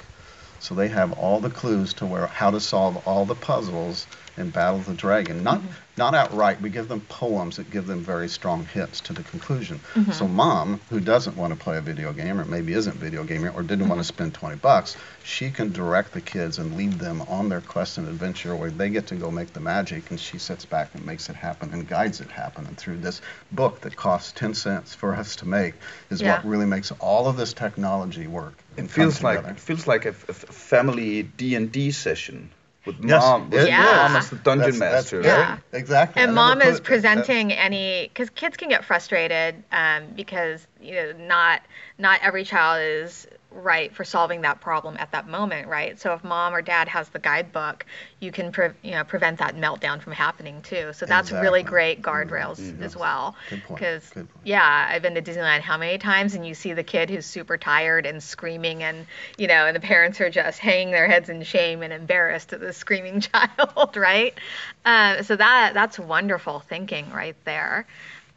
So 0.59 0.75
they 0.75 0.89
have 0.89 1.13
all 1.13 1.39
the 1.39 1.49
clues 1.49 1.95
to 1.95 2.05
where 2.05 2.27
how 2.27 2.51
to 2.51 2.59
solve 2.59 3.07
all 3.07 3.25
the 3.25 3.35
puzzles 3.35 4.05
in 4.37 4.51
Battle 4.51 4.77
of 4.77 4.85
the 4.85 4.93
Dragon. 4.93 5.43
Not 5.43 5.57
mm-hmm. 5.57 5.71
Not 6.01 6.15
outright. 6.15 6.59
We 6.59 6.71
give 6.71 6.87
them 6.87 7.01
poems 7.01 7.57
that 7.57 7.69
give 7.69 7.85
them 7.85 7.99
very 7.99 8.27
strong 8.27 8.65
hits 8.65 9.01
to 9.01 9.13
the 9.13 9.21
conclusion. 9.21 9.79
Mm-hmm. 9.93 10.11
So 10.13 10.27
mom, 10.27 10.81
who 10.89 10.99
doesn't 10.99 11.37
want 11.37 11.53
to 11.53 11.59
play 11.59 11.77
a 11.77 11.81
video 11.81 12.11
game 12.11 12.39
or 12.39 12.45
maybe 12.45 12.73
isn't 12.73 12.95
video 12.95 13.23
gaming 13.23 13.49
or 13.49 13.61
didn't 13.61 13.87
want 13.87 13.99
to 13.99 14.07
mm-hmm. 14.11 14.15
spend 14.15 14.33
20 14.33 14.55
bucks, 14.55 14.97
she 15.23 15.51
can 15.51 15.71
direct 15.71 16.11
the 16.13 16.21
kids 16.21 16.57
and 16.57 16.75
lead 16.75 16.93
them 16.93 17.21
on 17.27 17.49
their 17.49 17.61
quest 17.61 17.99
and 17.99 18.07
adventure 18.07 18.55
where 18.55 18.71
they 18.71 18.89
get 18.89 19.05
to 19.07 19.15
go 19.15 19.29
make 19.29 19.53
the 19.53 19.59
magic 19.59 20.09
and 20.09 20.19
she 20.19 20.39
sits 20.39 20.65
back 20.65 20.89
and 20.95 21.05
makes 21.05 21.29
it 21.29 21.35
happen 21.35 21.71
and 21.71 21.87
guides 21.87 22.19
it 22.19 22.31
happen. 22.31 22.65
And 22.65 22.75
through 22.75 22.97
this 22.97 23.21
book 23.51 23.81
that 23.81 23.95
costs 23.95 24.31
10 24.31 24.55
cents 24.55 24.95
for 24.95 25.13
us 25.15 25.35
to 25.35 25.47
make 25.47 25.75
is 26.09 26.19
Yeah. 26.19 26.37
what 26.37 26.45
really 26.45 26.65
makes 26.65 26.91
all 26.93 27.27
of 27.27 27.37
this 27.37 27.53
technology 27.53 28.25
work. 28.25 28.55
It 28.75 28.89
feels 28.89 29.21
like 29.21 29.37
together. 29.37 29.53
it 29.53 29.59
feels 29.59 29.85
like 29.85 30.05
a, 30.05 30.09
f- 30.09 30.29
a 30.29 30.31
f- 30.31 30.45
family 30.55 31.21
D 31.21 31.53
and 31.53 31.71
D 31.71 31.91
session. 31.91 32.49
With 32.85 33.03
Yes, 33.03 33.21
mom. 33.21 33.49
With 33.49 33.67
Yeah. 33.67 33.83
mom 33.85 34.15
as 34.15 34.29
the 34.29 34.35
dungeon 34.37 34.79
That's- 34.79 35.11
that's 35.11 35.13
master. 35.13 35.21
right. 35.21 35.49
right? 35.49 35.59
Exactly. 35.73 36.21
And 36.21 36.33
never 36.35 36.47
mom 36.47 36.61
is 36.61 36.77
it- 36.79 36.83
presenting 36.83 37.51
any 37.53 38.07
because 38.07 38.29
kids 38.31 38.57
can 38.57 38.69
get 38.69 38.83
frustrated 38.85 39.63
um, 39.71 40.07
because 40.15 40.65
you 40.81 40.95
know 40.95 41.11
not 41.17 41.61
not 41.97 42.19
every 42.23 42.43
child 42.43 42.81
is 42.81 43.27
right 43.51 43.93
for 43.93 44.03
solving 44.03 44.41
that 44.41 44.61
problem 44.61 44.95
at 44.97 45.11
that 45.11 45.27
moment 45.27 45.67
right? 45.67 45.99
So 45.99 46.13
if 46.13 46.23
mom 46.23 46.53
or 46.53 46.61
dad 46.61 46.87
has 46.87 47.09
the 47.09 47.19
guidebook 47.19 47.85
you 48.19 48.31
can 48.31 48.51
pre- 48.51 48.69
you 48.81 48.91
know 48.91 49.03
prevent 49.03 49.39
that 49.39 49.55
meltdown 49.55 50.01
from 50.01 50.13
happening 50.13 50.61
too. 50.61 50.93
So 50.93 51.05
that's 51.05 51.31
really 51.31 51.63
great 51.63 52.01
guardrails 52.01 52.81
as 52.81 52.95
well. 52.95 53.35
Because 53.75 54.11
yeah 54.43 54.87
i've 54.89 55.01
been 55.01 55.13
to 55.15 55.21
disneyland 55.21 55.59
how 55.61 55.77
many 55.77 55.97
times 55.97 56.33
and 56.33 56.45
you 56.45 56.53
see 56.53 56.73
the 56.73 56.83
kid 56.83 57.09
who's 57.09 57.25
super 57.25 57.57
tired 57.57 58.05
and 58.05 58.23
screaming 58.23 58.81
and 58.83 59.05
you 59.37 59.47
know 59.47 59.67
and 59.67 59.75
the 59.75 59.79
parents 59.79 60.19
are 60.19 60.29
just 60.29 60.59
hanging 60.59 60.91
their 60.91 61.07
heads 61.07 61.29
in 61.29 61.43
shame 61.43 61.83
and 61.83 61.93
embarrassed 61.93 62.53
at 62.53 62.59
the 62.59 62.73
screaming 62.73 63.21
child 63.21 63.95
right? 63.95 64.37
Um, 64.85 65.23
so 65.23 65.35
that 65.35 65.73
that's 65.73 65.99
wonderful 65.99 66.59
thinking 66.61 67.09
right 67.11 67.35
there 67.45 67.85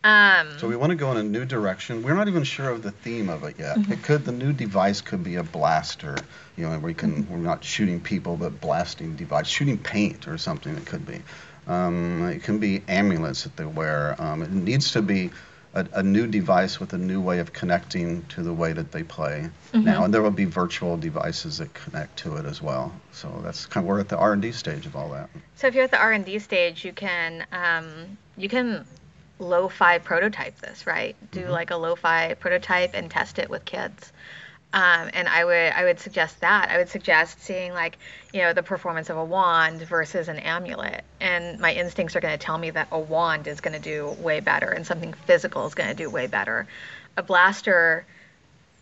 um, 0.04 0.58
So 0.58 0.68
we 0.68 0.76
want 0.76 0.90
to 0.90 0.96
go 0.96 1.10
in 1.10 1.16
a 1.16 1.22
new 1.22 1.44
direction. 1.44 2.02
We're 2.02 2.14
not 2.14 2.28
even 2.28 2.44
sure 2.44 2.68
of 2.70 2.82
the 2.82 2.90
theme 2.92 3.28
of 3.28 3.42
it 3.44 3.56
yet. 3.58 3.76
Mm-hmm. 3.76 3.92
It 3.92 4.02
could 4.02 4.24
the 4.24 4.32
new 4.32 4.52
device 4.52 5.00
could 5.00 5.24
be 5.24 5.36
a 5.36 5.42
blaster, 5.42 6.16
you 6.56 6.64
know, 6.64 6.72
and 6.72 6.82
we 6.82 6.94
can 6.94 7.26
we're 7.28 7.38
not 7.38 7.64
shooting 7.64 8.00
people 8.00 8.36
but 8.36 8.60
blasting 8.60 9.16
device, 9.16 9.48
shooting 9.48 9.78
paint 9.78 10.28
or 10.28 10.38
something. 10.38 10.76
It 10.76 10.86
could 10.86 11.06
be. 11.06 11.22
Um, 11.66 12.28
it 12.28 12.42
can 12.42 12.58
be 12.58 12.82
amulets 12.88 13.44
that 13.44 13.56
they 13.56 13.64
wear. 13.64 14.14
Um, 14.20 14.42
it 14.42 14.50
needs 14.52 14.92
to 14.92 15.00
be 15.02 15.30
a, 15.72 15.86
a 15.94 16.02
new 16.02 16.26
device 16.26 16.78
with 16.78 16.92
a 16.92 16.98
new 16.98 17.20
way 17.22 17.38
of 17.38 17.52
connecting 17.54 18.22
to 18.26 18.42
the 18.42 18.52
way 18.52 18.74
that 18.74 18.92
they 18.92 19.02
play 19.02 19.48
Mm-hmm. 19.72 19.84
now, 19.86 20.04
and 20.04 20.14
there 20.14 20.22
will 20.22 20.30
be 20.30 20.44
virtual 20.44 20.96
devices 20.96 21.58
that 21.58 21.74
connect 21.74 22.16
to 22.18 22.36
it 22.36 22.44
as 22.44 22.62
well. 22.62 22.92
So 23.10 23.40
that's 23.42 23.66
kind 23.66 23.82
of 23.84 23.88
we're 23.88 23.98
at 23.98 24.08
the 24.08 24.16
R 24.16 24.34
and 24.34 24.40
D 24.42 24.52
stage 24.52 24.86
of 24.86 24.94
all 24.94 25.08
that. 25.10 25.28
so 25.56 25.66
if 25.66 25.74
you're 25.74 25.82
at 25.82 25.90
the 25.90 25.98
r&d 25.98 26.38
stage 26.38 26.84
you 26.84 26.92
can 26.92 27.44
um, 27.50 28.16
you 28.36 28.48
can 28.48 28.84
lo-fi 29.38 29.98
prototype 29.98 30.58
this 30.60 30.86
right? 30.86 31.16
Do 31.30 31.46
like 31.48 31.70
a 31.70 31.76
lo-fi 31.76 32.34
prototype 32.34 32.94
and 32.94 33.10
test 33.10 33.38
it 33.38 33.50
with 33.50 33.64
kids. 33.64 34.12
Um, 34.74 35.08
and 35.12 35.28
I 35.28 35.44
would 35.44 35.72
I 35.72 35.84
would 35.84 36.00
suggest 36.00 36.40
that. 36.40 36.68
I 36.68 36.78
would 36.78 36.88
suggest 36.88 37.40
seeing 37.40 37.72
like 37.72 37.96
you 38.32 38.42
know 38.42 38.52
the 38.52 38.62
performance 38.64 39.08
of 39.08 39.16
a 39.16 39.24
wand 39.24 39.80
versus 39.82 40.26
an 40.26 40.40
amulet, 40.40 41.04
and 41.20 41.60
my 41.60 41.72
instincts 41.72 42.16
are 42.16 42.20
going 42.20 42.36
to 42.36 42.44
tell 42.44 42.58
me 42.58 42.70
that 42.70 42.88
a 42.90 42.98
wand 42.98 43.46
is 43.46 43.60
going 43.60 43.74
to 43.74 43.78
do 43.80 44.16
way 44.20 44.40
better, 44.40 44.70
and 44.70 44.84
something 44.84 45.12
physical 45.12 45.64
is 45.66 45.74
going 45.74 45.90
to 45.90 45.94
do 45.94 46.10
way 46.10 46.26
better. 46.26 46.66
A 47.16 47.22
blaster, 47.22 48.04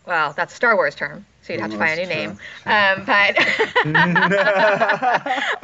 well, 0.07 0.33
that's 0.33 0.53
a 0.53 0.57
Star 0.57 0.75
Wars 0.77 0.95
term, 0.95 1.25
so 1.43 1.53
you'd 1.53 1.61
have 1.61 1.71
to 1.71 1.77
Mm, 1.77 1.81
find 1.81 2.01
a 2.01 2.03
new 2.03 2.09
name. 2.09 2.38
true. 2.62 2.73
Um, 2.73 3.05
but 3.05 3.35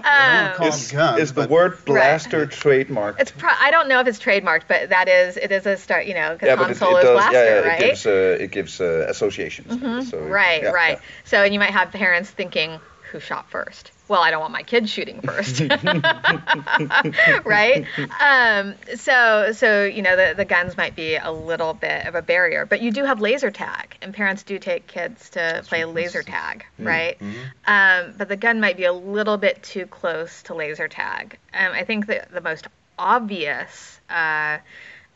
I 0.05 0.57
Is, 0.67 0.91
them 0.91 0.99
guns, 0.99 1.21
is 1.21 1.33
the 1.33 1.43
but- 1.43 1.51
word 1.51 1.85
blaster 1.85 2.47
trademarked? 2.47 3.21
it's 3.21 3.31
pro- 3.31 3.51
I 3.51 3.71
don't 3.71 3.89
know 3.89 4.01
if 4.01 4.07
it's 4.07 4.19
trademarked, 4.19 4.63
but 4.69 4.91
that 4.91 5.09
is 5.09 5.37
it 5.37 5.53
is 5.53 5.67
a 5.67 5.77
start. 5.77 6.07
You 6.07 6.15
know, 6.15 6.33
because 6.35 6.47
yeah, 6.49 6.57
but 6.57 6.63
Han 6.65 6.71
it, 6.73 6.77
Solo 6.77 6.97
it 6.97 6.99
is 7.01 7.05
does. 7.05 7.15
blaster, 7.17 7.33
yeah, 7.45 7.61
yeah, 7.61 7.69
right? 7.69 7.81
it 7.83 7.87
gives 7.87 8.07
uh, 8.07 8.37
it 8.41 8.51
gives 8.51 8.81
uh, 8.81 9.07
associations. 9.09 10.11
So, 10.11 10.19
Right, 10.21 10.63
yeah, 10.63 10.71
right. 10.71 10.99
yeah. 10.99 11.05
So, 11.25 11.43
and 11.43 11.53
you 11.53 11.61
might 11.61 11.71
have 11.71 11.91
parents 11.93 12.31
thinking, 12.31 12.81
who 13.13 13.21
shot 13.21 13.51
first? 13.51 13.93
Well, 14.09 14.23
I 14.23 14.31
don't 14.31 14.41
want 14.41 14.53
my 14.53 14.63
kids 14.63 14.91
shooting 14.91 15.21
first. 15.21 15.61
right? 17.45 17.87
Um, 18.21 18.75
so, 18.97 19.53
so 19.53 19.85
you 19.85 20.03
know, 20.03 20.17
the, 20.17 20.35
the 20.35 20.45
guns 20.45 20.77
might 20.77 20.97
be 20.97 21.17
a 21.17 21.31
little 21.31 21.75
bit 21.75 22.07
of 22.07 22.15
a 22.15 22.23
barrier, 22.23 22.65
but 22.67 22.81
you 22.81 22.91
do 22.91 23.05
have 23.05 23.21
laser 23.21 23.51
tag, 23.51 23.97
and 24.01 24.15
parents 24.15 24.43
do 24.43 24.59
take 24.59 24.87
kids 24.87 25.31
to 25.31 25.63
play 25.67 25.85
laser 25.85 26.23
tag, 26.23 26.65
right? 26.79 27.19
Um, 27.67 28.15
but 28.17 28.29
the 28.29 28.37
gun 28.37 28.61
might 28.61 28.77
be 28.77 28.85
a 28.85 28.93
little 28.93 29.37
bit 29.37 29.63
too 29.63 29.87
close 29.87 30.43
to 30.45 30.55
laser 30.55 30.89
tag. 30.89 31.39
Um, 31.53 31.73
I 31.73 31.85
think 31.85 32.07
that 32.07 32.33
the 32.33 32.41
most 32.41 32.67
obvious 32.99 34.01
uh, 34.09 34.59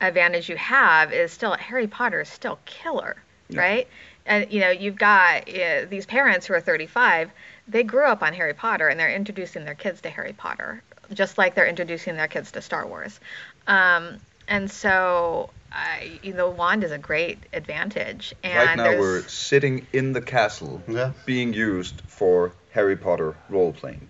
advantage 0.00 0.48
you 0.48 0.56
have 0.56 1.12
is 1.12 1.32
still 1.32 1.54
Harry 1.54 1.86
Potter 1.86 2.20
is 2.20 2.28
still 2.28 2.58
killer, 2.64 3.16
right? 3.52 3.88
And 4.26 4.52
you 4.52 4.60
know, 4.60 4.70
you've 4.70 4.98
got 4.98 5.48
uh, 5.48 5.86
these 5.88 6.06
parents 6.06 6.46
who 6.46 6.54
are 6.54 6.60
35. 6.60 7.30
They 7.68 7.82
grew 7.82 8.04
up 8.04 8.22
on 8.22 8.32
Harry 8.34 8.54
Potter, 8.54 8.88
and 8.88 8.98
they're 8.98 9.14
introducing 9.14 9.64
their 9.64 9.74
kids 9.74 10.00
to 10.02 10.10
Harry 10.10 10.32
Potter, 10.32 10.82
just 11.12 11.38
like 11.38 11.54
they're 11.54 11.66
introducing 11.66 12.16
their 12.16 12.28
kids 12.28 12.50
to 12.52 12.62
Star 12.62 12.86
Wars. 12.86 13.20
Um, 13.66 14.20
and 14.48 14.70
so, 14.70 15.50
I, 15.70 16.18
you 16.22 16.34
know, 16.34 16.50
wand 16.50 16.82
is 16.84 16.90
a 16.90 16.98
great 16.98 17.38
advantage. 17.52 18.34
And 18.42 18.56
Right 18.68 18.76
now 18.76 18.84
there's- 18.84 19.00
we're 19.00 19.22
sitting 19.28 19.86
in 19.92 20.12
the 20.12 20.20
castle, 20.20 20.82
Yeah. 20.88 21.12
being 21.24 21.52
used 21.54 22.02
for 22.06 22.52
Harry 22.72 22.96
Potter 22.96 23.36
role 23.48 23.72
playing. 23.72 24.08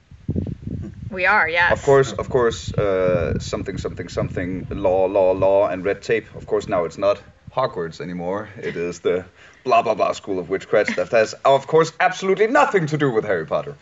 we 1.10 1.26
are, 1.26 1.46
yes. 1.46 1.72
Of 1.72 1.82
course, 1.82 2.12
of 2.12 2.30
course, 2.30 2.72
uh, 2.72 3.38
something, 3.38 3.76
something, 3.76 4.08
something, 4.08 4.66
law, 4.70 5.04
law, 5.04 5.32
law, 5.32 5.68
and 5.68 5.84
red 5.84 6.00
tape. 6.00 6.26
Of 6.34 6.46
course, 6.46 6.68
now 6.68 6.84
it's 6.84 6.96
not 6.96 7.20
Hogwarts 7.54 8.00
anymore. 8.00 8.48
It 8.56 8.76
is 8.76 9.00
the 9.00 9.24
blah 9.64 9.82
blah 9.82 9.94
blah 9.94 10.12
school 10.12 10.38
of 10.38 10.48
witchcraft 10.48 10.96
that 10.96 11.10
has, 11.10 11.34
of 11.44 11.66
course, 11.66 11.92
absolutely 12.00 12.46
nothing 12.46 12.86
to 12.86 12.98
do 12.98 13.10
with 13.10 13.24
Harry 13.24 13.46
Potter. 13.46 13.76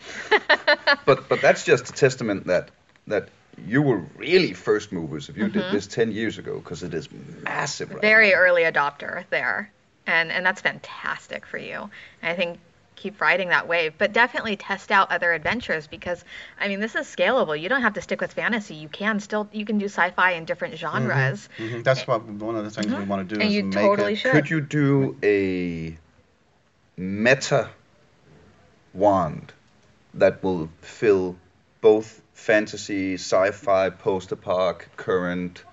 but 1.05 1.29
but 1.29 1.41
that's 1.41 1.63
just 1.65 1.89
a 1.89 1.93
testament 1.93 2.47
that 2.47 2.69
that 3.07 3.29
you 3.67 3.81
were 3.81 4.03
really 4.17 4.53
first 4.53 4.91
movers 4.91 5.29
if 5.29 5.37
you 5.37 5.49
did 5.49 5.63
mm-hmm. 5.63 5.75
this 5.75 5.87
ten 5.87 6.11
years 6.11 6.37
ago, 6.37 6.59
because 6.59 6.83
it 6.83 6.93
is 6.93 7.09
massive. 7.43 7.91
Right 7.91 8.01
very 8.01 8.29
now. 8.31 8.37
early 8.37 8.63
adopter 8.63 9.23
there 9.29 9.71
and 10.07 10.31
and 10.31 10.45
that's 10.45 10.61
fantastic 10.61 11.45
for 11.45 11.57
you 11.57 11.89
and 12.21 12.31
i 12.31 12.35
think 12.35 12.59
keep 13.01 13.19
riding 13.19 13.49
that 13.49 13.67
wave 13.67 13.93
but 13.97 14.13
definitely 14.13 14.55
test 14.55 14.91
out 14.91 15.11
other 15.11 15.33
adventures 15.33 15.87
because 15.87 16.23
i 16.59 16.67
mean 16.67 16.79
this 16.79 16.95
is 16.95 17.07
scalable. 17.07 17.59
You 17.59 17.69
don't 17.69 17.81
have 17.81 17.93
to 17.93 18.01
stick 18.01 18.21
with 18.21 18.33
fantasy. 18.33 18.75
You 18.75 18.89
can 18.89 19.19
still 19.19 19.47
you 19.51 19.65
can 19.65 19.77
do 19.77 19.85
sci-fi 19.85 20.31
in 20.31 20.45
different 20.45 20.75
mm-hmm. 20.75 20.97
genres. 20.97 21.49
Mhm. 21.57 21.83
That's 21.83 22.07
what 22.07 22.25
one 22.25 22.55
of 22.55 22.63
the 22.63 22.71
things 22.71 22.87
we 22.87 22.93
mm-hmm. 22.93 23.07
want 23.07 23.29
to 23.29 23.35
do 23.35 23.41
and 23.41 23.49
is 23.49 23.55
you 23.55 23.63
make 23.63 23.73
totally 23.73 24.13
it. 24.13 24.17
should. 24.17 24.31
Could 24.31 24.49
you 24.49 24.61
do 24.61 25.17
a 25.23 25.97
meta 26.97 27.69
wand 28.93 29.53
that 30.13 30.43
will 30.43 30.69
fill 30.81 31.35
both 31.81 32.21
fantasy, 32.33 33.15
sci-fi, 33.15 33.89
post-apoc, 33.89 34.83
current? 34.97 35.63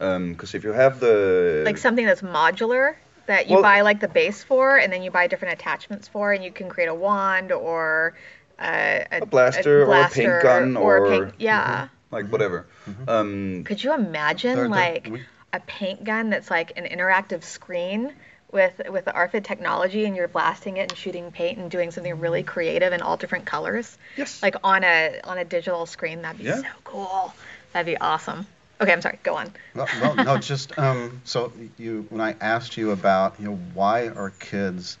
Um, 0.00 0.32
because 0.32 0.54
if 0.54 0.64
you 0.64 0.72
have 0.72 0.98
the 1.00 1.62
like 1.66 1.76
something 1.76 2.06
that's 2.06 2.22
modular 2.22 2.94
that 3.30 3.48
you 3.48 3.54
Well- 3.54 3.62
buy 3.62 3.80
like 3.82 4.00
the 4.00 4.08
base 4.08 4.42
for 4.42 4.76
and 4.76 4.92
then 4.92 5.02
you 5.02 5.10
buy 5.10 5.26
different 5.28 5.54
attachments 5.54 6.08
for 6.08 6.32
and 6.32 6.42
you 6.44 6.50
can 6.50 6.68
create 6.68 6.88
a 6.88 6.94
wand 6.94 7.52
or 7.52 8.14
uh, 8.58 9.04
a, 9.10 9.18
A 9.22 9.26
blaster 9.26 9.84
or 9.84 9.94
a 9.94 10.08
paint 10.08 10.42
gun 10.42 10.76
or, 10.76 10.96
a 10.96 11.00
or- 11.00 11.08
paint, 11.26 11.34
yeah 11.38 11.88
like 12.10 12.26
whatever. 12.26 12.66
Um, 13.06 13.62
Could 13.64 13.82
you 13.84 13.94
imagine 13.94 14.54
They're- 14.56 14.62
they're- 14.64 14.68
like 14.68 15.08
we- 15.10 15.22
a 15.52 15.60
paint 15.60 16.02
gun 16.04 16.30
that's 16.30 16.50
like 16.50 16.72
an 16.76 16.84
interactive 16.84 17.42
screen 17.44 18.12
with 18.52 18.80
with 18.88 19.04
the 19.04 19.12
RFID 19.12 19.44
technology 19.44 20.04
and 20.06 20.16
you're 20.16 20.26
blasting 20.28 20.76
it 20.76 20.90
and 20.90 20.96
shooting 20.98 21.30
paint 21.30 21.58
and 21.58 21.70
doing 21.70 21.92
something 21.92 22.18
really 22.18 22.42
creative 22.42 22.92
in 22.92 23.00
all 23.00 23.16
different 23.16 23.46
colors? 23.46 23.96
Yes. 24.16 24.42
Like 24.42 24.56
on 24.64 24.82
a 24.82 25.20
on 25.22 25.38
a 25.38 25.44
digital 25.44 25.86
screen, 25.86 26.22
that'd 26.22 26.38
be 26.38 26.44
Yeah. 26.44 26.56
so 26.56 26.64
cool. 26.84 27.34
That'd 27.72 27.86
be 27.86 27.96
awesome. 27.96 28.46
Okay, 28.80 28.92
I'm 28.92 29.02
sorry. 29.02 29.18
Go 29.22 29.34
on. 29.36 29.52
Well, 29.74 29.86
well, 30.00 30.14
no, 30.14 30.38
just 30.52 30.78
um, 30.78 31.20
so 31.24 31.52
you 31.76 32.06
when 32.08 32.20
I 32.20 32.34
asked 32.40 32.76
you 32.76 32.92
about 32.92 33.34
you 33.38 33.46
know 33.50 33.56
why 33.74 34.08
are 34.08 34.30
kids 34.38 34.96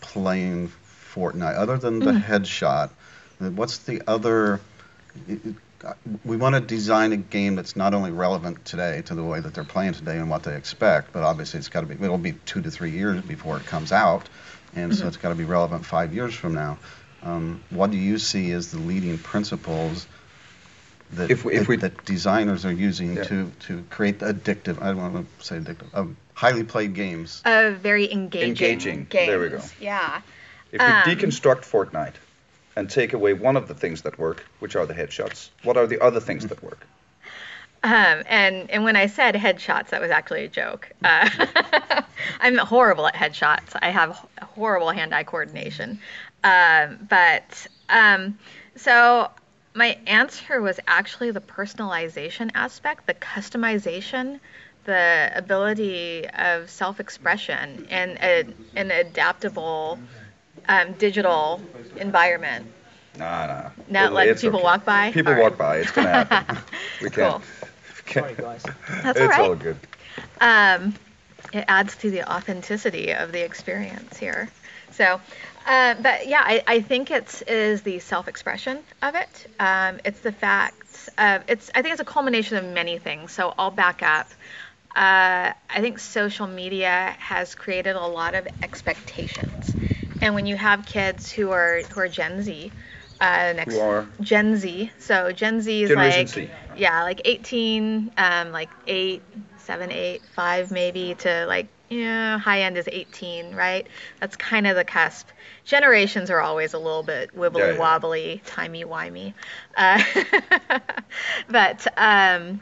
playing 0.00 0.72
Fortnite 1.14 1.56
other 1.56 1.76
than 1.76 1.98
the 1.98 2.12
headshot? 2.12 2.90
uh, 3.40 3.50
What's 3.50 3.78
the 3.78 4.02
other? 4.06 4.60
We 6.24 6.36
want 6.36 6.54
to 6.54 6.60
design 6.60 7.12
a 7.12 7.16
game 7.16 7.54
that's 7.54 7.76
not 7.76 7.94
only 7.94 8.10
relevant 8.10 8.64
today 8.64 9.02
to 9.06 9.14
the 9.14 9.22
way 9.22 9.40
that 9.40 9.54
they're 9.54 9.62
playing 9.64 9.92
today 9.92 10.18
and 10.18 10.28
what 10.28 10.42
they 10.42 10.56
expect, 10.56 11.12
but 11.12 11.22
obviously 11.22 11.58
it's 11.58 11.68
got 11.68 11.82
to 11.82 11.86
be. 11.86 12.02
It'll 12.02 12.18
be 12.18 12.32
two 12.46 12.62
to 12.62 12.70
three 12.70 12.90
years 12.90 13.20
before 13.22 13.58
it 13.58 13.66
comes 13.66 13.92
out, 13.92 14.28
and 14.74 14.94
so 14.94 15.06
it's 15.06 15.16
got 15.16 15.28
to 15.28 15.34
be 15.34 15.44
relevant 15.44 15.84
five 15.84 16.14
years 16.14 16.34
from 16.34 16.54
now. 16.54 16.78
Um, 17.22 17.62
what 17.70 17.90
do 17.90 17.96
you 17.96 18.18
see 18.18 18.52
as 18.52 18.70
the 18.70 18.78
leading 18.78 19.18
principles 19.18 20.06
that, 21.12 21.30
If 21.30 21.44
we- 21.44 21.54
if 21.54 21.60
that- 21.60 21.68
we- 21.68 21.76
that 21.76 22.04
designers 22.04 22.64
are 22.64 22.72
using 22.72 23.16
Yeah. 23.16 23.24
to 23.24 23.52
to 23.66 23.84
create 23.90 24.18
addictive? 24.20 24.80
I 24.82 24.86
don't 24.88 25.12
want 25.12 25.26
to 25.38 25.44
say 25.44 25.56
addictive. 25.58 25.86
Um, 25.94 26.16
highly 26.34 26.64
played 26.64 26.94
games. 26.94 27.42
Uh, 27.44 27.70
very 27.70 28.10
engaging. 28.12 28.48
Engaging. 28.50 29.06
Games. 29.08 29.26
There 29.28 29.40
we 29.40 29.48
go. 29.50 29.62
Yeah. 29.80 30.20
if 30.70 30.80
we 30.82 30.86
Um, 30.86 31.02
deconstruct 31.04 31.64
Fortnite 31.64 32.12
and 32.76 32.90
take 32.90 33.14
away 33.14 33.32
one 33.32 33.56
of 33.56 33.68
the 33.68 33.74
things 33.74 34.02
that 34.02 34.18
work, 34.18 34.44
which 34.58 34.76
are 34.76 34.84
the 34.84 34.92
headshots, 34.92 35.48
what 35.62 35.78
are 35.78 35.86
the 35.86 35.98
other 35.98 36.20
things 36.20 36.46
that 36.48 36.62
work? 36.62 36.80
Um, 37.82 38.22
and 38.28 38.70
and 38.70 38.84
when 38.84 38.94
I 38.96 39.06
said 39.06 39.34
headshots, 39.36 39.88
that 39.90 40.00
was 40.02 40.10
actually 40.10 40.44
a 40.44 40.48
joke. 40.48 40.90
Uh, 41.02 41.28
I'm 42.40 42.58
horrible 42.58 43.06
at 43.06 43.14
headshots. 43.14 43.70
I 43.80 43.90
have 43.90 44.18
horrible 44.42 44.90
hand-eye 44.90 45.24
coordination. 45.24 46.00
Um, 46.44 46.98
but 47.08 47.66
um, 47.88 48.38
so 48.76 49.30
my 49.74 49.98
answer 50.06 50.60
was 50.60 50.80
actually 50.86 51.30
the 51.30 51.40
personalization 51.40 52.50
aspect, 52.54 53.06
the 53.06 53.14
customization, 53.14 54.40
the 54.84 55.30
ability 55.34 56.26
of 56.28 56.70
self-expression, 56.70 57.86
and 57.90 58.12
a, 58.22 58.44
an 58.74 58.90
adaptable 58.90 59.98
um, 60.68 60.92
digital 60.94 61.60
environment. 61.96 62.66
Nah, 63.18 63.46
nah. 63.46 63.70
Not 63.88 64.04
It'll- 64.06 64.14
let 64.14 64.38
people 64.40 64.58
okay. 64.58 64.64
walk 64.64 64.84
by? 64.84 65.12
People 65.12 65.34
All 65.34 65.40
walk 65.40 65.50
right. 65.52 65.58
by. 65.58 65.76
It's 65.78 65.90
gonna 65.90 66.24
happen. 66.24 66.58
we 67.02 67.10
can't. 67.10 67.32
Cool. 67.32 67.42
can't- 68.06 68.26
Sorry, 68.26 68.34
guys. 68.34 68.62
That's 69.02 69.18
it's 69.18 69.20
all 69.20 69.26
right. 69.28 69.40
all 69.40 69.54
good. 69.56 69.76
um, 70.40 70.94
it 71.52 71.64
adds 71.68 71.96
to 71.98 72.10
the 72.10 72.30
authenticity 72.30 73.12
of 73.12 73.32
the 73.32 73.42
experience 73.44 74.16
here. 74.16 74.48
So, 74.92 75.20
uh, 75.68 75.94
but 76.02 76.26
yeah, 76.26 76.42
I, 76.44 76.62
I 76.66 76.80
think 76.80 77.10
it's 77.10 77.42
is 77.42 77.82
the 77.82 77.98
self-expression 77.98 78.78
of 79.02 79.14
it. 79.14 79.46
Um, 79.60 80.00
it's 80.04 80.20
the 80.20 80.32
fact. 80.32 81.10
Of, 81.18 81.44
it's 81.48 81.70
I 81.74 81.82
think 81.82 81.92
it's 81.92 82.00
a 82.00 82.06
culmination 82.06 82.56
of 82.56 82.64
many 82.64 82.98
things. 82.98 83.32
So 83.32 83.54
I'll 83.58 83.70
back 83.70 84.02
up. 84.02 84.28
Uh, 84.96 85.52
I 85.70 85.80
think 85.80 85.98
social 85.98 86.46
media 86.46 87.14
has 87.18 87.54
created 87.54 87.94
a 87.96 88.06
lot 88.06 88.34
of 88.34 88.48
expectations, 88.62 89.76
and 90.22 90.34
when 90.34 90.46
you 90.46 90.56
have 90.56 90.86
kids 90.86 91.30
who 91.30 91.50
are 91.50 91.82
who 91.92 92.00
are 92.00 92.08
Gen 92.08 92.42
Z, 92.42 92.72
uh, 93.20 93.52
next? 93.56 93.78
Gen 94.20 94.56
Z. 94.56 94.90
So 94.98 95.32
Gen 95.32 95.60
Z 95.60 95.82
is 95.82 95.90
Generation 95.90 96.20
like 96.20 96.28
Z. 96.28 96.50
yeah, 96.76 97.02
like 97.02 97.20
18, 97.24 98.10
um, 98.16 98.52
like 98.52 98.70
8, 98.86 99.22
7, 99.58 99.92
8, 99.92 100.22
5 100.34 100.70
maybe 100.70 101.14
to 101.16 101.46
like, 101.46 101.68
yeah, 101.90 102.38
high 102.38 102.62
end 102.62 102.76
is 102.76 102.88
18, 102.90 103.54
right? 103.54 103.86
That's 104.20 104.36
kind 104.36 104.66
of 104.66 104.76
the 104.76 104.84
cusp. 104.84 105.28
Generations 105.64 106.30
are 106.30 106.40
always 106.40 106.74
a 106.74 106.78
little 106.78 107.02
bit 107.02 107.34
wibbly 107.34 107.58
Yeah, 107.58 107.72
yeah. 107.72 107.78
wobbly, 107.78 108.42
timey 108.44 108.84
wimey. 108.84 109.34
Uh, 109.76 110.02
but 111.48 111.86
um, 111.96 112.60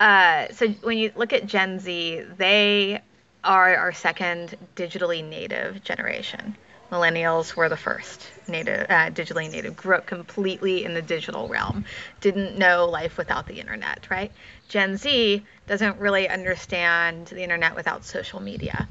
uh, 0.00 0.48
so 0.52 0.68
when 0.82 0.98
you 0.98 1.12
look 1.16 1.32
at 1.32 1.46
Gen 1.46 1.78
Z, 1.78 2.22
they 2.38 3.00
are 3.44 3.76
our 3.76 3.92
second 3.92 4.56
digitally 4.76 5.22
native 5.24 5.82
generation. 5.84 6.56
Millennials 6.92 7.56
were 7.56 7.70
the 7.70 7.76
first 7.76 8.34
native, 8.46 8.82
uh, 8.90 9.08
digitally 9.08 9.50
native, 9.50 9.74
grew 9.74 9.96
up 9.96 10.06
completely 10.06 10.84
in 10.84 10.92
the 10.92 11.00
digital 11.00 11.48
realm, 11.48 11.86
didn't 12.20 12.58
know 12.58 12.84
life 12.84 13.16
without 13.16 13.46
the 13.46 13.58
internet, 13.58 14.06
right? 14.10 14.30
Gen 14.68 14.98
Z 14.98 15.42
doesn't 15.66 15.98
really 15.98 16.28
understand 16.28 17.28
the 17.28 17.42
internet 17.42 17.74
without 17.74 18.04
social 18.04 18.40
media. 18.40 18.86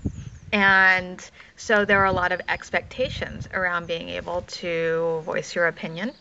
And 0.51 1.23
so 1.55 1.85
there 1.85 1.99
are 1.99 2.07
a 2.07 2.11
lot 2.11 2.31
of 2.31 2.41
expectations 2.49 3.47
around 3.53 3.85
being 3.85 4.09
able 4.09 4.41
to 4.41 5.21
voice 5.23 5.55
your 5.55 5.67
opinion, 5.67 6.11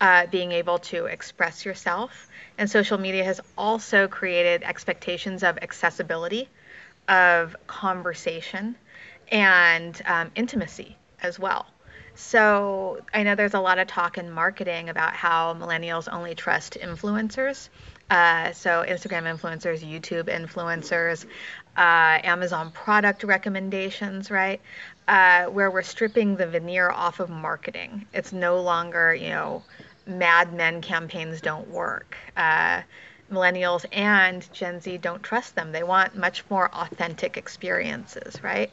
uh, 0.00 0.26
being 0.28 0.52
able 0.52 0.78
to 0.78 1.06
express 1.06 1.64
yourself. 1.64 2.28
And 2.58 2.70
social 2.70 2.96
media 2.96 3.24
has 3.24 3.40
also 3.58 4.06
created 4.06 4.62
expectations 4.62 5.42
of 5.42 5.58
accessibility, 5.62 6.48
of 7.08 7.56
conversation, 7.66 8.76
and 9.32 10.00
um, 10.06 10.30
intimacy 10.36 10.96
as 11.24 11.38
well. 11.38 11.66
So 12.14 13.00
I 13.12 13.24
know 13.24 13.34
there's 13.34 13.54
a 13.54 13.60
lot 13.60 13.78
of 13.78 13.88
talk 13.88 14.18
in 14.18 14.30
marketing 14.30 14.88
about 14.88 15.14
how 15.14 15.54
millennials 15.54 16.06
only 16.12 16.34
trust 16.36 16.78
influencers. 16.80 17.68
Uh, 18.08 18.52
so 18.52 18.84
Instagram 18.86 19.24
influencers, 19.24 19.80
YouTube 19.80 20.28
influencers, 20.28 21.24
uh, 21.76 22.20
Amazon 22.22 22.70
product 22.70 23.24
recommendations, 23.24 24.30
right? 24.30 24.60
Uh, 25.08 25.46
where 25.46 25.70
we're 25.70 25.82
stripping 25.82 26.36
the 26.36 26.46
veneer 26.46 26.90
off 26.90 27.18
of 27.18 27.30
marketing. 27.30 28.06
It's 28.12 28.32
no 28.32 28.60
longer, 28.60 29.14
you 29.14 29.30
know, 29.30 29.64
Mad 30.06 30.52
Men 30.52 30.82
campaigns 30.82 31.40
don't 31.40 31.68
work. 31.68 32.16
Millennials 33.34 33.84
and 33.92 34.50
Gen 34.52 34.80
Z 34.80 34.98
don't 34.98 35.22
trust 35.22 35.54
them. 35.54 35.72
They 35.72 35.82
want 35.82 36.16
much 36.16 36.44
more 36.48 36.72
authentic 36.72 37.36
experiences, 37.36 38.42
right? 38.42 38.70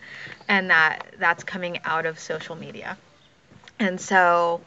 And 0.48 0.70
that 0.70 1.16
that's 1.20 1.44
coming 1.44 1.80
out 1.84 2.06
of 2.06 2.20
social 2.20 2.56
media. 2.56 2.98
And 3.80 4.00
so 4.00 4.62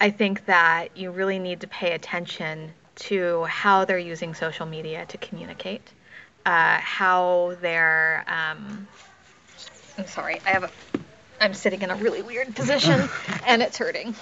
I 0.00 0.10
think 0.10 0.46
that 0.46 0.96
you 0.96 1.10
really 1.10 1.38
need 1.38 1.60
to 1.60 1.66
pay 1.66 1.92
attention 1.92 2.72
to 2.96 3.44
how 3.44 3.84
they're 3.84 3.98
using 3.98 4.34
social 4.34 4.66
media 4.66 5.06
to 5.06 5.18
communicate, 5.18 5.92
uh, 6.46 6.78
how 6.78 7.56
they're. 7.60 8.24
Um, 8.26 8.88
I'm 9.96 10.06
sorry, 10.06 10.40
I 10.46 10.50
have 10.50 10.64
a. 10.64 10.70
I'm 11.40 11.54
sitting 11.54 11.82
in 11.82 11.90
a 11.90 11.94
really 11.94 12.22
weird 12.22 12.54
position, 12.56 13.08
and 13.46 13.62
it's 13.62 13.78
hurting. 13.78 14.14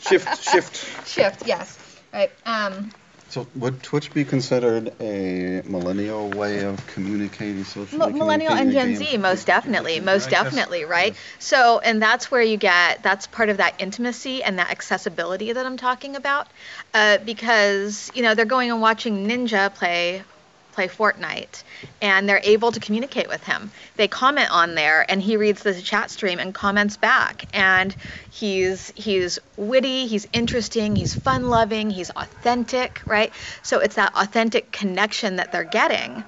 Shift, 0.00 0.42
shift. 0.42 1.06
Shift, 1.08 1.46
yes. 1.46 1.78
Right. 2.12 2.30
Um, 2.44 2.90
So 3.32 3.46
would 3.54 3.82
Twitch 3.82 4.12
be 4.12 4.26
considered 4.26 4.92
a 5.00 5.62
millennial 5.64 6.28
way 6.28 6.64
of 6.64 6.86
communicating 6.88 7.64
socially? 7.64 7.98
Mil- 7.98 8.10
millennial 8.10 8.52
and 8.52 8.70
Gen 8.72 8.94
Z, 8.94 9.16
most 9.16 9.46
definitely, 9.46 10.00
most 10.00 10.26
I 10.26 10.30
guess- 10.30 10.42
definitely, 10.44 10.84
right? 10.84 11.16
So, 11.38 11.78
and 11.78 12.02
that's 12.02 12.30
where 12.30 12.42
you 12.42 12.58
get 12.58 13.02
that's 13.02 13.26
part 13.26 13.48
of 13.48 13.56
that 13.56 13.80
intimacy 13.80 14.42
and 14.42 14.58
that 14.58 14.70
accessibility 14.70 15.50
that 15.50 15.64
I'm 15.64 15.78
talking 15.78 16.14
about, 16.14 16.48
uh, 16.92 17.18
because 17.24 18.12
you 18.14 18.22
know 18.22 18.34
they're 18.34 18.44
going 18.44 18.70
and 18.70 18.82
watching 18.82 19.26
Ninja 19.26 19.74
play 19.74 20.24
play 20.72 20.88
Fortnite, 20.88 21.62
and 22.00 22.28
they're 22.28 22.40
able 22.42 22.72
to 22.72 22.80
communicate 22.80 23.28
with 23.28 23.44
him. 23.44 23.70
They 23.96 24.08
comment 24.08 24.50
on 24.50 24.74
there, 24.74 25.04
and 25.08 25.22
he 25.22 25.36
reads 25.36 25.62
the 25.62 25.80
chat 25.80 26.10
stream 26.10 26.38
and 26.38 26.54
comments 26.54 26.96
back, 26.96 27.46
and 27.52 27.94
he's 28.30 28.92
he's 28.96 29.38
witty, 29.56 30.06
he's 30.06 30.26
interesting, 30.32 30.96
he's 30.96 31.14
fun-loving, 31.14 31.90
he's 31.90 32.10
authentic, 32.10 33.02
right? 33.06 33.32
So 33.62 33.78
it's 33.80 33.96
that 33.96 34.12
authentic 34.16 34.72
connection 34.72 35.36
that 35.36 35.52
they're 35.52 35.64
getting 35.64 36.24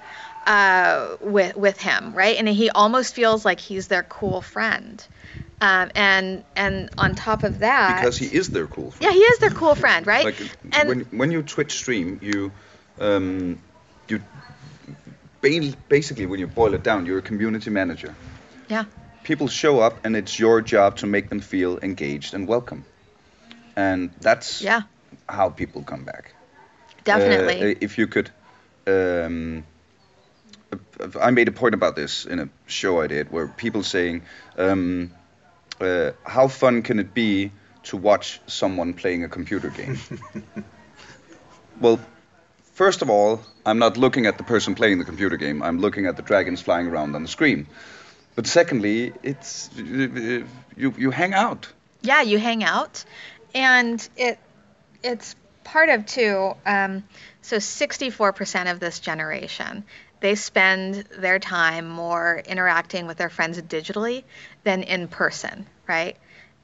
uh, 0.46 1.16
with 1.20 1.56
with 1.56 1.80
him, 1.80 2.12
right? 2.14 2.36
And 2.36 2.48
he 2.48 2.70
almost 2.70 3.14
feels 3.14 3.44
like 3.44 3.60
he's 3.60 3.88
their 3.88 4.02
cool 4.02 4.40
friend. 4.40 5.04
Um, 5.60 5.90
and 5.94 6.44
and 6.56 6.90
on 6.98 7.14
top 7.14 7.42
of 7.42 7.60
that, 7.60 8.00
Because 8.02 8.18
he 8.18 8.26
is 8.26 8.50
their 8.50 8.66
cool 8.66 8.90
friend. 8.90 9.10
yeah, 9.10 9.18
he 9.18 9.24
is 9.24 9.38
their 9.38 9.50
cool 9.50 9.74
friend, 9.74 10.06
right? 10.06 10.24
Like 10.24 10.36
and 10.72 10.88
when 10.88 11.00
when 11.12 11.30
you 11.30 11.42
Twitch 11.42 11.72
stream, 11.72 12.18
you 12.20 12.52
um, 13.00 13.58
you 14.08 14.20
basically 15.88 16.26
when 16.26 16.40
you 16.40 16.46
boil 16.46 16.74
it 16.74 16.82
down, 16.82 17.06
you're 17.06 17.18
a 17.18 17.22
community 17.22 17.70
manager. 17.70 18.14
yeah, 18.68 18.84
People 19.22 19.48
show 19.48 19.80
up, 19.80 20.04
and 20.04 20.16
it's 20.16 20.38
your 20.38 20.60
job 20.62 20.96
to 20.96 21.06
make 21.06 21.28
them 21.28 21.40
feel 21.40 21.78
engaged 21.82 22.34
and 22.34 22.48
welcome. 22.48 22.84
And 23.76 24.10
that's 24.20 24.62
yeah, 24.62 24.82
how 25.28 25.50
people 25.50 25.82
come 25.82 26.04
back. 26.04 26.34
definitely. 27.04 27.72
Uh, 27.72 27.74
if 27.80 27.98
you 27.98 28.06
could, 28.06 28.30
um, 28.86 29.64
I 31.20 31.30
made 31.30 31.48
a 31.48 31.52
point 31.52 31.74
about 31.74 31.96
this 31.96 32.24
in 32.26 32.40
a 32.40 32.48
show 32.66 33.00
I 33.00 33.06
did, 33.06 33.30
where 33.30 33.46
people 33.48 33.82
saying, 33.82 34.22
um, 34.58 35.10
uh, 35.80 36.12
"How 36.24 36.48
fun 36.48 36.82
can 36.82 36.98
it 36.98 37.14
be 37.14 37.50
to 37.84 37.96
watch 37.96 38.40
someone 38.46 38.94
playing 38.94 39.24
a 39.24 39.28
computer 39.28 39.70
game?" 39.70 39.98
well, 41.80 41.98
first 42.74 43.02
of 43.02 43.10
all, 43.10 43.40
I'm 43.64 43.78
not 43.78 43.96
looking 43.96 44.26
at 44.26 44.36
the 44.38 44.44
person 44.44 44.74
playing 44.74 44.98
the 44.98 45.04
computer 45.04 45.36
game. 45.36 45.62
I'm 45.62 45.80
looking 45.80 46.06
at 46.06 46.16
the 46.16 46.22
dragons 46.22 46.60
flying 46.60 46.86
around 46.86 47.14
on 47.14 47.22
the 47.22 47.28
screen. 47.28 47.66
But 48.34 48.46
secondly, 48.46 49.12
it's 49.22 49.70
you 49.76 50.46
you 50.76 51.10
hang 51.10 51.34
out. 51.34 51.72
yeah, 52.02 52.22
you 52.22 52.38
hang 52.38 52.64
out, 52.64 53.04
and 53.54 54.06
it 54.16 54.38
it's 55.02 55.36
part 55.62 55.88
of 55.88 56.04
too. 56.04 56.54
Um, 56.66 57.04
so 57.42 57.56
64% 57.58 58.70
of 58.72 58.80
this 58.80 59.00
generation 59.00 59.84
they 60.24 60.34
spend 60.36 61.04
their 61.18 61.38
time 61.38 61.86
more 61.86 62.40
interacting 62.46 63.06
with 63.06 63.18
their 63.18 63.28
friends 63.28 63.60
digitally 63.60 64.24
than 64.62 64.82
in 64.82 65.06
person, 65.06 65.66
right? 65.86 66.16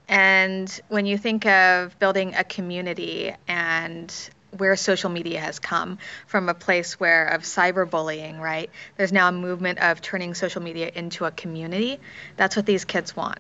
And 0.08 0.80
when 0.88 1.04
you 1.04 1.18
think 1.18 1.44
of 1.44 1.98
building 1.98 2.34
a 2.34 2.42
community 2.42 3.34
and 3.46 4.30
where 4.56 4.76
social 4.76 5.10
media 5.10 5.40
has 5.40 5.58
come 5.58 5.98
from 6.26 6.48
a 6.48 6.54
place 6.54 6.98
where 6.98 7.26
of 7.26 7.42
cyberbullying, 7.42 8.38
right? 8.38 8.70
There's 8.96 9.12
now 9.12 9.28
a 9.28 9.32
movement 9.32 9.78
of 9.78 10.00
turning 10.00 10.34
social 10.34 10.62
media 10.62 10.90
into 10.94 11.24
a 11.24 11.30
community. 11.30 12.00
That's 12.36 12.56
what 12.56 12.66
these 12.66 12.84
kids 12.84 13.14
want. 13.14 13.38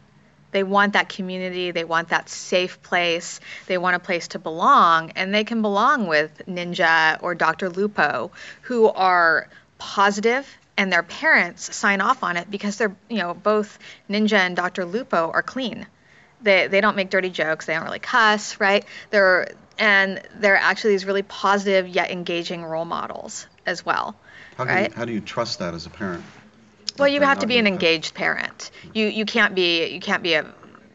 They 0.52 0.64
want 0.64 0.94
that 0.94 1.08
community, 1.08 1.70
they 1.70 1.84
want 1.84 2.08
that 2.08 2.28
safe 2.28 2.82
place, 2.82 3.38
they 3.66 3.78
want 3.78 3.94
a 3.94 4.00
place 4.00 4.28
to 4.28 4.40
belong, 4.40 5.12
and 5.12 5.32
they 5.32 5.44
can 5.44 5.62
belong 5.62 6.08
with 6.08 6.42
Ninja 6.48 7.22
or 7.22 7.36
Dr. 7.36 7.68
Lupo, 7.68 8.32
who 8.62 8.88
are 8.88 9.48
positive 9.78 10.48
and 10.76 10.92
their 10.92 11.04
parents 11.04 11.74
sign 11.76 12.00
off 12.00 12.24
on 12.24 12.36
it 12.36 12.50
because 12.50 12.78
they're, 12.78 12.96
you 13.08 13.18
know, 13.18 13.32
both 13.32 13.78
Ninja 14.08 14.38
and 14.38 14.56
Dr. 14.56 14.84
Lupo 14.84 15.30
are 15.30 15.42
clean 15.42 15.86
they 16.42 16.66
they 16.68 16.80
don't 16.80 16.96
make 16.96 17.10
dirty 17.10 17.30
jokes 17.30 17.66
they 17.66 17.74
don't 17.74 17.84
really 17.84 17.98
cuss 17.98 18.58
right 18.60 18.84
they're 19.10 19.48
and 19.80 20.20
they're 20.38 20.56
actually 20.56 20.92
these 20.92 21.06
really 21.06 21.22
positive 21.22 21.88
yet 21.88 22.10
engaging 22.10 22.64
role 22.64 22.84
models 22.84 23.46
as 23.66 23.84
well 23.84 24.14
How 24.56 24.64
do, 24.64 24.72
you, 24.74 24.88
how 24.94 25.04
do 25.06 25.12
you 25.12 25.20
trust 25.20 25.58
that 25.58 25.74
as 25.74 25.86
a 25.86 25.90
parent? 25.90 26.22
well 26.98 27.08
you 27.08 27.20
have 27.22 27.40
to 27.40 27.46
be 27.46 27.58
an 27.58 27.66
engaged 27.66 28.14
parent 28.14 28.70
you 28.92 29.06
you 29.06 29.24
can't 29.24 29.54
be 29.54 29.88
you 29.88 30.00
can't 30.00 30.22
be 30.22 30.34
a 30.34 30.46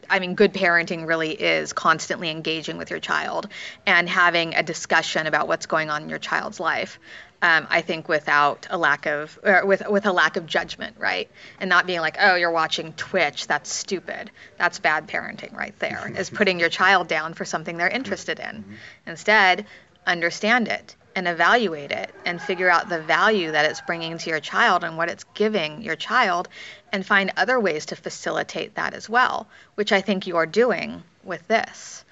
I 0.08 0.18
mean, 0.18 0.34
good 0.34 0.52
parenting 0.52 1.06
really 1.06 1.30
is 1.30 1.72
constantly 1.72 2.30
engaging 2.30 2.78
with 2.78 2.90
your 2.90 3.00
child 3.00 3.48
and 3.86 4.08
having 4.08 4.54
a 4.54 4.62
discussion 4.62 5.26
about 5.26 5.48
what's 5.48 5.66
going 5.66 5.90
on 5.90 6.02
in 6.02 6.08
your 6.08 6.18
child's 6.18 6.60
life. 6.60 6.98
Um, 7.42 7.66
I 7.68 7.82
think 7.82 8.08
without 8.08 8.66
a 8.70 8.78
lack 8.78 9.06
of, 9.06 9.38
or 9.42 9.66
with 9.66 9.86
with 9.88 10.06
a 10.06 10.12
lack 10.12 10.36
of 10.36 10.46
judgment, 10.46 10.96
right, 10.98 11.30
and 11.60 11.68
not 11.68 11.86
being 11.86 12.00
like, 12.00 12.16
oh, 12.18 12.34
you're 12.34 12.50
watching 12.50 12.94
Twitch, 12.94 13.46
that's 13.46 13.70
stupid, 13.72 14.30
that's 14.56 14.78
bad 14.78 15.06
parenting 15.06 15.54
right 15.54 15.78
there, 15.78 16.10
is 16.16 16.30
putting 16.30 16.58
your 16.58 16.70
child 16.70 17.08
down 17.08 17.34
for 17.34 17.44
something 17.44 17.76
they're 17.76 17.88
interested 17.88 18.40
in. 18.40 18.64
Instead, 19.06 19.66
understand 20.06 20.68
it 20.68 20.96
and 21.16 21.26
evaluate 21.26 21.92
it 21.92 22.14
and 22.26 22.40
figure 22.40 22.70
out 22.70 22.90
the 22.90 23.00
value 23.00 23.50
that 23.50 23.64
it's 23.64 23.80
bringing 23.80 24.18
to 24.18 24.30
your 24.30 24.38
child 24.38 24.84
and 24.84 24.98
what 24.98 25.08
it's 25.08 25.24
giving 25.34 25.80
your 25.82 25.96
child 25.96 26.46
and 26.92 27.04
find 27.04 27.32
other 27.36 27.58
ways 27.58 27.86
to 27.86 27.96
facilitate 27.96 28.74
that 28.76 28.94
as 28.94 29.08
well, 29.08 29.48
which 29.74 29.92
I 29.92 30.00
think 30.00 30.26
you 30.26 30.36
are 30.36 30.46
doing 30.46 31.02
with 31.24 31.46
this. 31.48 32.04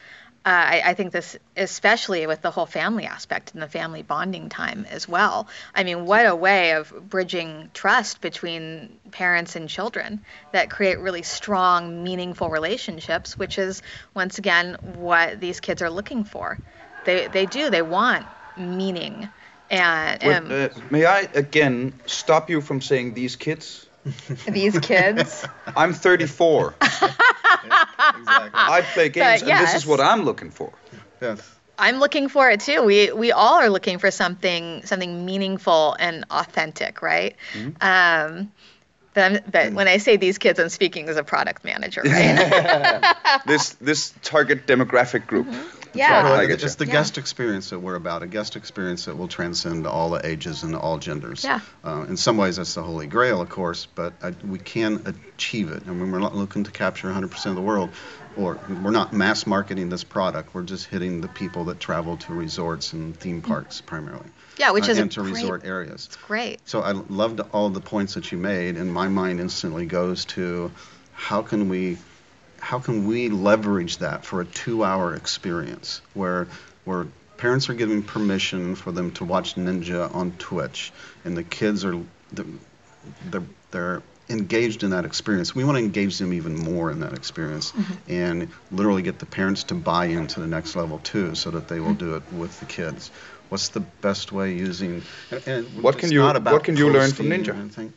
Uh, 0.47 0.51
I, 0.51 0.83
I 0.85 0.95
think 0.95 1.13
this, 1.13 1.39
especially 1.57 2.27
with 2.27 2.43
the 2.43 2.51
whole 2.51 2.67
family 2.67 3.07
aspect 3.07 3.55
and 3.55 3.63
the 3.63 3.69
family 3.69 4.03
bonding 4.03 4.51
time 4.51 4.87
as 4.91 5.09
well. 5.09 5.49
I 5.75 5.85
mean, 5.85 6.05
what 6.05 6.27
a 6.27 6.37
way 6.37 6.73
of 6.73 6.93
bridging 7.09 7.71
trust 7.73 8.21
between 8.21 8.99
parents 9.11 9.57
and 9.57 9.71
children 9.71 10.21
that 10.53 10.69
create 10.69 10.99
really 10.99 11.23
strong, 11.23 12.05
meaningful 12.05 12.51
relationships, 12.51 13.39
which 13.39 13.59
is, 13.59 13.81
once 14.13 14.37
again, 14.37 14.75
what 14.97 15.41
these 15.41 15.61
kids 15.61 15.81
are 15.81 15.89
looking 15.89 16.25
for. 16.25 16.59
They, 17.07 17.27
they 17.29 17.47
do, 17.47 17.71
they 17.71 17.81
want 17.81 18.27
meaning. 18.59 19.29
And 19.71 20.23
um, 20.23 20.53
uh, 20.53 20.69
may 20.91 21.07
I 21.07 21.21
again 21.21 21.95
stop 22.05 22.51
you 22.51 22.61
from 22.61 22.83
saying 22.83 23.15
these 23.15 23.37
kids? 23.37 23.87
These 24.49 24.79
kids. 24.79 25.47
I'm 25.77 25.93
34. 25.93 26.75
Exactly. 28.17 28.51
I 28.53 28.83
play 28.93 29.09
games, 29.09 29.43
But 29.43 29.51
and 29.51 29.67
this 29.67 29.75
is 29.75 29.87
what 29.87 29.99
I'm 29.99 30.25
looking 30.25 30.51
for. 30.51 30.73
Yes. 31.23 31.41
I'm 31.79 31.99
looking 31.99 32.29
for 32.29 32.51
it 32.51 32.61
too. 32.61 32.83
We 32.83 33.13
we 33.13 33.33
all 33.33 33.55
are 33.55 33.71
looking 33.71 33.99
for 33.99 34.11
something 34.11 34.85
something 34.85 35.25
meaningful 35.25 35.97
and 35.99 36.27
authentic, 36.31 37.01
right? 37.01 37.37
Mm-hmm. 37.55 37.71
Um, 37.81 38.53
but, 39.15 39.23
I'm, 39.23 39.33
but 39.45 39.73
mm. 39.73 39.75
when 39.75 39.89
I 39.89 39.99
say 39.99 40.17
these 40.17 40.39
kids, 40.39 40.59
I'm 40.59 40.69
speaking 40.69 41.09
as 41.09 41.17
a 41.17 41.25
product 41.25 41.65
manager, 41.65 42.03
right? 42.05 43.15
This 43.47 43.71
this 43.75 44.13
target 44.23 44.67
demographic 44.67 45.27
group. 45.27 45.47
Mm-hmm. 45.47 45.84
Yeah. 45.95 46.25
Well, 46.25 46.35
I 46.35 46.47
get 46.47 46.63
it's 46.63 46.75
you. 46.75 46.85
the 46.85 46.87
Yeah. 46.87 46.93
guest 46.93 47.19
experience 47.19 47.71
that 47.71 47.79
we're 47.79 47.95
about, 47.95 48.23
a 48.23 48.27
guest 48.27 48.57
experience 48.57 49.05
that 49.07 49.17
will 49.17 49.29
transcend 49.29 49.87
all 49.87 50.11
the 50.11 50.27
ages 50.27 50.63
and 50.63 50.75
all 50.75 50.99
genders. 50.99 51.45
Yeah. 51.45 51.61
Uh, 51.85 52.05
in 52.09 52.17
some 52.17 52.37
ways, 52.37 52.57
that's 52.57 52.75
the 52.75 52.83
holy 52.83 53.07
grail, 53.07 53.41
of 53.41 53.49
course, 53.49 53.87
but 53.95 54.13
uh, 54.23 54.33
we 54.47 54.59
can 54.59 55.03
achieve 55.07 55.71
it. 55.71 55.83
I 55.87 55.91
mean, 55.91 56.11
we're 56.11 56.19
not 56.19 56.35
looking 56.35 56.65
to 56.65 56.71
capture 56.71 57.09
100% 57.09 57.47
of 57.47 57.55
the 57.55 57.61
world, 57.63 57.91
or 58.37 58.59
we're 58.83 58.91
not 58.91 59.13
mass 59.13 59.47
marketing 59.47 59.89
this 59.89 60.05
product. 60.05 60.55
We're 60.55 60.63
just 60.65 60.87
hitting 60.87 61.21
the 61.21 61.29
people 61.29 61.65
that 61.67 61.79
travel 61.81 62.17
to 62.19 62.33
resorts 62.35 62.93
and 62.93 63.17
theme 63.17 63.41
parks 63.43 63.81
primarily. 63.81 64.27
Yeah, 64.57 64.71
which 64.71 64.89
uh, 64.89 64.93
is 64.93 64.99
a 64.99 65.03
and 65.03 65.13
to 65.13 65.23
great- 65.23 65.35
resort 65.35 65.65
areas. 65.65 66.07
It's 66.07 66.17
great. 66.17 66.61
So 66.69 66.81
I 66.81 66.93
loved 66.93 67.41
all 67.53 67.71
the 67.71 67.81
points 67.81 68.15
that 68.15 68.31
you 68.33 68.39
made, 68.39 68.77
and 68.77 68.93
my 68.93 69.09
mind 69.09 69.41
instantly 69.41 69.87
goes 69.87 70.25
to 70.27 70.71
how 71.13 71.43
can 71.43 71.69
we 71.69 71.99
how 72.65 72.79
can 72.79 73.07
we 73.07 73.29
leverage 73.29 73.99
that 73.99 74.25
for 74.25 74.41
a 74.41 74.45
two-hour 74.47 75.15
experience 75.15 76.01
where 76.15 76.49
where 76.87 77.07
parents 77.37 77.69
are 77.69 77.75
giving 77.75 78.03
permission 78.03 78.75
for 78.75 78.91
them 78.91 79.11
to 79.11 79.25
watch 79.25 79.55
Ninja 79.55 80.13
on 80.15 80.33
Twitch, 80.33 80.91
and 81.25 81.37
the 81.37 81.43
kids 81.43 81.85
are 81.85 82.01
they're, 82.33 83.43
they're 83.71 84.03
engaged 84.31 84.83
in 84.83 84.91
that 84.91 85.05
experience. 85.05 85.55
We 85.55 85.65
want 85.65 85.77
to 85.77 85.85
engage 85.85 86.17
them 86.17 86.33
even 86.33 86.57
more 86.57 86.91
in 86.91 87.01
that 87.01 87.13
experience, 87.13 87.73
mm-hmm. 87.73 87.95
and 88.09 88.49
literally 88.73 89.03
get 89.03 89.19
the 89.19 89.27
parents 89.27 89.65
to 89.65 89.75
buy 89.75 90.07
into 90.07 90.41
the 90.41 90.47
next 90.47 90.75
level 90.75 91.01
too, 91.01 91.35
so 91.35 91.51
that 91.51 91.69
they 91.69 91.81
will 91.81 91.89
mm-hmm. 91.89 92.07
do 92.07 92.17
it 92.17 92.23
with 92.33 92.59
the 92.61 92.67
kids. 92.67 93.11
What's 93.51 93.69
the 93.69 93.81
best 93.81 94.33
way 94.33 94.55
using? 94.55 95.03
And, 95.31 95.47
and 95.47 95.83
What 95.83 95.99
can 95.99 96.11
you- 96.11 96.21
not 96.21 96.37
about 96.37 96.55
what 96.55 96.65
can 96.65 96.79
you 96.79 96.91
learn 96.91 97.13
from 97.13 97.27
Ninja? 97.27 97.91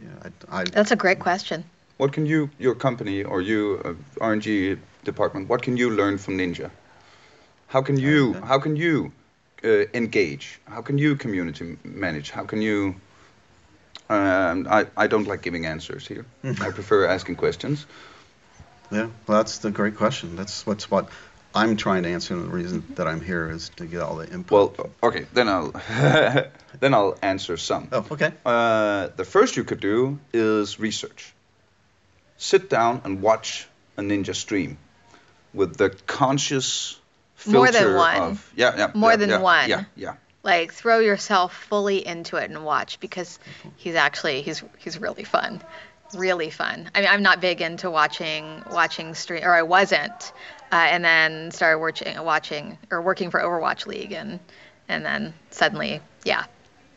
Yeah, 0.00 0.08
I, 0.50 0.60
I, 0.60 0.64
That's 0.64 0.90
a 0.90 0.96
great 0.96 1.20
question. 1.20 1.64
What 1.98 2.12
can 2.12 2.26
you, 2.26 2.50
your 2.58 2.74
company 2.74 3.24
or 3.24 3.42
you, 3.42 3.80
uh, 3.84 4.24
RNG 4.24 4.78
department, 5.04 5.48
what 5.48 5.62
can 5.62 5.76
you 5.76 5.90
learn 5.90 6.16
from 6.18 6.38
Ninja? 6.38 6.70
How 7.66 7.82
can 7.82 7.98
you, 7.98 8.34
how 8.34 8.58
can 8.58 8.76
you 8.76 9.12
uh, 9.64 9.84
engage? 9.92 10.60
How 10.64 10.80
can 10.80 10.96
you 10.96 11.16
community 11.16 11.76
manage? 11.84 12.30
How 12.30 12.44
can 12.44 12.62
you? 12.62 12.94
Um, 14.08 14.66
I, 14.70 14.86
I 14.96 15.06
don't 15.06 15.26
like 15.26 15.42
giving 15.42 15.66
answers 15.66 16.06
here. 16.06 16.24
I 16.44 16.70
prefer 16.70 17.06
asking 17.06 17.36
questions. 17.36 17.84
yeah. 18.90 19.08
Well, 19.26 19.38
that's 19.38 19.58
the 19.58 19.70
great 19.70 19.96
question. 19.96 20.34
That's 20.36 20.64
what's 20.64 20.90
what 20.90 21.10
I'm 21.54 21.76
trying 21.76 22.04
to 22.04 22.08
answer. 22.10 22.34
And 22.34 22.44
the 22.44 22.48
reason 22.50 22.84
that 22.94 23.06
I'm 23.06 23.20
here 23.20 23.50
is 23.50 23.70
to 23.76 23.86
get 23.86 24.00
all 24.00 24.16
the 24.16 24.32
input. 24.32 24.78
Well, 24.78 24.90
okay, 25.02 25.26
then 25.34 25.48
I'll 25.48 25.72
then 26.80 26.94
I'll 26.94 27.18
answer 27.20 27.56
some. 27.56 27.88
oh, 27.92 28.06
okay. 28.12 28.32
Uh, 28.46 29.08
the 29.16 29.24
first 29.24 29.56
you 29.56 29.64
could 29.64 29.80
do 29.80 30.18
is 30.32 30.78
research. 30.78 31.34
Sit 32.38 32.70
down 32.70 33.02
and 33.04 33.20
watch 33.20 33.66
a 33.96 34.00
ninja 34.00 34.34
stream 34.34 34.78
with 35.52 35.76
the 35.76 35.90
conscious 36.06 36.98
filter 37.34 37.58
More 37.58 37.70
than 37.70 37.94
one. 37.94 38.16
of 38.22 38.52
yeah 38.56 38.76
yeah 38.76 38.90
More 38.94 39.10
yeah, 39.10 39.16
than 39.16 39.30
yeah, 39.30 39.38
one. 39.40 39.68
yeah 39.68 39.84
yeah 39.96 40.14
Like 40.42 40.72
throw 40.72 41.00
yourself 41.00 41.54
fully 41.54 42.06
into 42.06 42.36
it 42.36 42.50
and 42.50 42.64
watch 42.64 43.00
because 43.00 43.38
he's 43.76 43.94
actually 43.96 44.42
he's 44.42 44.62
he's 44.78 44.98
really 45.00 45.24
fun. 45.24 45.62
Really 46.14 46.48
fun. 46.48 46.88
I 46.94 47.00
mean, 47.00 47.10
I'm 47.10 47.22
not 47.22 47.40
big 47.40 47.60
into 47.60 47.90
watching 47.90 48.62
watching 48.70 49.14
stream, 49.14 49.44
or 49.44 49.52
I 49.52 49.62
wasn't, 49.62 50.32
uh, 50.72 50.76
and 50.76 51.04
then 51.04 51.50
started 51.50 51.80
watching 51.80 52.24
watching 52.24 52.78
or 52.90 53.02
working 53.02 53.30
for 53.30 53.40
Overwatch 53.40 53.84
League, 53.86 54.12
and 54.12 54.40
and 54.88 55.04
then 55.04 55.34
suddenly, 55.50 56.00
yeah, 56.24 56.44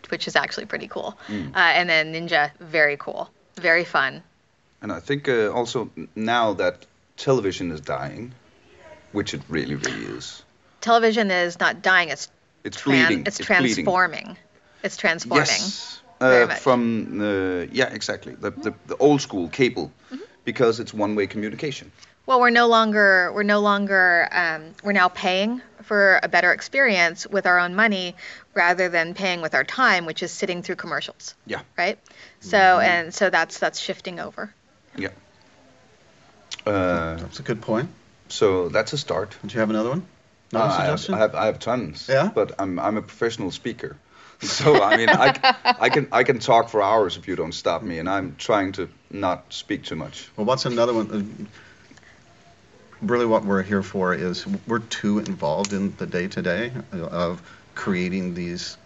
which 0.10 0.28
is 0.30 0.38
actually 0.38 0.66
pretty 0.66 0.88
cool. 0.88 1.18
Mm. 1.28 1.54
Uh, 1.54 1.60
and 1.60 1.90
then 1.90 2.14
Ninja, 2.14 2.52
very 2.62 2.96
cool, 2.96 3.30
very 3.58 3.84
fun. 3.84 4.24
And 4.82 4.92
I 4.92 5.00
think 5.00 5.30
uh, 5.30 5.52
also 5.52 5.90
now 6.16 6.54
that 6.54 6.86
television 7.18 7.72
is 7.72 7.82
dying, 7.82 8.34
which 9.12 9.34
it 9.34 9.42
really 9.50 9.76
really 9.76 10.06
is, 10.18 10.44
Television 10.82 11.30
is 11.32 11.60
not 11.60 11.82
dying; 11.84 12.10
it's 12.10 12.30
it's 12.64 12.78
tran- 12.78 13.08
bleeding. 13.08 13.24
it's, 13.28 13.38
bleeding. 13.38 13.46
transforming. 13.76 14.38
It's 14.84 14.98
transforming. 14.98 15.46
Yes. 15.48 16.02
Uh, 16.20 16.48
from 16.48 17.18
the 17.18 17.68
yeah 17.72 17.90
exactly 17.94 18.36
the, 18.36 18.52
the 18.52 18.74
the 18.88 18.96
old 18.98 19.22
school 19.22 19.48
cable, 19.50 19.92
Mm-hmm. 20.12 20.22
because 20.46 20.80
it's 20.80 20.94
one 20.94 21.16
way 21.16 21.28
communication. 21.28 21.92
Well, 22.28 22.40
we're 22.40 22.52
no 22.52 22.68
longer 22.68 23.32
we're 23.34 23.44
no 23.44 23.60
longer 23.60 24.28
um, 24.32 24.74
we're 24.84 24.92
now 24.94 25.10
paying 25.10 25.62
for 25.84 26.20
a 26.24 26.28
better 26.28 26.54
experience 26.54 27.26
with 27.28 27.46
our 27.46 27.60
own 27.60 27.76
money 27.76 28.16
rather 28.54 28.90
than 28.90 29.14
paying 29.14 29.42
with 29.42 29.54
our 29.56 29.64
time, 29.64 30.06
which 30.06 30.22
is 30.24 30.32
sitting 30.32 30.62
through 30.64 30.76
commercials, 30.78 31.36
Yeah 31.46 31.62
right? 31.78 31.98
So 32.40 32.58
and 32.58 33.14
so 33.14 33.30
that's 33.30 33.58
that's 33.60 33.80
shifting 33.80 34.20
over. 34.20 34.54
Yeah. 35.02 35.10
Uh, 36.66 37.16
That's 37.18 37.40
a 37.40 37.44
good 37.44 37.62
point. 37.62 37.90
so 38.30 38.70
that's 38.70 38.94
a 38.94 38.98
start. 38.98 39.36
Do 39.46 39.54
you 39.54 39.60
have 39.60 39.70
another 39.70 39.90
one? 39.90 40.04
Another 40.52 40.70
Uh, 40.70 40.78
I, 40.78 40.86
have, 40.86 41.00
suggestion? 41.00 41.14
I 41.16 41.18
have 41.18 41.36
I 41.36 41.46
have 41.48 41.60
tons. 41.60 42.08
Yeah? 42.10 42.30
But 42.34 42.52
I'm 42.60 42.80
I'm 42.80 42.98
a 42.98 43.02
professional 43.02 43.52
speaker, 43.52 43.98
so 44.42 44.82
I 44.84 44.98
mean 44.98 45.10
I, 45.10 45.56
I 45.80 45.90
can 45.90 46.08
I 46.12 46.24
can 46.24 46.40
talk 46.40 46.70
for 46.70 46.82
hours 46.82 47.18
if 47.18 47.28
you 47.28 47.36
don't 47.36 47.54
stop 47.54 47.82
me, 47.84 48.00
and 48.00 48.08
I'm 48.10 48.36
trying 48.38 48.74
to 48.74 48.90
not 49.10 49.52
speak 49.54 49.84
too 49.84 49.96
much. 49.96 50.30
Well, 50.36 50.46
what's 50.46 50.66
another 50.66 50.94
one? 50.94 51.48
Really, 53.02 53.26
what 53.26 53.44
we're 53.44 53.64
here 53.64 53.82
for 53.82 54.14
is 54.14 54.46
we're 54.68 54.80
too 54.80 55.18
involved 55.20 55.74
in 55.74 55.96
the 55.98 56.06
day 56.06 56.28
to 56.28 56.42
day 56.44 56.72
of 56.94 57.42
creating 57.74 58.36
these 58.36 58.78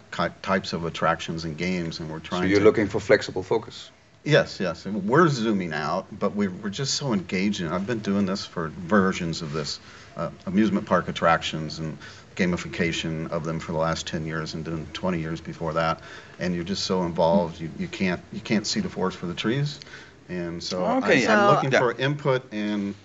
types 0.41 0.71
of 0.71 0.85
attractions 0.85 1.43
and 1.43 1.57
games, 1.57 1.99
and 1.99 2.09
we're 2.09 2.19
trying. 2.21 2.43
So 2.43 2.47
you're 2.47 2.59
to, 2.59 2.65
looking 2.65 2.87
for 2.87 3.01
flexible 3.01 3.43
focus. 3.43 3.91
Yes, 4.25 4.59
yes. 4.59 4.85
We're 4.85 5.27
zooming 5.27 5.71
out, 5.71 6.07
but 6.11 6.35
we're, 6.35 6.49
we're 6.49 6.69
just 6.69 6.95
so 6.95 7.13
engaged 7.13 7.61
in 7.61 7.67
it. 7.67 7.71
I've 7.71 7.85
been 7.85 7.99
doing 7.99 8.25
this 8.25 8.45
for 8.45 8.69
versions 8.69 9.41
of 9.43 9.53
this 9.53 9.79
uh, 10.17 10.31
amusement 10.47 10.87
park 10.87 11.07
attractions 11.07 11.77
and 11.79 11.97
gamification 12.35 13.29
of 13.31 13.43
them 13.45 13.59
for 13.59 13.71
the 13.71 13.77
last 13.77 14.07
10 14.07 14.25
years 14.25 14.53
and 14.55 14.65
doing 14.65 14.87
20 14.93 15.19
years 15.19 15.41
before 15.41 15.73
that. 15.73 16.01
And 16.39 16.55
you're 16.55 16.63
just 16.63 16.83
so 16.85 17.03
involved, 17.03 17.61
you, 17.61 17.69
you 17.77 17.87
can't 17.87 18.21
you 18.33 18.41
can't 18.41 18.65
see 18.67 18.79
the 18.79 18.89
forest 18.89 19.17
for 19.17 19.27
the 19.27 19.33
trees. 19.35 19.79
And 20.27 20.61
so 20.61 20.83
Okay, 20.85 21.25
I, 21.27 21.33
I'm 21.33 21.39
So- 21.49 21.55
looking 21.55 21.71
Yeah. 21.71 21.79
for 21.79 21.91
input 21.93 22.51
and 22.51 22.95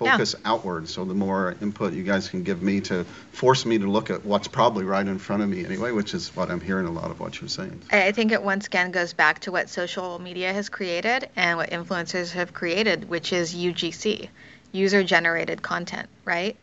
focus 0.00 0.34
outward. 0.46 0.88
So 0.88 1.04
the 1.04 1.14
more 1.14 1.54
input 1.60 1.92
you 1.92 2.02
guys 2.02 2.28
can 2.28 2.42
give 2.42 2.62
me 2.62 2.80
to 2.82 3.04
force 3.32 3.66
me 3.66 3.78
to 3.78 3.86
look 3.86 4.08
at 4.08 4.24
what's 4.24 4.48
probably 4.48 4.84
right 4.84 5.06
in 5.06 5.18
front 5.18 5.42
of 5.42 5.48
me 5.48 5.64
anyway, 5.64 5.92
which 5.92 6.14
is 6.14 6.34
what 6.34 6.50
I'm 6.50 6.60
hearing 6.60 6.86
a 6.86 6.90
lot 6.90 7.10
of 7.10 7.20
what 7.20 7.38
you're 7.40 7.48
saying. 7.48 7.82
I 7.92 8.12
think 8.12 8.32
it 8.32 8.42
once 8.42 8.66
again 8.66 8.92
goes 8.92 9.12
back 9.12 9.40
to 9.40 9.52
what 9.52 9.68
social 9.68 10.18
media 10.18 10.52
has 10.54 10.70
created 10.70 11.28
and 11.36 11.58
what 11.58 11.70
influencers 11.70 12.32
have 12.32 12.54
created, 12.54 13.10
which 13.10 13.32
is 13.34 13.54
UGC, 13.54 14.28
user 14.72 15.04
generated 15.04 15.60
content, 15.60 16.08
right? 16.24 16.56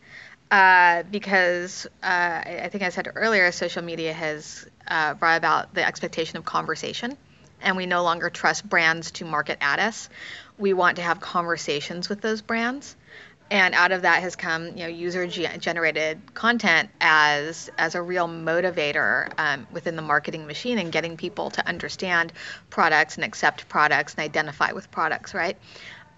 Uh, 0.50 1.04
because 1.04 1.86
uh, 2.02 2.06
I 2.06 2.60
I 2.64 2.68
think 2.70 2.82
I 2.82 2.88
said 2.88 3.08
earlier, 3.14 3.52
social 3.52 3.84
media 3.84 4.12
has 4.12 4.66
uh, 4.88 5.14
brought 5.14 5.36
about 5.36 5.74
the 5.74 5.86
expectation 5.86 6.38
of 6.38 6.44
conversation 6.44 7.16
and 7.60 7.76
we 7.76 7.86
no 7.86 8.02
longer 8.02 8.30
trust 8.30 8.68
brands 8.68 9.10
to 9.12 9.24
market 9.24 9.58
at 9.60 9.78
us. 9.78 10.08
We 10.58 10.72
want 10.72 10.96
to 10.96 11.02
have 11.02 11.20
conversations 11.20 12.08
with 12.08 12.20
those 12.20 12.42
brands. 12.42 12.96
And 13.50 13.74
out 13.74 13.92
of 13.92 14.02
that 14.02 14.22
has 14.22 14.36
come, 14.36 14.66
you 14.68 14.84
know, 14.84 14.86
user-generated 14.88 16.34
content 16.34 16.90
as 17.00 17.70
as 17.78 17.94
a 17.94 18.02
real 18.02 18.28
motivator 18.28 19.30
um, 19.38 19.66
within 19.72 19.96
the 19.96 20.02
marketing 20.02 20.46
machine 20.46 20.78
and 20.78 20.92
getting 20.92 21.16
people 21.16 21.50
to 21.50 21.66
understand 21.66 22.32
products 22.68 23.16
and 23.16 23.24
accept 23.24 23.68
products 23.68 24.14
and 24.14 24.24
identify 24.24 24.72
with 24.72 24.90
products, 24.90 25.32
right? 25.32 25.56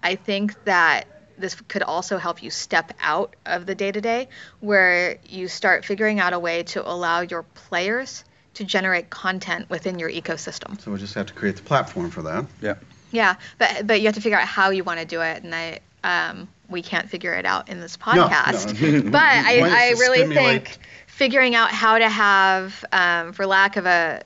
I 0.02 0.16
think 0.16 0.64
that 0.64 1.06
this 1.38 1.54
could 1.54 1.82
also 1.82 2.18
help 2.18 2.42
you 2.42 2.50
step 2.50 2.92
out 3.00 3.36
of 3.46 3.64
the 3.64 3.74
day 3.74 3.92
to 3.92 4.00
day 4.00 4.28
where 4.60 5.18
you 5.28 5.48
start 5.48 5.84
figuring 5.84 6.20
out 6.20 6.32
a 6.32 6.38
way 6.38 6.64
to 6.64 6.86
allow 6.88 7.20
your 7.20 7.42
players 7.42 8.24
to 8.54 8.64
generate 8.64 9.08
content 9.08 9.70
within 9.70 9.98
your 9.98 10.10
ecosystem. 10.10 10.80
So 10.80 10.90
we 10.90 10.98
just 10.98 11.14
have 11.14 11.26
to 11.26 11.34
create 11.34 11.56
the 11.56 11.62
platform 11.62 12.10
for 12.10 12.22
that. 12.22 12.46
Yeah. 12.60 12.74
Yeah, 13.12 13.36
but 13.58 13.86
but 13.86 14.00
you 14.00 14.06
have 14.06 14.14
to 14.14 14.20
figure 14.20 14.38
out 14.38 14.46
how 14.46 14.70
you 14.70 14.84
want 14.84 15.00
to 15.00 15.06
do 15.06 15.20
it, 15.20 15.42
and 15.42 15.52
I 15.52 15.80
um, 16.04 16.48
we 16.70 16.82
can't 16.82 17.10
figure 17.10 17.34
it 17.34 17.44
out 17.44 17.68
in 17.68 17.80
this 17.80 17.96
podcast. 17.96 18.80
No, 18.80 18.98
no. 19.00 19.10
but 19.10 19.22
I, 19.22 19.60
I 19.60 19.90
really 19.90 20.18
stimulate- 20.20 20.68
think 20.68 20.78
figuring 21.06 21.54
out 21.54 21.70
how 21.70 21.98
to 21.98 22.08
have, 22.08 22.84
um, 22.92 23.32
for 23.32 23.44
lack 23.46 23.76
of 23.76 23.84
a, 23.86 24.22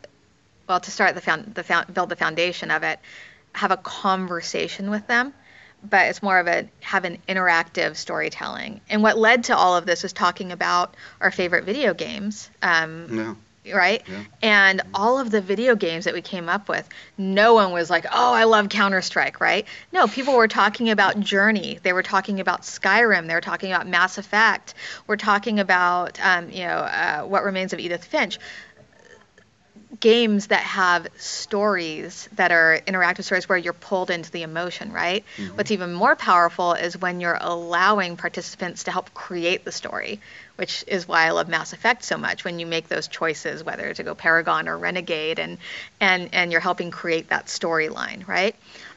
well, 0.69 0.79
to 0.81 0.91
start 0.91 1.15
the 1.15 1.21
found, 1.21 1.55
the 1.55 1.65
found, 1.65 1.93
build 1.93 2.09
the 2.09 2.17
foundation 2.17 2.71
of 2.71 2.83
it, 2.83 3.01
have 3.53 3.71
a 3.71 3.77
conversation 3.77 4.91
with 4.91 5.07
them. 5.07 5.33
But 5.87 6.07
it's 6.07 6.23
more 6.23 6.39
of 6.39 6.47
a 6.47 6.67
have 6.81 7.05
an 7.05 7.19
interactive 7.29 7.97
storytelling. 7.97 8.81
And 8.89 9.03
what 9.03 9.19
led 9.19 9.45
to 9.45 9.57
all 9.57 9.77
of 9.77 9.85
this 9.85 10.03
was 10.03 10.15
talking 10.15 10.51
about 10.51 10.95
our 11.21 11.31
favorite 11.31 11.65
video 11.65 11.93
games. 11.93 12.49
Um, 12.63 13.09
Yeah. 13.11 13.35
Right? 13.73 14.03
Yeah. 14.09 14.25
And 14.43 14.83
all 14.93 15.19
of 15.19 15.31
the 15.31 15.41
video 15.41 15.75
games 15.77 16.05
that 16.05 16.15
we 16.15 16.23
came 16.23 16.49
up 16.49 16.69
with, 16.69 16.89
no 17.17 17.55
one 17.55 17.73
was 17.73 17.91
like, 17.91 18.07
"Oh, 18.13 18.33
I 18.35 18.45
love 18.45 18.69
Counter 18.69 19.03
Strike," 19.03 19.41
right? 19.41 19.67
No, 19.93 20.07
people 20.07 20.35
were 20.35 20.49
talking 20.49 20.91
about 20.91 21.21
Journey. 21.21 21.79
They 21.83 21.93
were 21.93 22.03
talking 22.03 22.41
about 22.41 22.63
Skyrim. 22.63 23.27
They 23.27 23.35
were 23.35 23.41
talking 23.41 23.73
about 23.73 23.87
Mass 23.87 24.19
Effect. 24.19 24.75
We're 25.07 25.17
talking 25.17 25.61
about, 25.61 26.19
um, 26.21 26.51
you 26.51 26.65
know, 26.65 26.79
uh, 26.79 27.23
What 27.23 27.45
Remains 27.45 27.73
of 27.73 27.79
Edith 27.79 28.05
Finch. 28.05 28.39
Games 30.01 30.49
that 30.49 30.63
have 30.63 31.07
stories 31.17 32.29
that 32.37 32.51
are 32.53 32.81
interactive 32.87 33.25
stories 33.25 33.49
where 33.49 33.59
you're 33.59 33.73
pulled 33.73 34.11
into 34.11 34.31
the 34.31 34.43
emotion, 34.43 34.93
right? 34.93 35.25
What's 35.55 35.71
even 35.71 35.93
more 35.93 36.17
powerful 36.17 36.73
is 36.73 36.97
when 36.97 37.21
you're 37.21 37.39
allowing 37.41 38.17
participants 38.17 38.85
to 38.85 38.91
help 38.91 39.13
create 39.15 39.65
the 39.65 39.73
story, 39.73 40.21
which 40.57 40.85
is 40.87 41.07
why 41.07 41.27
I 41.27 41.31
love 41.31 41.49
Mass 41.49 41.73
Effect 41.73 42.05
so 42.05 42.17
much. 42.17 42.45
When 42.45 42.59
you 42.59 42.67
make 42.67 42.89
those 42.89 43.09
choices, 43.09 43.63
whether 43.63 43.93
to 43.95 44.03
go 44.03 44.15
Paragon 44.15 44.69
or 44.69 44.79
Renegade, 44.79 45.39
and 45.39 45.59
and 46.01 46.31
and 46.33 46.51
you're 46.51 46.61
helping 46.61 46.91
create 46.91 47.29
that 47.29 47.47
storyline, 47.47 48.27
right? 48.27 48.57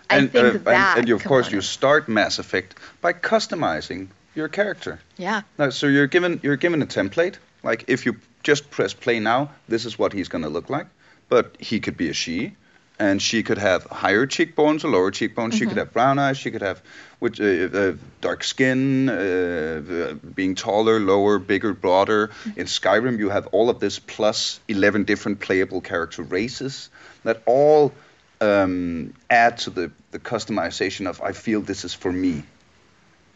I 0.10 0.18
and, 0.18 0.32
think 0.32 0.56
uh, 0.56 0.58
that 0.72 0.98
and, 1.00 1.08
you, 1.08 1.16
of 1.16 1.24
course 1.24 1.52
you 1.52 1.62
start 1.62 2.08
Mass 2.08 2.40
Effect 2.40 2.76
by 3.02 3.14
customizing 3.14 4.08
your 4.36 4.48
character. 4.48 5.00
yeah, 5.18 5.42
No, 5.58 5.70
so 5.70 5.88
you're 5.88 6.08
given 6.08 6.40
you're 6.44 6.56
given 6.56 6.82
a 6.82 6.86
template. 6.86 7.36
Like 7.64 7.86
if 7.88 8.06
you 8.06 8.16
just 8.48 8.70
press 8.72 8.94
play 8.94 9.20
now, 9.20 9.50
this 9.68 9.86
is 9.86 10.00
what 10.00 10.14
he's 10.14 10.30
gonna 10.30 10.50
look 10.50 10.70
like. 10.70 10.88
But 11.30 11.56
he 11.60 11.80
could 11.80 11.98
be 11.98 12.10
a 12.10 12.14
she, 12.14 12.56
and 13.00 13.22
she 13.22 13.44
could 13.44 13.58
have 13.60 13.84
higher 14.04 14.26
cheekbones 14.26 14.84
or 14.86 14.90
lower 14.90 15.12
cheekbones. 15.12 15.54
She 15.56 15.60
Mm-hmm. 15.62 15.70
could 15.70 15.78
have 15.78 15.92
brown 15.94 16.20
eyes. 16.20 16.38
She 16.38 16.52
could 16.52 16.62
have 16.64 16.82
which 17.20 17.42
uh, 17.42 17.46
uh, 17.80 17.94
dark 18.22 18.44
skin, 18.44 19.10
uh, 19.10 19.14
uh, 19.14 20.14
being 20.36 20.56
taller, 20.56 21.00
lower, 21.00 21.40
bigger, 21.40 21.74
broader. 21.74 22.28
Mm-hmm. 22.28 22.60
In 22.62 22.66
Skyrim, 22.68 23.20
you 23.20 23.30
have 23.30 23.48
all 23.52 23.70
of 23.70 23.80
this 23.80 24.00
plus 24.00 24.60
11 24.68 25.04
different 25.06 25.40
playable 25.40 25.82
character 25.82 26.24
races 26.24 26.90
that 27.24 27.42
all 27.46 27.92
um, 28.40 29.14
add 29.30 29.58
to 29.66 29.70
the, 29.72 29.92
the 30.12 30.20
customization 30.20 31.08
of 31.10 31.22
I 31.22 31.34
feel 31.34 31.62
this 31.62 31.84
is 31.86 31.94
for 31.94 32.12
me. 32.12 32.44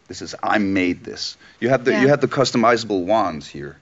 This 0.08 0.22
is 0.22 0.34
I 0.42 0.58
made 0.58 1.04
this. 1.04 1.36
You 1.60 1.68
have 1.70 1.84
the 1.84 1.92
Yeah. 1.92 2.02
you 2.02 2.08
have 2.08 2.20
the 2.20 2.28
customizable 2.28 3.04
wands 3.04 3.46
here. 3.48 3.76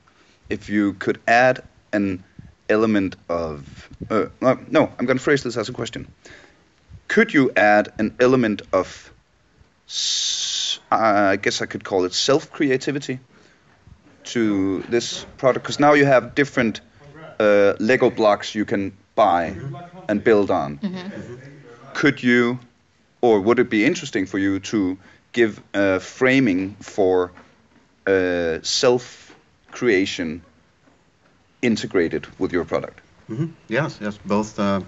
If 0.50 0.68
you 0.68 0.92
could 0.94 1.20
add 1.26 1.62
an 1.92 2.24
element 2.68 3.16
of 3.28 3.88
uh, 4.10 4.26
uh, 4.42 4.56
no, 4.70 4.90
I'm 4.98 5.06
going 5.06 5.18
to 5.18 5.22
phrase 5.22 5.42
this 5.42 5.56
as 5.56 5.68
a 5.68 5.72
question. 5.72 6.08
Could 7.08 7.32
you 7.34 7.50
add 7.56 7.92
an 7.98 8.16
element 8.20 8.62
of 8.72 9.12
I 10.90 11.36
guess 11.36 11.62
I 11.62 11.66
could 11.66 11.84
call 11.84 12.04
it 12.04 12.14
self 12.14 12.52
creativity 12.52 13.18
to 14.24 14.82
this 14.82 15.26
product 15.38 15.64
because 15.64 15.80
now 15.80 15.94
you 15.94 16.04
have 16.04 16.34
different 16.34 16.80
uh, 17.40 17.74
Lego 17.80 18.10
blocks 18.10 18.54
you 18.54 18.64
can 18.64 18.92
buy 19.14 19.56
and 20.08 20.22
build 20.22 20.50
on. 20.50 20.78
Could 21.94 22.22
you, 22.22 22.58
or 23.20 23.40
would 23.40 23.58
it 23.58 23.70
be 23.70 23.84
interesting 23.84 24.26
for 24.26 24.38
you 24.38 24.60
to 24.60 24.98
give 25.32 25.60
uh, 25.74 25.98
framing 25.98 26.74
for 26.80 27.32
uh, 28.06 28.58
self 28.62 29.29
creation 29.70 30.42
integrated 31.62 32.26
with 32.38 32.52
your 32.52 32.64
product? 32.64 33.00
hmm 33.26 33.46
Yes, 33.68 33.98
yes, 34.00 34.18
both 34.18 34.58
uh, 34.58 34.80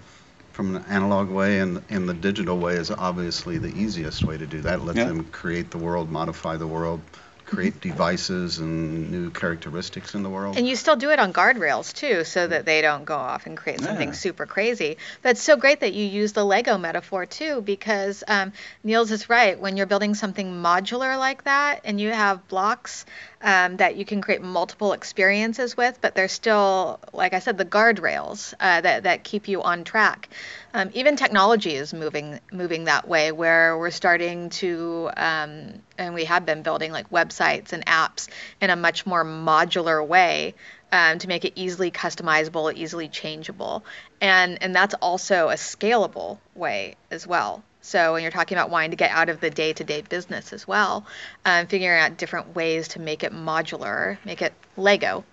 from 0.53 0.77
an 0.77 0.85
analog 0.89 1.31
way 1.31 1.61
and, 1.61 1.83
and 1.89 2.09
the 2.09 2.15
digital 2.15 2.59
way 2.59 2.75
is 2.75 2.91
obviously 2.91 3.59
the 3.59 3.69
easiest 3.69 4.27
way 4.27 4.37
to 4.37 4.47
do 4.47 4.61
that. 4.63 4.85
Let 4.85 4.97
Yeah. 4.97 5.07
them 5.07 5.25
create 5.25 5.71
the 5.71 5.79
world, 5.79 6.11
modify 6.11 6.57
the 6.57 6.67
world, 6.67 7.01
create 7.45 7.81
devices 7.81 8.59
and 8.59 9.11
new 9.11 9.31
characteristics 9.31 10.15
in 10.15 10.23
the 10.23 10.31
world. 10.31 10.57
And 10.57 10.67
you 10.67 10.77
still 10.77 10.97
do 10.97 11.11
it 11.11 11.19
on 11.19 11.33
guardrails 11.33 11.93
too, 11.93 12.25
so 12.25 12.47
that 12.47 12.65
they 12.65 12.81
don't 12.83 13.05
go 13.05 13.17
off 13.17 13.47
and 13.47 13.57
create 13.57 13.81
something 13.81 14.09
Yeah. 14.09 14.15
super 14.15 14.47
crazy. 14.47 14.97
But 15.23 15.31
it's 15.33 15.43
so 15.43 15.57
great 15.57 15.81
that 15.81 15.93
you 15.93 16.07
use 16.07 16.33
the 16.33 16.45
Lego 16.45 16.79
metaphor 16.79 17.27
too, 17.27 17.61
because 17.61 18.25
um, 18.29 18.53
Niels 18.85 19.11
is 19.11 19.29
right. 19.29 19.59
When 19.59 19.77
you're 19.77 19.87
building 19.87 20.15
something 20.15 20.63
modular 20.63 21.19
like 21.19 21.45
that, 21.45 21.81
and 21.85 22.01
you 22.01 22.11
have 22.11 22.49
blocks 22.49 23.05
um, 23.43 23.77
that 23.79 23.97
you 23.97 24.05
can 24.05 24.21
create 24.21 24.41
multiple 24.41 24.93
experiences 24.93 25.77
with, 25.77 26.01
but 26.01 26.15
there's 26.15 26.33
still, 26.33 27.01
like 27.13 27.35
I 27.35 27.41
said, 27.41 27.59
the 27.59 27.65
guardrails 27.65 28.55
uh, 28.61 28.81
that 28.81 29.03
that 29.03 29.25
keep 29.25 29.49
you 29.49 29.63
on 29.63 29.85
track. 29.85 30.29
Um, 30.75 30.91
even 30.95 31.17
technology 31.17 31.75
is 31.75 31.93
moving 31.93 32.41
moving 32.53 32.85
that 32.85 33.09
way, 33.09 33.33
where 33.33 33.77
we're 33.77 33.91
starting 33.91 34.51
to, 34.51 35.11
um, 35.17 35.73
and 35.99 36.15
we 36.15 36.25
have 36.25 36.47
been 36.47 36.63
building 36.63 36.93
like 36.93 37.11
websites 37.11 37.73
and 37.73 37.85
apps 37.87 38.29
in 38.61 38.71
a 38.71 38.77
much 38.77 39.05
more 39.07 39.25
modular 39.25 40.07
way 40.07 40.55
um, 40.93 41.19
to 41.19 41.29
make 41.29 41.45
it 41.45 41.55
easily 41.57 41.91
customizable, 41.91 42.73
easily 42.75 43.09
changeable, 43.09 43.85
and 44.21 44.63
and 44.63 44.75
that's 44.75 44.95
also 44.95 45.49
a 45.49 45.55
scalable 45.55 46.39
way 46.55 46.95
as 47.11 47.27
well. 47.27 47.65
So 47.83 48.13
when 48.13 48.23
you're 48.23 48.31
talking 48.31 48.57
about 48.57 48.71
wanting 48.71 48.93
to 48.93 48.97
get 48.97 49.11
out 49.11 49.29
of 49.29 49.41
the 49.41 49.51
day-to-day 49.51 50.03
business 50.03 50.53
as 50.53 50.67
well, 50.67 51.05
um, 51.45 51.67
figuring 51.67 52.01
out 52.01 52.17
different 52.17 52.55
ways 52.55 52.89
to 52.89 53.01
make 53.01 53.25
it 53.25 53.33
modular, 53.33 54.19
make 54.25 54.41
it 54.41 54.55
Lego. 54.77 55.25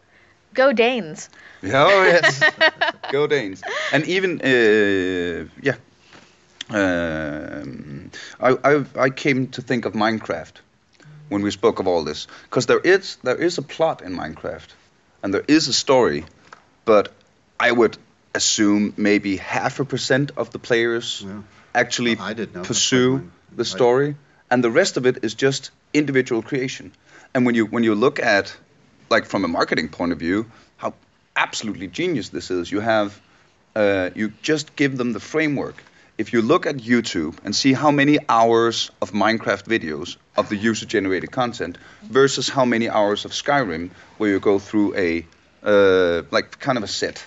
Go 0.56 0.74
Danes. 0.74 1.30
Yeah, 1.62 1.86
oh 1.88 2.04
yes, 2.04 2.44
go 3.12 3.28
Danes. 3.28 3.62
And 3.94 4.04
even 4.08 4.42
uh, 4.42 5.48
yeah, 5.62 5.76
um, 6.72 8.10
I, 8.40 8.58
I 8.64 8.86
I 8.96 9.10
came 9.12 9.48
to 9.50 9.62
think 9.62 9.86
of 9.86 9.94
Minecraft 9.94 10.54
when 11.30 11.44
we 11.44 11.52
spoke 11.52 11.80
of 11.80 11.88
all 11.88 12.04
this 12.04 12.26
because 12.44 12.66
there 12.66 12.80
is 12.80 13.18
there 13.24 13.36
is 13.36 13.60
a 13.60 13.62
plot 13.62 14.02
in 14.02 14.16
Minecraft 14.16 14.70
and 15.22 15.32
there 15.32 15.46
is 15.48 15.68
a 15.68 15.74
story, 15.74 16.26
but 16.84 17.14
I 17.60 17.72
would 17.72 17.96
assume 18.34 18.96
maybe 18.98 19.38
half 19.38 19.80
a 19.80 19.86
percent 19.86 20.32
of 20.36 20.50
the 20.50 20.60
players 20.60 21.24
Yeah. 21.24 21.42
Actually 21.80 22.18
I 22.20 22.34
didn't 22.34 22.56
know. 22.56 22.64
Pursue 22.64 23.30
the 23.56 23.66
story, 23.66 24.16
and 24.52 24.64
the 24.64 24.72
rest 24.72 24.98
of 24.98 25.06
it 25.06 25.24
is 25.24 25.34
just 25.34 25.72
individual 25.94 26.42
creation. 26.42 26.92
And 27.34 27.46
when 27.46 27.56
you 27.56 27.66
when 27.66 27.84
you 27.84 27.96
look 27.96 28.20
at, 28.20 28.56
like 29.10 29.26
from 29.26 29.46
a 29.46 29.48
marketing 29.48 29.90
point 29.90 30.12
of 30.12 30.20
view, 30.20 30.46
how 30.78 30.94
absolutely 31.36 31.88
genius 31.88 32.30
this 32.30 32.52
is. 32.52 32.72
You 32.72 32.82
have, 32.82 33.20
uh, 33.76 34.10
you 34.16 34.34
just 34.42 34.76
give 34.76 34.98
them 34.98 35.14
the 35.14 35.20
framework. 35.20 35.84
If 36.18 36.34
you 36.34 36.42
look 36.42 36.66
at 36.66 36.76
YouTube 36.76 37.38
and 37.46 37.56
see 37.56 37.74
how 37.74 37.92
many 37.92 38.20
hours 38.28 38.92
of 39.02 39.12
Minecraft 39.12 39.64
videos 39.64 40.18
of 40.36 40.50
the 40.50 40.58
user-generated 40.58 41.32
content 41.32 41.78
versus 42.04 42.50
how 42.50 42.66
many 42.66 42.90
hours 42.90 43.24
of 43.26 43.32
Skyrim, 43.32 43.92
where 44.18 44.30
you 44.30 44.40
go 44.40 44.60
through 44.60 44.96
a 44.96 45.26
uh, 45.64 46.24
like 46.32 46.60
kind 46.60 46.78
of 46.78 46.84
a 46.84 46.88
set. 46.88 47.26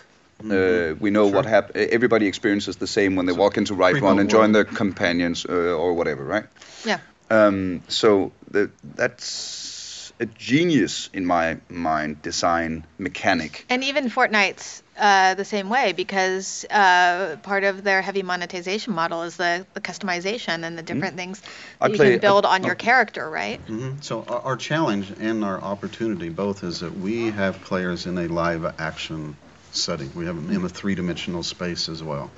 Uh, 0.51 0.95
we 0.99 1.11
know 1.11 1.27
what 1.29 1.47
happens. 1.47 1.89
Everybody 1.91 2.27
experiences 2.27 2.77
the 2.77 2.87
same 2.87 3.17
when 3.17 3.27
they 3.27 3.33
walk 3.33 3.57
into 3.57 3.75
Right 3.75 3.95
remote 3.95 4.09
Run 4.09 4.19
and 4.19 4.31
join 4.31 4.53
their 4.53 4.65
companions 4.65 5.47
uh, 5.49 5.53
or 5.53 5.95
whatever, 5.95 6.25
right? 6.25 6.45
Yeah. 6.85 6.99
Um, 7.31 7.83
so 7.89 8.33
the, 8.51 8.71
that's 8.83 10.13
a 10.21 10.27
genius 10.27 11.09
in 11.13 11.25
my 11.27 11.59
mind 11.69 12.23
design 12.23 12.87
mechanic. 12.99 13.65
And 13.71 13.83
even 13.85 14.09
Fortnite's 14.11 14.83
uh, 14.99 15.35
the 15.35 15.45
same 15.45 15.69
way 15.69 15.93
because 15.93 16.65
uh, 16.71 17.37
part 17.43 17.65
of 17.65 17.83
their 17.83 18.03
heavy 18.03 18.23
monetization 18.23 18.93
model 18.95 19.23
is 19.23 19.37
the, 19.37 19.67
the 19.75 19.81
customization 19.81 20.65
and 20.65 20.77
the 20.77 20.83
different 20.83 21.17
things 21.17 21.43
I 21.81 21.89
you 21.89 21.95
play- 21.95 22.11
can 22.13 22.21
build 22.21 22.45
I- 22.45 22.55
on 22.55 22.63
your 22.63 22.75
oh. 22.75 22.77
character, 22.77 23.29
right? 23.29 23.59
hmm 23.61 23.93
So 24.01 24.25
our, 24.29 24.41
our 24.41 24.57
challenge 24.57 25.13
and 25.19 25.45
our 25.45 25.61
opportunity 25.61 26.29
both 26.29 26.63
is 26.63 26.81
that 26.81 26.97
we 26.97 27.31
have 27.31 27.61
players 27.63 28.07
in 28.07 28.19
a 28.19 28.29
live 28.29 28.65
action 28.79 29.37
setting. 29.75 30.11
We 30.15 30.27
have 30.27 30.37
them 30.37 30.51
in 30.51 30.65
a 30.65 30.69
three-dimensional 30.69 31.43
space 31.43 31.89
as 31.89 32.03
well. 32.03 32.31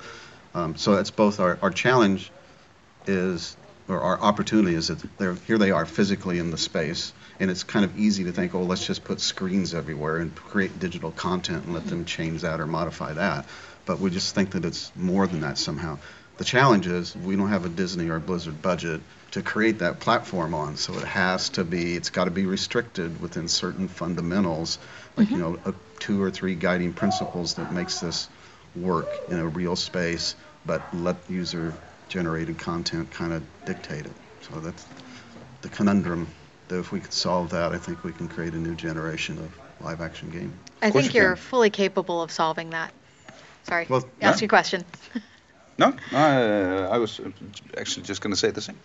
Um, 0.53 0.75
so 0.75 0.95
that's 0.95 1.11
both 1.11 1.39
our, 1.39 1.59
our 1.61 1.71
challenge 1.71 2.31
is, 3.07 3.57
or 3.87 4.01
our 4.01 4.19
opportunity 4.19 4.75
is 4.75 4.87
that 4.87 5.03
they're, 5.17 5.33
here 5.33 5.57
they 5.57 5.71
are 5.71 5.85
physically 5.85 6.39
in 6.39 6.51
the 6.51 6.57
space, 6.57 7.13
and 7.39 7.51
it's 7.51 7.63
kind 7.63 7.83
of 7.83 7.99
easy 7.99 8.23
to 8.23 8.31
think, 8.31 8.55
oh, 8.55 8.63
let's 8.63 8.85
just 8.85 9.03
put 9.03 9.19
screens 9.19 9.73
everywhere 9.73 10.17
and 10.17 10.33
create 10.33 10.79
digital 10.79 11.11
content 11.11 11.65
and 11.65 11.73
let 11.73 11.85
them 11.87 12.05
change 12.05 12.41
that 12.41 12.59
or 12.59 12.67
modify 12.67 13.13
that. 13.13 13.45
But 13.85 13.99
we 13.99 14.09
just 14.09 14.33
think 14.33 14.51
that 14.51 14.65
it's 14.65 14.91
more 14.95 15.27
than 15.27 15.41
that 15.41 15.57
somehow. 15.57 15.99
The 16.37 16.43
challenge 16.43 16.87
is 16.87 17.15
we 17.15 17.35
don't 17.35 17.49
have 17.49 17.65
a 17.65 17.69
Disney 17.69 18.09
or 18.09 18.19
Blizzard 18.19 18.61
budget 18.61 19.01
to 19.31 19.41
create 19.41 19.79
that 19.79 19.99
platform 19.99 20.53
on, 20.53 20.77
so 20.77 20.93
it 20.93 21.03
has 21.03 21.49
to 21.49 21.63
be, 21.63 21.95
it's 21.95 22.09
got 22.09 22.25
to 22.25 22.31
be 22.31 22.45
restricted 22.45 23.21
within 23.21 23.47
certain 23.47 23.87
fundamentals, 23.87 24.79
like 25.17 25.29
you 25.29 25.37
know, 25.37 25.59
a, 25.65 25.73
two 25.99 26.21
or 26.21 26.31
three 26.31 26.55
guiding 26.55 26.93
principles 26.93 27.55
that 27.55 27.71
makes 27.71 27.99
this 27.99 28.29
work 28.75 29.07
in 29.29 29.39
a 29.39 29.47
real 29.47 29.75
space, 29.75 30.35
but 30.65 30.81
let 30.93 31.15
user-generated 31.29 32.57
content 32.57 33.11
kind 33.11 33.33
of 33.33 33.43
dictate 33.65 34.05
it. 34.05 34.11
So 34.41 34.59
that's 34.59 34.85
the 35.61 35.69
conundrum. 35.69 36.27
That 36.67 36.79
if 36.79 36.91
we 36.91 36.99
could 36.99 37.13
solve 37.13 37.51
that, 37.51 37.73
I 37.73 37.77
think 37.77 38.03
we 38.03 38.11
can 38.11 38.27
create 38.27 38.53
a 38.53 38.57
new 38.57 38.75
generation 38.75 39.37
of 39.37 39.51
live-action 39.81 40.31
game. 40.31 40.53
I 40.81 40.89
think 40.89 41.13
you 41.13 41.21
you're 41.21 41.35
can. 41.35 41.43
fully 41.43 41.69
capable 41.69 42.21
of 42.21 42.31
solving 42.31 42.71
that. 42.71 42.91
Sorry. 43.63 43.85
Well, 43.87 44.03
ask 44.21 44.41
your 44.41 44.49
question. 44.49 44.83
No, 45.77 45.93
uh, 46.13 46.87
I 46.89 46.97
was 46.97 47.19
uh, 47.19 47.31
actually 47.77 48.03
just 48.03 48.21
going 48.21 48.31
to 48.31 48.39
say 48.39 48.49
the 48.49 48.61
same. 48.61 48.77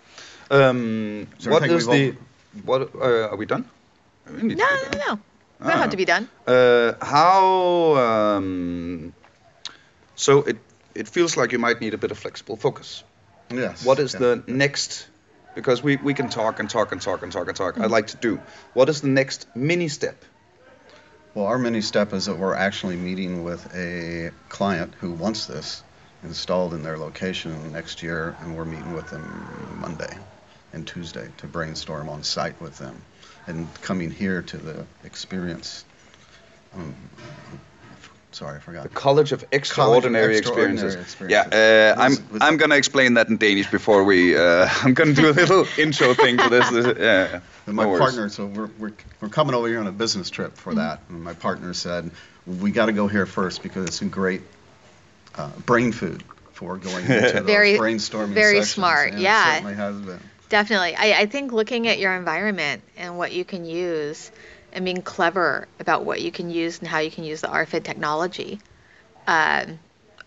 Um, 0.51 1.29
So 1.39 1.51
I 1.51 1.53
what 1.53 1.63
is 1.71 1.87
we've 1.87 2.15
the 2.15 2.61
what? 2.65 2.95
Uh, 2.97 3.29
are 3.29 3.37
we 3.37 3.47
done? 3.47 3.65
We 4.29 4.43
No, 4.43 4.65
no, 4.65 4.89
no, 4.91 4.99
no. 5.07 5.19
We 5.61 5.69
don't 5.71 5.79
Ah. 5.79 5.87
to 5.91 5.97
be 5.97 6.05
done. 6.05 6.29
Uh, 6.47 6.93
how? 7.03 7.97
Um, 7.97 9.13
so 10.15 10.43
it 10.43 10.57
it 10.95 11.09
feels 11.09 11.37
like 11.37 11.53
you 11.53 11.59
might 11.59 11.81
need 11.81 11.95
a 11.95 11.99
bit 11.99 12.11
of 12.11 12.19
flexible 12.19 12.57
focus. 12.57 13.05
Yes. 13.51 13.85
What 13.85 13.99
is 13.99 14.15
yeah. 14.15 14.21
the 14.21 14.43
next? 14.47 15.07
Because 15.55 15.83
we, 15.83 15.97
we 15.97 16.15
can 16.15 16.29
talk 16.29 16.61
and 16.61 16.71
talk 16.71 16.93
and 16.93 17.03
talk 17.03 17.23
and 17.23 17.33
talk 17.33 17.49
and 17.49 17.57
talk. 17.57 17.75
Mm-hmm. 17.75 17.85
I'd 17.85 17.91
like 17.91 18.07
to 18.09 18.17
do. 18.17 18.41
What 18.73 18.89
is 18.89 19.01
the 19.01 19.09
next 19.09 19.47
mini 19.55 19.89
step? 19.89 20.25
Well, 21.35 21.47
our 21.47 21.59
mini 21.59 21.81
step 21.81 22.13
is 22.13 22.27
that 22.27 22.39
we're 22.39 22.55
actually 22.55 22.97
meeting 22.97 23.45
with 23.45 23.67
a 23.75 24.31
client 24.49 24.95
who 25.01 25.11
wants 25.13 25.47
this 25.47 25.83
installed 26.23 26.75
in 26.75 26.83
their 26.83 26.99
location 26.99 27.73
next 27.73 28.03
year, 28.03 28.37
and 28.41 28.57
we're 28.57 28.65
meeting 28.65 28.93
with 28.95 29.11
them 29.11 29.79
Monday 29.81 30.17
and 30.73 30.87
Tuesday 30.87 31.29
to 31.39 31.47
brainstorm 31.47 32.09
on 32.09 32.23
site 32.23 32.61
with 32.61 32.79
them, 32.79 33.03
and 33.47 33.69
coming 33.83 34.11
here 34.11 34.43
to 34.43 34.57
the 34.57 34.87
experience. 35.05 35.85
Um, 36.75 36.95
sorry, 38.33 38.57
I 38.57 38.61
forgot. 38.61 38.83
The 38.85 38.89
College 38.91 39.33
of 39.33 39.45
Extraordinary, 39.53 40.37
Extraordinary 40.39 40.73
Experiences. 40.75 41.03
Experiences. 41.03 41.53
Yeah, 41.53 41.95
uh, 41.97 42.01
I'm 42.01 42.11
Was- 42.11 42.31
was- 42.31 42.43
I'm 42.43 42.57
gonna 42.57 42.77
explain 42.77 43.15
that 43.15 43.29
in 43.29 43.37
Danish 43.37 43.71
before 43.71 44.05
we. 44.05 44.37
Uh, 44.37 44.69
I'm 44.83 44.95
gonna 44.95 45.13
do 45.15 45.31
a 45.31 45.33
little 45.33 45.67
intro 45.79 46.15
thing 46.15 46.37
to 46.39 46.49
this. 46.49 46.71
this 46.71 46.97
yeah, 46.99 47.41
And 47.67 47.75
my 47.77 47.85
no 47.85 47.99
partner, 47.99 48.29
so 48.29 48.47
we're, 48.47 48.71
we're, 48.79 48.93
we're 49.21 49.29
coming 49.29 49.55
over 49.55 49.69
here 49.69 49.81
on 49.81 49.87
a 49.87 49.93
business 49.93 50.31
trip 50.31 50.57
for 50.57 50.75
that. 50.75 51.01
And 51.09 51.23
my 51.23 51.35
partner 51.35 51.75
said, 51.75 52.11
we 52.47 52.71
got 52.71 52.87
to 52.87 52.93
go 52.93 53.07
here 53.09 53.27
first 53.27 53.63
because 53.63 53.87
it's 53.87 54.03
a 54.03 54.07
great 54.07 54.43
uh, 55.37 55.51
brain 55.67 55.93
food 55.93 56.23
for 56.53 56.77
going 56.77 57.05
into 57.07 57.33
those 57.33 57.43
Very- 57.47 57.75
brainstorming 57.79 58.29
very 58.35 58.57
sessions. 58.61 58.71
smart, 58.71 59.15
it 59.15 59.21
yeah. 59.21 59.55
certainly 59.55 59.75
has 59.75 59.97
been. 60.01 60.21
Definitely. 60.51 60.97
I, 60.97 61.21
I 61.21 61.27
think 61.27 61.53
looking 61.53 61.87
at 61.89 61.99
your 61.99 62.13
environment 62.13 62.83
and 62.97 63.17
what 63.17 63.33
you 63.33 63.45
can 63.45 63.65
use 63.65 64.31
and 64.73 64.85
being 64.85 65.01
clever 65.01 65.69
about 65.79 66.05
what 66.05 66.21
you 66.21 66.31
can 66.33 66.51
use 66.51 66.81
and 66.81 66.89
how 66.89 66.99
you 66.99 67.11
can 67.11 67.25
use 67.25 67.41
the 67.41 67.47
RFID 67.47 67.85
technology. 67.85 68.61
Um, 69.29 69.79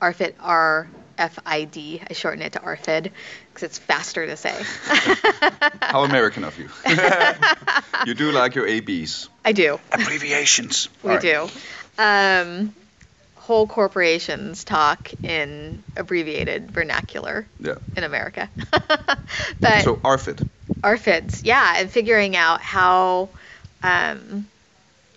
RFID, 0.02 0.34
R-F-I-D. 0.40 2.02
I 2.10 2.14
shorten 2.14 2.42
it 2.42 2.54
to 2.54 2.60
RFID 2.60 3.12
because 3.54 3.64
it's 3.64 3.78
faster 3.78 4.26
to 4.26 4.38
say. 4.38 4.56
How 5.82 6.04
American 6.04 6.44
of 6.46 6.58
you. 6.58 6.70
you 8.06 8.14
do 8.14 8.32
like 8.32 8.56
your 8.56 8.68
ABs. 8.68 9.30
I 9.44 9.52
do. 9.52 9.80
Abbreviations. 9.92 10.90
We 11.04 11.10
All 11.10 11.16
right. 11.18 11.22
do. 11.22 11.50
Um, 11.98 12.74
whole 13.44 13.68
corporations 13.68 14.64
talk 14.64 15.12
in 15.22 15.84
abbreviated 15.98 16.72
vernacular 16.72 17.46
Yeah. 17.60 17.76
in 17.96 18.04
America. 18.06 18.50
but 19.62 19.84
So 19.84 19.98
RFID. 19.98 20.40
RFIDs, 20.82 21.42
yeah, 21.44 21.76
and 21.78 21.90
figuring 21.92 22.36
out 22.36 22.62
how. 22.62 23.30
Um, 23.82 24.48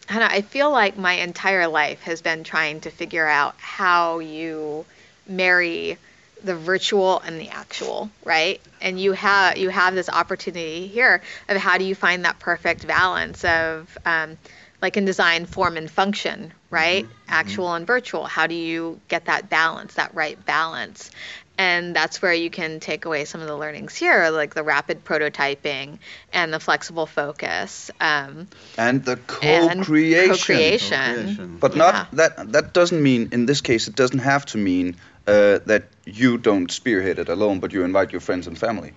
I 0.09 0.19
know, 0.19 0.27
I 0.29 0.43
feel 0.43 0.71
like 0.71 0.97
my 0.97 1.15
entire 1.15 1.67
life 1.67 2.03
has 2.03 2.21
been 2.21 2.45
trying 2.45 2.81
to 2.81 2.91
figure 2.91 3.27
out 3.27 3.55
how 3.59 4.21
you 4.21 4.85
marry 5.29 5.97
the 6.45 6.55
virtual 6.55 7.19
and 7.21 7.41
the 7.41 7.49
actual, 7.49 8.11
right? 8.25 8.61
And 8.81 9.01
you 9.01 9.13
have 9.13 9.57
you 9.57 9.69
have 9.71 9.95
this 9.95 10.09
opportunity 10.09 10.87
here 10.87 11.23
of 11.49 11.57
how 11.57 11.79
do 11.79 11.85
you 11.85 11.95
find 11.95 12.25
that 12.25 12.39
perfect 12.39 12.87
balance 12.87 13.45
of 13.45 13.99
um, 14.05 14.37
like 14.83 14.97
in 14.97 15.05
design, 15.05 15.47
form 15.47 15.77
and 15.77 15.91
function, 15.91 16.53
right? 16.71 17.07
Actual 17.29 17.75
and 17.75 17.87
virtual. 17.87 18.25
How 18.25 18.47
do 18.47 18.55
you 18.55 19.01
get 19.09 19.27
that 19.27 19.49
balance, 19.49 19.95
that 19.95 20.15
right 20.15 20.43
balance? 20.45 21.11
And 21.59 21.97
that's 21.97 22.21
where 22.21 22.35
you 22.35 22.51
can 22.51 22.81
take 22.81 23.07
away 23.07 23.25
some 23.25 23.41
of 23.41 23.47
the 23.47 23.57
learnings 23.57 23.97
here, 23.97 24.29
like 24.29 24.53
the 24.53 24.63
rapid 24.63 25.05
prototyping 25.05 25.99
and 26.33 26.53
the 26.53 26.61
flexible 26.61 27.07
focus. 27.07 27.91
Um, 27.99 28.49
And 28.77 29.03
the 29.05 29.17
co-creation. 29.17 30.29
co-creation. 30.29 30.89
Co-creation. 30.91 31.57
But 31.59 31.73
Yeah. 31.73 31.79
not 31.79 32.13
that. 32.13 32.53
That 32.53 32.75
doesn't 32.75 33.03
mean 33.03 33.31
in 33.33 33.47
this 33.47 33.63
case. 33.63 33.89
It 33.89 33.97
doesn't 33.97 34.19
have 34.19 34.45
to 34.47 34.59
mean 34.59 34.97
uh, 35.27 35.61
that 35.67 35.85
you 36.05 36.37
don't 36.37 36.71
spearhead 36.71 37.19
it 37.19 37.29
alone, 37.29 37.61
but 37.61 37.73
you 37.73 37.85
invite 37.85 38.13
your 38.13 38.21
friends 38.21 38.47
and 38.47 38.59
family. 38.59 38.93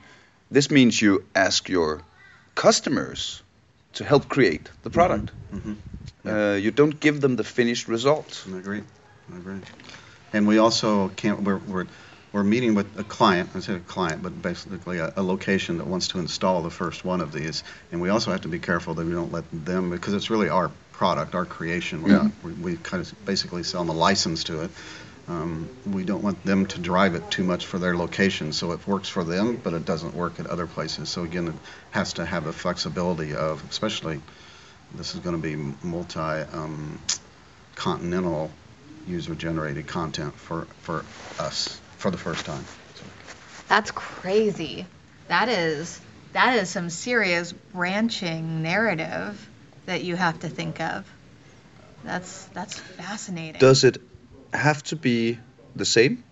This 0.52 0.70
means 0.70 1.02
you 1.02 1.26
ask 1.34 1.70
your 1.70 2.02
customers 2.56 3.42
to 3.94 4.04
help 4.04 4.28
create 4.30 4.70
the 4.84 4.90
product. 4.90 5.32
Mhm. 5.54 5.78
Uh, 6.26 6.56
you 6.56 6.72
don't 6.72 7.00
give 7.00 7.22
them 7.22 7.36
the 7.36 7.44
finished 7.44 7.88
result. 7.88 8.46
I 8.54 8.58
agree. 8.58 8.84
I 9.34 9.38
agree. 9.38 9.60
And 10.34 10.48
we 10.48 10.58
also 10.60 11.10
can't, 11.10 11.42
we're, 11.42 11.58
we're, 11.58 11.88
we're 12.32 12.44
meeting 12.44 12.76
with 12.76 13.00
a 13.00 13.04
client, 13.04 13.50
I 13.56 13.62
say 13.62 13.76
a 13.76 13.80
client, 13.80 14.22
but 14.22 14.42
basically 14.42 15.00
a, 15.00 15.12
a 15.16 15.24
location 15.24 15.78
that 15.78 15.88
wants 15.88 16.10
to 16.10 16.20
install 16.20 16.62
the 16.62 16.70
first 16.70 17.04
one 17.04 17.22
of 17.22 17.32
these. 17.32 17.64
And 17.92 18.02
we 18.02 18.10
also 18.10 18.32
have 18.32 18.42
to 18.42 18.48
be 18.48 18.60
careful 18.60 18.94
that 18.96 19.06
we 19.06 19.14
don't 19.14 19.32
let 19.32 19.46
them, 19.52 19.90
because 19.90 20.14
it's 20.14 20.30
really 20.30 20.50
our 20.50 20.70
product, 20.92 21.34
our 21.34 21.46
creation. 21.46 22.04
We're 22.04 22.10
not, 22.24 22.32
we, 22.44 22.52
we 22.54 22.78
kind 22.78 23.02
of 23.02 23.26
basically 23.26 23.64
sell 23.64 23.84
them 23.84 23.96
a 23.96 24.00
license 24.00 24.44
to 24.46 24.64
it. 24.64 24.72
Um, 25.30 25.70
we 25.86 26.04
don't 26.06 26.24
want 26.24 26.44
them 26.44 26.66
to 26.66 26.80
drive 26.80 27.14
it 27.14 27.30
too 27.30 27.44
much 27.44 27.68
for 27.68 27.78
their 27.78 27.96
location, 27.96 28.52
so 28.52 28.72
it 28.72 28.88
works 28.88 29.08
for 29.08 29.24
them, 29.24 29.62
but 29.64 29.74
it 29.74 29.86
doesn't 29.86 30.16
work 30.16 30.40
at 30.40 30.48
other 30.48 30.66
places. 30.66 31.10
So 31.10 31.24
again, 31.24 31.48
it 31.50 31.56
has 31.92 32.14
to 32.14 32.26
have 32.26 32.48
a 32.48 32.54
flexibility 32.54 33.36
of, 33.36 33.64
especially, 33.70 34.22
this 34.96 35.14
is 35.14 35.20
going 35.20 35.40
to 35.40 35.42
be 35.42 35.56
multi, 35.84 36.20
um, 36.20 37.00
continental 37.76 38.50
user-generated 39.08 39.86
content 39.86 40.34
for, 40.34 40.66
for 40.82 41.06
us 41.38 41.80
for 41.98 42.10
the 42.10 42.18
first 42.18 42.44
time. 42.46 42.66
So, 42.96 43.04
That's 43.68 43.92
crazy. 43.92 44.88
That 45.28 45.48
is 45.48 46.02
that 46.34 46.58
is 46.58 46.70
some 46.70 46.90
serious 46.90 47.52
branching 47.52 48.62
narrative 48.64 49.50
that 49.86 50.04
you 50.04 50.16
have 50.16 50.40
to 50.40 50.50
think 50.50 50.80
of. 50.80 51.12
That's 52.04 52.46
that's 52.46 52.80
fascinating. 52.80 53.60
Does 53.60 53.84
it 53.84 54.02
have 54.54 54.84
to 54.84 54.96
be 54.96 55.40
the 55.76 55.86
same? 55.86 56.24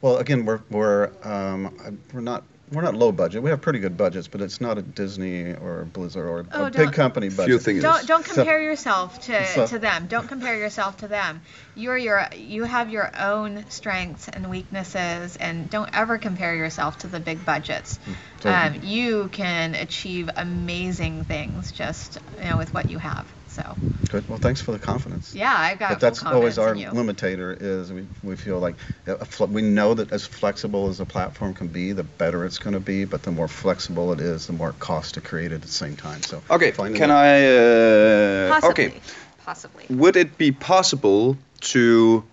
well, 0.00 0.16
again, 0.16 0.44
we're 0.46 0.60
we're 0.70 1.10
um, 1.22 1.98
we're 2.12 2.20
not 2.20 2.44
we're 2.72 2.82
not 2.82 2.94
low 2.94 3.10
budget. 3.12 3.42
We 3.42 3.50
have 3.50 3.60
pretty 3.60 3.80
good 3.80 3.96
budgets, 3.96 4.28
but 4.28 4.40
it's 4.40 4.60
not 4.60 4.78
a 4.78 4.82
Disney 4.82 5.54
or 5.54 5.80
a 5.80 5.84
Blizzard 5.86 6.24
or 6.24 6.46
Oh, 6.52 6.66
a 6.66 6.70
big 6.70 6.92
company 6.92 7.28
budget. 7.28 7.46
Few 7.46 7.58
things. 7.58 7.82
don't 7.82 8.06
don't 8.06 8.24
So- 8.24 8.34
compare 8.36 8.62
yourself 8.62 9.20
to, 9.22 9.46
so- 9.54 9.66
to 9.66 9.78
them. 9.78 10.06
Don't 10.06 10.28
compare 10.28 10.56
yourself 10.56 10.98
to 10.98 11.08
them. 11.08 11.42
You're 11.74 11.98
your 11.98 12.28
you 12.36 12.62
have 12.64 12.88
your 12.90 13.10
own 13.20 13.64
strengths 13.70 14.28
and 14.28 14.48
weaknesses, 14.48 15.36
and 15.36 15.68
don't 15.68 15.90
ever 15.92 16.16
compare 16.18 16.54
yourself 16.54 16.98
to 16.98 17.08
the 17.08 17.20
big 17.20 17.44
budgets. 17.44 17.98
So- 18.40 18.50
Um, 18.52 18.80
you 18.84 19.28
can 19.32 19.74
achieve 19.74 20.30
amazing 20.36 21.24
things 21.24 21.72
just 21.72 22.18
you 22.42 22.50
know 22.50 22.56
with 22.56 22.72
what 22.72 22.88
you 22.88 22.98
have. 22.98 23.26
So 23.62 23.78
Good. 24.08 24.28
Well, 24.28 24.38
thanks 24.38 24.60
for 24.60 24.72
the 24.72 24.78
confidence. 24.78 25.36
yeah, 25.36 25.54
I've 25.56 25.78
got 25.78 25.90
But 25.90 26.00
full 26.00 26.08
that's 26.08 26.24
always 26.24 26.58
our 26.58 26.72
in 26.72 26.78
you. 26.80 26.88
limitator 26.88 27.56
is 27.60 27.92
we, 27.92 28.08
we 28.24 28.34
feel 28.34 28.58
like 28.58 28.74
a 29.06 29.24
fle- 29.24 29.46
we 29.46 29.62
know 29.62 29.94
that 29.94 30.10
as 30.12 30.26
flexible 30.26 30.88
as 30.88 30.98
a 30.98 31.04
platform 31.06 31.54
can 31.54 31.68
be, 31.68 31.92
the 31.92 32.02
better 32.02 32.44
it's 32.44 32.58
going 32.58 32.74
to 32.74 32.80
be. 32.80 33.04
But 33.04 33.22
the 33.22 33.30
more 33.30 33.46
flexible 33.46 34.12
it 34.12 34.20
is, 34.20 34.48
the 34.48 34.52
more 34.52 34.72
cost 34.72 35.14
to 35.14 35.20
create 35.20 35.52
it 35.52 35.56
at 35.56 35.62
the 35.62 35.68
same 35.68 35.96
time. 35.96 36.22
So 36.22 36.42
Okay. 36.50 36.72
finding 36.72 36.96
Can 37.00 37.10
I? 37.12 37.46
Uh, 37.46 38.60
Possibly. 38.60 38.86
okay. 38.86 39.00
Possibly. 39.44 39.86
Would 39.90 40.16
it 40.16 40.36
be 40.36 40.50
possible 40.50 41.36
to 41.72 42.24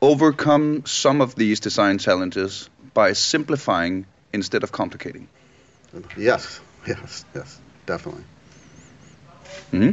overcome 0.00 0.84
some 0.86 1.20
of 1.20 1.34
these 1.34 1.58
design 1.60 1.98
challenges 1.98 2.68
by 2.92 3.14
simplifying 3.14 4.06
instead 4.32 4.62
of 4.62 4.70
complicating? 4.70 5.26
Yes. 6.16 6.60
Yes. 6.86 7.24
Yes. 7.34 7.60
Definitely. 7.86 8.24
hmm 9.72 9.90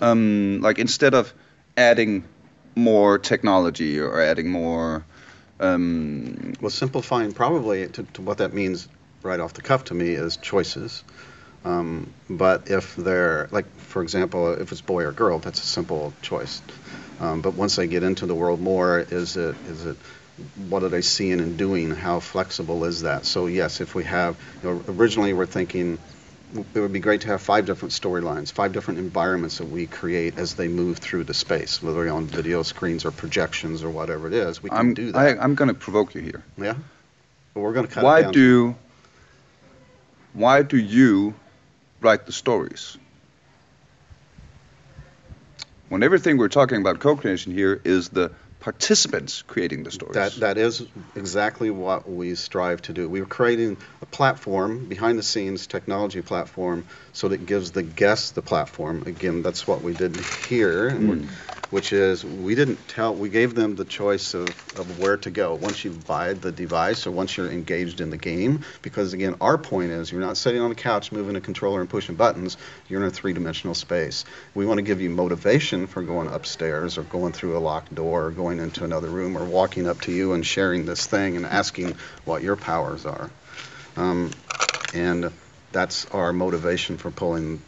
Um, 0.00 0.60
like 0.62 0.78
instead 0.78 1.12
of 1.14 1.32
adding 1.76 2.24
more 2.74 3.18
technology 3.18 4.00
or 4.00 4.20
adding 4.20 4.50
more. 4.50 5.04
Um, 5.58 6.54
Well, 6.60 6.70
simplifying 6.70 7.32
probably 7.32 7.86
to, 7.88 8.02
to 8.14 8.22
what 8.22 8.38
that 8.38 8.54
means 8.54 8.88
right 9.22 9.40
off 9.40 9.52
the 9.52 9.62
cuff 9.62 9.84
to 9.84 9.94
me 9.94 10.10
is 10.10 10.36
choices. 10.38 11.04
Um, 11.64 12.12
but 12.30 12.70
if 12.70 12.96
they're 12.96 13.48
like, 13.50 13.66
for 13.76 14.02
example, 14.02 14.54
if 14.54 14.72
it's 14.72 14.80
boy 14.80 15.04
or 15.04 15.12
girl, 15.12 15.38
that's 15.38 15.62
a 15.62 15.66
simple 15.66 16.14
choice. 16.22 16.62
Um, 17.20 17.42
but 17.42 17.54
once 17.54 17.76
they 17.76 17.86
get 17.86 18.02
into 18.02 18.24
the 18.24 18.34
world 18.34 18.60
more, 18.60 18.98
is 18.98 19.36
it 19.36 19.54
is 19.68 19.84
it 19.84 19.96
what 20.68 20.82
are 20.82 20.88
they 20.88 21.02
seeing 21.02 21.40
and 21.40 21.58
doing? 21.58 21.90
How 21.90 22.20
flexible 22.20 22.86
is 22.86 23.02
that? 23.02 23.26
So 23.26 23.46
yes, 23.46 23.82
if 23.82 23.94
we 23.94 24.04
have, 24.04 24.36
you 24.62 24.70
know, 24.70 24.84
originally 24.88 25.34
we're 25.34 25.44
thinking 25.44 25.98
it 26.74 26.80
would 26.80 26.92
be 26.92 27.00
great 27.00 27.20
to 27.22 27.28
have 27.28 27.40
five 27.40 27.64
different 27.66 27.92
storylines, 27.92 28.50
five 28.50 28.72
different 28.72 28.98
environments 28.98 29.58
that 29.58 29.68
we 29.68 29.86
create 29.86 30.38
as 30.38 30.54
they 30.54 30.68
move 30.68 30.98
through 30.98 31.24
the 31.24 31.34
space, 31.34 31.82
whether 31.82 32.08
on 32.08 32.26
video 32.26 32.62
screens 32.62 33.04
or 33.04 33.10
projections 33.10 33.84
or 33.84 33.90
whatever 33.90 34.26
it 34.26 34.34
is. 34.34 34.62
We 34.62 34.70
can 34.70 34.78
I'm 34.78 34.94
do 34.94 35.12
that. 35.12 35.18
I, 35.18 35.42
I'm 35.42 35.54
going 35.54 35.68
to 35.68 35.74
provoke 35.74 36.14
you 36.14 36.20
here. 36.20 36.42
yeah. 36.58 36.74
But 37.54 37.60
we're 37.60 37.72
going 37.72 37.86
to 37.86 37.92
cut 37.92 38.04
Why 38.04 38.30
do 38.30 38.74
why 40.32 40.62
do 40.62 40.76
you 40.76 41.34
write 42.00 42.26
the 42.26 42.32
stories? 42.32 42.96
When 45.88 46.04
everything 46.04 46.36
we're 46.36 46.48
talking 46.48 46.80
about 46.80 47.00
co-creation 47.00 47.52
here 47.52 47.80
is 47.84 48.10
the 48.10 48.30
participants 48.60 49.42
creating 49.42 49.82
the 49.82 49.90
stories. 49.90 50.14
That 50.14 50.32
that 50.40 50.58
is 50.58 50.86
exactly 51.16 51.70
what 51.70 52.08
we 52.08 52.34
strive 52.34 52.82
to 52.82 52.92
do. 52.92 53.08
We 53.08 53.20
are 53.20 53.26
creating 53.26 53.78
a 54.02 54.06
platform, 54.06 54.86
behind 54.86 55.18
the 55.18 55.22
scenes 55.22 55.66
technology 55.66 56.22
platform, 56.22 56.84
so 57.12 57.28
that 57.28 57.40
it 57.40 57.46
gives 57.46 57.72
the 57.72 57.82
guests 57.82 58.32
the 58.32 58.42
platform. 58.42 59.02
Again, 59.06 59.42
that's 59.42 59.66
what 59.66 59.82
we 59.82 59.94
did 59.94 60.16
here, 60.48 60.90
we're- 60.90 61.18
hmm. 61.18 61.26
Which 61.70 61.92
is 61.92 62.24
we 62.24 62.54
didn't 62.54 62.88
tell. 62.88 63.14
We 63.14 63.28
gave 63.28 63.54
them 63.54 63.76
the 63.76 63.84
choice 63.84 64.34
of, 64.34 64.48
of 64.78 64.98
where 64.98 65.16
to 65.18 65.30
go 65.30 65.54
once 65.54 65.84
you 65.84 65.90
buy 65.90 66.34
the 66.34 66.52
device 66.52 67.06
or 67.06 67.12
once 67.12 67.36
you're 67.36 67.50
engaged 67.50 68.00
in 68.00 68.10
the 68.10 68.16
game. 68.16 68.64
Because 68.82 69.12
again, 69.12 69.36
our 69.40 69.56
point 69.56 69.90
is 69.90 70.10
you're 70.10 70.20
not 70.20 70.36
sitting 70.36 70.60
on 70.60 70.70
the 70.70 70.74
couch 70.74 71.12
moving 71.12 71.36
a 71.36 71.40
controller 71.40 71.80
and 71.80 71.88
pushing 71.88 72.16
buttons. 72.16 72.56
You're 72.88 73.00
in 73.00 73.06
a 73.06 73.10
three-dimensional 73.10 73.74
space. 73.74 74.24
We 74.54 74.66
want 74.66 74.78
to 74.78 74.82
give 74.82 75.00
you 75.00 75.10
motivation 75.10 75.86
for 75.86 76.02
going 76.02 76.28
upstairs 76.28 76.98
or 76.98 77.02
going 77.02 77.32
through 77.32 77.56
a 77.56 77.60
locked 77.60 77.94
door 77.94 78.26
or 78.26 78.30
going 78.30 78.58
into 78.58 78.84
another 78.84 79.08
room 79.08 79.36
or 79.36 79.44
walking 79.44 79.88
up 79.88 80.00
to 80.02 80.12
you 80.12 80.32
and 80.32 80.44
sharing 80.44 80.86
this 80.86 81.06
thing 81.06 81.36
and 81.36 81.46
asking 81.46 81.96
what 82.24 82.42
your 82.42 82.56
powers 82.56 83.06
are. 83.06 83.30
Um, 83.96 84.30
and 84.94 85.30
that's 85.72 86.06
our 86.06 86.32
motivation 86.32 86.96
for 86.96 87.10
pulling 87.10 87.62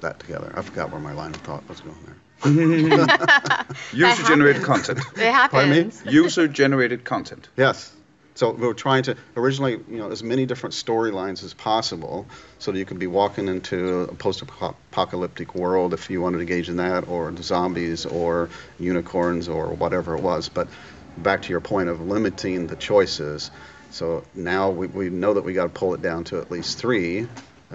that 0.00 0.20
together. 0.20 0.52
I 0.54 0.62
forgot 0.62 0.90
where 0.90 1.00
my 1.00 1.12
line 1.12 1.34
of 1.34 1.40
thought 1.40 1.68
was 1.68 1.80
going 1.80 1.96
there. 2.04 2.16
User 3.92 4.22
generated 4.24 4.62
content. 4.62 4.98
It 4.98 5.32
Pardon 5.50 5.70
me? 5.70 5.76
happens. 5.76 6.02
User 6.06 6.48
generated 6.48 7.04
content. 7.04 7.48
Yes. 7.56 7.92
So 8.34 8.50
we 8.50 8.66
were 8.66 8.74
trying 8.74 9.04
to 9.04 9.16
originally, 9.34 9.80
you 9.88 9.96
know, 9.96 10.10
as 10.10 10.22
many 10.22 10.44
different 10.44 10.74
storylines 10.74 11.42
as 11.42 11.54
possible, 11.54 12.26
so 12.58 12.70
that 12.70 12.78
you 12.78 12.84
could 12.84 12.98
be 12.98 13.06
walking 13.06 13.48
into 13.48 14.00
a 14.02 14.14
post-apocalyptic 14.14 15.54
world 15.54 15.94
if 15.94 16.10
you 16.10 16.20
wanted 16.20 16.36
to 16.38 16.40
engage 16.42 16.68
in 16.68 16.76
that, 16.76 17.08
or 17.08 17.32
the 17.32 17.42
zombies, 17.42 18.04
or 18.04 18.50
unicorns, 18.78 19.48
or 19.48 19.68
whatever 19.68 20.14
it 20.14 20.22
was. 20.22 20.50
But 20.50 20.68
back 21.16 21.42
to 21.42 21.48
your 21.48 21.60
point 21.60 21.88
of 21.88 22.02
limiting 22.06 22.66
the 22.66 22.76
choices. 22.76 23.50
So 23.90 24.24
now 24.34 24.68
we, 24.68 24.88
we 24.88 25.08
know 25.08 25.32
that 25.32 25.44
we 25.44 25.54
got 25.54 25.64
to 25.64 25.70
pull 25.70 25.94
it 25.94 26.02
down 26.02 26.24
to 26.24 26.38
at 26.38 26.50
least 26.50 26.76
three, 26.76 27.26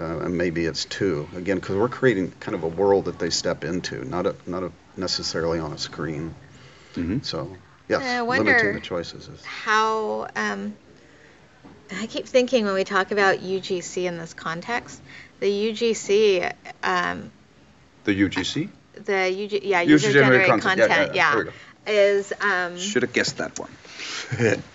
uh, 0.02 0.24
and 0.24 0.36
maybe 0.36 0.64
it's 0.66 0.84
two. 0.84 1.28
Again, 1.36 1.56
because 1.58 1.76
we're 1.76 1.88
creating 1.88 2.32
kind 2.40 2.54
of 2.54 2.64
a 2.64 2.68
world 2.68 3.04
that 3.04 3.18
they 3.18 3.30
step 3.30 3.64
into, 3.64 4.04
not 4.04 4.26
a, 4.26 4.34
not 4.46 4.62
a 4.64 4.72
necessarily 4.96 5.58
on 5.60 5.72
a 5.72 5.78
screen. 5.78 6.34
Mhm. 6.94 7.24
So 7.24 7.56
yes, 7.88 8.02
I 8.02 8.20
limiting 8.22 8.74
the 8.74 8.80
choices 8.80 9.28
is. 9.28 9.44
how 9.44 10.26
um, 10.36 10.74
I 11.90 12.06
keep 12.06 12.26
thinking 12.26 12.64
when 12.64 12.74
we 12.74 12.84
talk 12.84 13.12
about 13.12 13.38
UGC 13.38 14.04
in 14.04 14.18
this 14.18 14.34
context, 14.34 15.00
the 15.40 15.46
UGC, 15.46 16.52
um, 16.82 17.30
The 18.04 18.12
UGC. 18.14 18.68
the 19.04 19.44
UG, 19.44 19.60
yeah, 19.64 19.80
User 19.82 20.08
user 20.08 20.12
generated 20.12 20.46
generated 20.46 20.62
content. 20.62 20.78
Yeah, 20.78 20.86
content, 20.88 21.14
yeah, 21.14 21.30
yeah, 21.30 21.34
there 21.34 21.44
we 21.44 21.50
go. 21.50 21.52
is 21.86 22.32
um, 22.40 22.78
Should 22.78 23.02
have 23.02 23.12
guessed 23.12 23.38
that 23.38 23.58
one. 23.58 23.70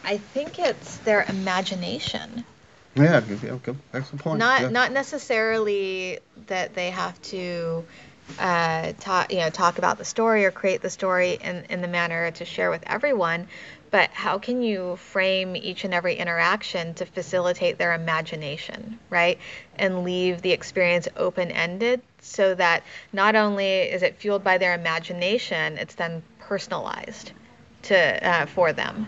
I 0.04 0.18
think 0.18 0.58
it's 0.60 0.98
their 1.00 1.24
imagination. 1.28 2.46
Yeah, 2.98 3.22
good, 3.22 3.44
yeah, 3.44 3.58
good. 3.62 3.78
excellent 3.94 4.22
point. 4.22 4.40
not 4.40 4.62
yeah. 4.62 4.70
not 4.70 4.92
necessarily 4.92 6.20
that 6.48 6.74
they 6.74 6.90
have 6.92 7.22
to 7.24 7.86
uh, 8.40 8.94
talk 9.00 9.32
you 9.32 9.40
know 9.40 9.50
talk 9.50 9.78
about 9.78 9.98
the 9.98 10.06
story 10.06 10.46
or 10.46 10.52
create 10.52 10.82
the 10.82 10.90
story 10.90 11.38
in, 11.42 11.66
in 11.70 11.82
the 11.82 11.88
manner 11.88 12.32
to 12.32 12.46
share 12.46 12.70
with 12.70 12.84
everyone 12.86 13.48
but 13.90 14.10
how 14.10 14.38
can 14.38 14.62
you 14.62 14.98
frame 14.98 15.56
each 15.56 15.86
and 15.86 15.94
every 15.94 16.16
interaction 16.16 16.94
to 16.94 17.06
facilitate 17.06 17.78
their 17.78 17.94
imagination 17.94 19.00
right 19.10 19.40
and 19.78 20.04
leave 20.04 20.42
the 20.42 20.52
experience 20.52 21.08
open 21.16 21.52
ended 21.52 22.02
so 22.22 22.54
that 22.54 22.84
not 23.14 23.36
only 23.36 23.66
is 23.66 24.04
it 24.04 24.18
fueled 24.18 24.44
by 24.44 24.58
their 24.58 24.74
imagination 24.74 25.78
it's 25.78 25.96
then 25.96 26.22
personalized 26.40 27.32
to 27.84 28.28
uh, 28.28 28.46
for 28.46 28.74
them 28.74 29.08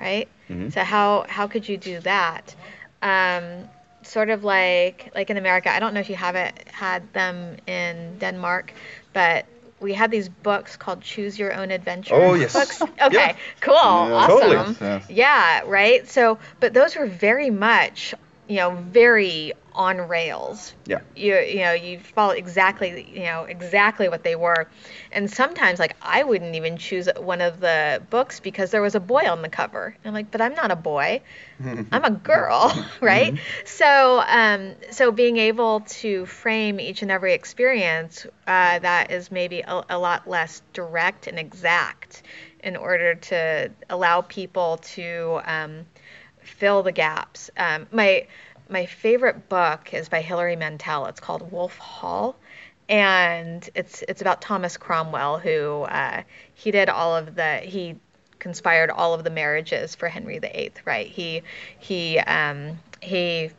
right 0.00 0.28
so 0.70 0.82
how 0.82 1.26
how 1.28 1.46
could 1.46 1.68
you 1.68 1.76
do 1.76 2.00
that 2.00 2.54
um, 3.02 3.68
sort 4.02 4.30
of 4.30 4.44
like 4.44 5.10
like 5.14 5.30
in 5.30 5.36
America. 5.36 5.70
I 5.70 5.80
don't 5.80 5.94
know 5.94 6.00
if 6.00 6.08
you 6.10 6.16
haven't 6.16 6.68
had 6.68 7.12
them 7.12 7.56
in 7.66 8.18
Denmark, 8.18 8.72
but 9.12 9.46
we 9.80 9.92
had 9.94 10.10
these 10.10 10.28
books 10.28 10.76
called 10.76 11.00
Choose 11.02 11.38
Your 11.38 11.52
Own 11.54 11.70
Adventure. 11.70 12.14
Oh, 12.16 12.34
yes. 12.34 12.52
Books. 12.52 12.82
Okay, 13.00 13.14
Yeah. 13.14 13.36
cool, 13.60 13.74
totally. 14.26 14.56
awesome. 14.56 14.76
Yes, 14.80 15.04
yes. 15.08 15.10
Yeah, 15.10 15.60
right. 15.66 16.08
So, 16.08 16.38
but 16.60 16.74
those 16.74 16.96
were 16.96 17.06
very 17.06 17.50
much, 17.50 18.12
you 18.48 18.56
know, 18.56 18.70
very 18.90 19.52
on 19.78 20.08
rails. 20.08 20.74
Yeah. 20.86 21.00
You 21.16 21.36
you 21.36 21.60
know 21.60 21.72
you 21.72 22.00
follow 22.00 22.32
exactly 22.32 23.08
you 23.14 23.22
know 23.22 23.44
exactly 23.44 24.08
what 24.08 24.24
they 24.24 24.34
were, 24.34 24.68
and 25.12 25.30
sometimes 25.30 25.78
like 25.78 25.96
I 26.02 26.24
wouldn't 26.24 26.56
even 26.56 26.76
choose 26.76 27.08
one 27.16 27.40
of 27.40 27.60
the 27.60 28.02
books 28.10 28.40
because 28.40 28.72
there 28.72 28.82
was 28.82 28.96
a 28.96 29.00
boy 29.00 29.30
on 29.30 29.40
the 29.40 29.48
cover. 29.48 29.86
And 29.86 30.06
I'm 30.06 30.12
like, 30.12 30.30
but 30.32 30.40
I'm 30.40 30.54
not 30.54 30.72
a 30.72 30.76
boy. 30.76 31.22
I'm 31.92 32.04
a 32.04 32.10
girl, 32.10 32.72
right? 33.00 33.38
So, 33.64 34.22
um, 34.26 34.74
so 34.90 35.10
being 35.12 35.36
able 35.36 35.80
to 35.80 36.26
frame 36.26 36.80
each 36.80 37.02
and 37.02 37.10
every 37.10 37.32
experience 37.32 38.26
uh, 38.46 38.78
that 38.80 39.10
is 39.10 39.30
maybe 39.30 39.60
a, 39.60 39.84
a 39.88 39.98
lot 39.98 40.28
less 40.28 40.62
direct 40.72 41.26
and 41.26 41.38
exact, 41.38 42.22
in 42.62 42.76
order 42.76 43.14
to 43.14 43.70
allow 43.88 44.20
people 44.22 44.78
to 44.78 45.40
um, 45.44 45.86
fill 46.42 46.82
the 46.82 46.92
gaps. 46.92 47.50
Um, 47.56 47.86
my 47.92 48.26
my 48.68 48.86
favorite 48.86 49.48
book 49.48 49.94
is 49.94 50.08
by 50.08 50.20
Hilary 50.20 50.56
Mantel. 50.56 51.06
It's 51.06 51.20
called 51.20 51.50
Wolf 51.50 51.76
Hall, 51.78 52.36
and 52.88 53.68
it's 53.74 54.02
it's 54.08 54.20
about 54.20 54.40
Thomas 54.40 54.76
Cromwell, 54.76 55.38
who 55.38 55.82
uh, 55.82 56.22
he 56.54 56.70
did 56.70 56.88
all 56.88 57.16
of 57.16 57.34
the 57.34 57.58
he 57.58 57.96
conspired 58.38 58.90
all 58.90 59.14
of 59.14 59.24
the 59.24 59.30
marriages 59.30 59.94
for 59.94 60.08
Henry 60.08 60.38
VIII. 60.38 60.72
Right? 60.84 61.06
He 61.06 61.42
he 61.78 62.18
um, 62.18 62.78
he 63.00 63.50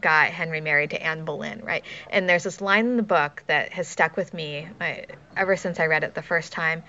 got 0.00 0.28
Henry 0.28 0.60
married 0.60 0.90
to 0.90 1.02
Anne 1.02 1.24
Boleyn, 1.24 1.62
right? 1.64 1.84
And 2.10 2.28
there's 2.28 2.44
this 2.44 2.60
line 2.60 2.86
in 2.86 2.96
the 2.96 3.02
book 3.02 3.42
that 3.46 3.72
has 3.72 3.88
stuck 3.88 4.16
with 4.16 4.34
me 4.34 4.68
I, 4.80 5.06
ever 5.36 5.56
since 5.56 5.80
I 5.80 5.86
read 5.86 6.04
it 6.04 6.14
the 6.14 6.22
first 6.22 6.52
time, 6.52 6.82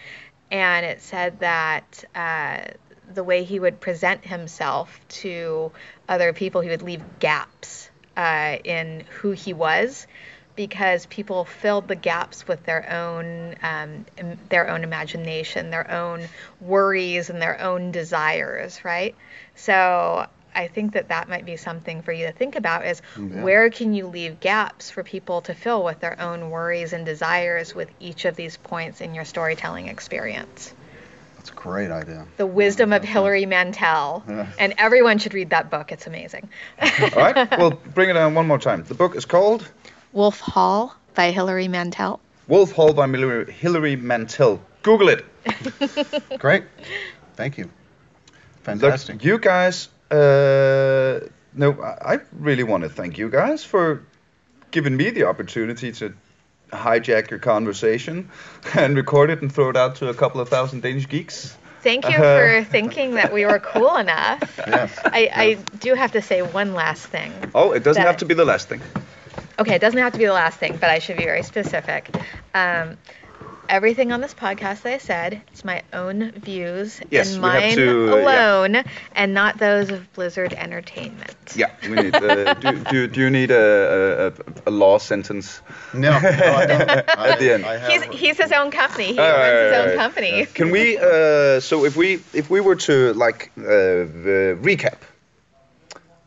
and 0.52 0.86
it 0.86 1.02
said 1.02 1.40
that 1.40 2.04
uh, 2.16 2.72
the 3.14 3.24
way 3.24 3.44
he 3.44 3.60
would 3.60 3.80
present 3.80 4.26
himself 4.26 5.00
to 5.10 5.72
other 6.10 6.34
people, 6.34 6.62
he 6.62 6.70
would 6.70 6.82
leave 6.82 7.02
gaps 7.20 7.90
uh, 8.16 8.58
in 8.64 9.04
who 9.22 9.32
he 9.32 9.54
was, 9.54 10.08
because 10.56 11.06
people 11.06 11.46
filled 11.46 11.88
the 11.88 11.96
gaps 11.96 12.48
with 12.48 12.64
their 12.66 12.92
own 12.92 13.56
um, 13.62 14.06
their 14.50 14.70
own 14.70 14.84
imagination, 14.84 15.70
their 15.70 15.90
own 15.92 16.28
worries, 16.60 17.30
and 17.30 17.42
their 17.42 17.62
own 17.62 17.92
desires, 17.92 18.84
right? 18.84 19.16
So 19.56 20.28
I 20.56 20.68
think 20.68 20.94
that 20.94 21.10
that 21.10 21.30
might 21.30 21.46
be 21.46 21.56
something 21.56 22.02
for 22.02 22.12
you 22.12 22.26
to 22.26 22.32
think 22.32 22.56
about 22.56 22.86
is 22.86 23.02
Yeah. 23.16 23.44
where 23.44 23.70
can 23.70 23.94
you 23.94 24.08
leave 24.08 24.40
gaps 24.40 24.90
for 24.90 25.04
people 25.04 25.42
to 25.42 25.54
fill 25.54 25.84
with 25.84 26.00
their 26.00 26.20
own 26.20 26.50
worries 26.50 26.94
and 26.94 27.06
desires 27.06 27.76
with 27.76 27.90
each 28.00 28.26
of 28.26 28.36
these 28.36 28.58
points 28.58 29.00
in 29.00 29.14
your 29.14 29.26
storytelling 29.26 29.88
experience. 29.88 30.74
That's 31.48 31.60
a 31.60 31.64
great 31.64 31.92
idea. 31.92 32.26
The 32.36 32.46
Wisdom 32.46 32.92
of 32.92 33.06
Hilary 33.06 33.46
Mantel. 33.46 34.22
Yeah. 34.28 34.48
And 34.60 34.74
everyone 34.78 35.18
should 35.18 35.34
read 35.34 35.52
that 35.52 35.70
book. 35.70 35.94
It's 35.94 36.06
amazing. 36.06 36.50
All 36.82 37.10
right. 37.16 37.58
well, 37.58 37.72
bring 37.94 38.10
it 38.10 38.18
on 38.18 38.34
one 38.34 38.48
more 38.48 38.60
time. 38.60 38.84
The 38.84 38.96
book 38.96 39.16
is 39.16 39.24
called 39.26 39.72
Wolf 40.12 40.42
Hall 40.42 40.94
by 41.16 41.32
Hilary 41.32 41.70
Mantel. 41.70 42.20
Wolf 42.50 42.74
Hall 42.74 42.92
by 42.94 43.08
Hilary, 43.08 43.52
Hilary 43.54 43.96
Mantel. 43.96 44.60
Google 44.84 45.08
it. 45.08 45.26
Great. 46.40 46.66
Thank 47.36 47.58
you. 47.58 47.64
Look, 47.66 48.64
Fantastic. 48.64 49.24
you 49.24 49.38
guys. 49.40 49.88
Uh, 50.12 51.22
no, 51.54 51.82
I 51.82 52.16
I 52.16 52.20
really 52.34 52.64
want 52.64 52.84
to 52.84 52.90
thank 52.90 53.18
you 53.18 53.30
guys 53.30 53.64
for 53.64 54.04
giving 54.72 54.98
me 54.98 55.12
the 55.12 55.24
opportunity 55.24 55.94
to 55.94 56.14
hijack 56.72 57.30
your 57.30 57.40
conversation 57.40 58.30
and 58.76 58.96
record 58.96 59.30
it 59.30 59.42
and 59.42 59.52
throw 59.52 59.70
it 59.70 59.78
out 59.78 59.96
to 59.98 60.10
a 60.10 60.14
couple 60.14 60.42
of 60.42 60.50
thousand 60.50 60.82
Danish 60.82 61.08
geeks. 61.08 61.56
Thank 61.82 62.06
you 62.06 62.16
Uh-huh. 62.18 62.62
for 62.62 62.64
thinking 62.66 63.16
that 63.16 63.32
we 63.34 63.46
were 63.46 63.60
cool 63.60 63.96
enough. 63.98 64.60
Yes. 64.68 64.98
I, 65.06 65.30
I 65.34 65.54
do 65.80 65.94
have 65.94 66.12
to 66.14 66.22
say 66.22 66.42
one 66.42 66.74
last 66.74 67.06
thing. 67.08 67.32
Oh, 67.56 67.72
it 67.72 67.84
doesn't 67.84 68.02
have 68.04 68.18
to 68.18 68.26
be 68.26 68.34
the 68.34 68.46
last 68.46 68.68
thing. 68.68 68.82
Okay, 69.60 69.76
it 69.76 69.82
doesn't 69.82 70.00
have 70.00 70.12
to 70.14 70.20
be 70.20 70.26
the 70.26 70.34
last 70.34 70.60
thing, 70.60 70.74
but 70.78 70.90
I 70.90 71.00
should 71.00 71.18
be 71.18 71.24
very 71.24 71.44
specific. 71.44 72.10
Um, 72.54 72.98
everything 73.70 74.12
on 74.12 74.22
this 74.22 74.34
podcast 74.34 74.82
that 74.84 74.94
I 74.94 74.98
said, 74.98 75.42
it's 75.52 75.64
my 75.66 75.84
own 75.94 76.32
views 76.32 77.00
Yes, 77.10 77.34
and 77.34 77.42
mine 77.42 77.76
to, 77.76 78.14
uh, 78.14 78.16
yeah. 78.16 78.24
alone, 78.24 78.84
and 79.16 79.34
not 79.34 79.58
those 79.58 79.90
of 79.90 80.12
Blizzard 80.14 80.54
Entertainment. 80.54 81.36
Yeah, 81.56 81.72
we 81.84 81.90
need. 81.90 82.16
Uh, 82.16 82.54
do, 82.56 82.84
do, 82.84 83.08
do 83.08 83.22
you 83.22 83.30
need 83.30 83.52
a, 83.52 84.34
a, 84.66 84.70
a 84.70 84.72
law 84.72 84.98
sentence? 84.98 85.62
No, 85.94 86.12
no, 86.12 86.30
I 86.30 86.66
don't. 86.66 86.90
I, 86.90 87.30
At 87.30 87.40
the 87.40 87.54
end. 87.54 87.66
He's 87.92 88.20
he's 88.20 88.38
his 88.38 88.52
own 88.52 88.72
company. 88.72 89.14
He 89.14 89.20
All 89.20 89.26
right, 89.30 89.52
runs 89.52 89.62
his 89.64 89.72
right, 89.72 89.80
own 89.80 89.88
right. 89.88 89.98
company. 89.98 90.46
Can 90.48 90.72
we? 90.72 90.98
Uh, 90.98 91.60
so 91.60 91.86
if 91.86 91.96
we 91.96 92.16
if 92.34 92.50
we 92.50 92.62
were 92.62 92.76
to 92.76 93.14
like 93.14 93.52
uh, 93.58 93.64
recap 94.62 94.98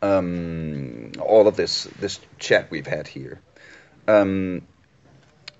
um, 0.01 1.11
all 1.19 1.47
of 1.47 1.55
this 1.55 1.85
this 1.99 2.19
chat 2.39 2.69
we've 2.71 2.87
had 2.87 3.07
here, 3.07 3.39
um, 4.07 4.61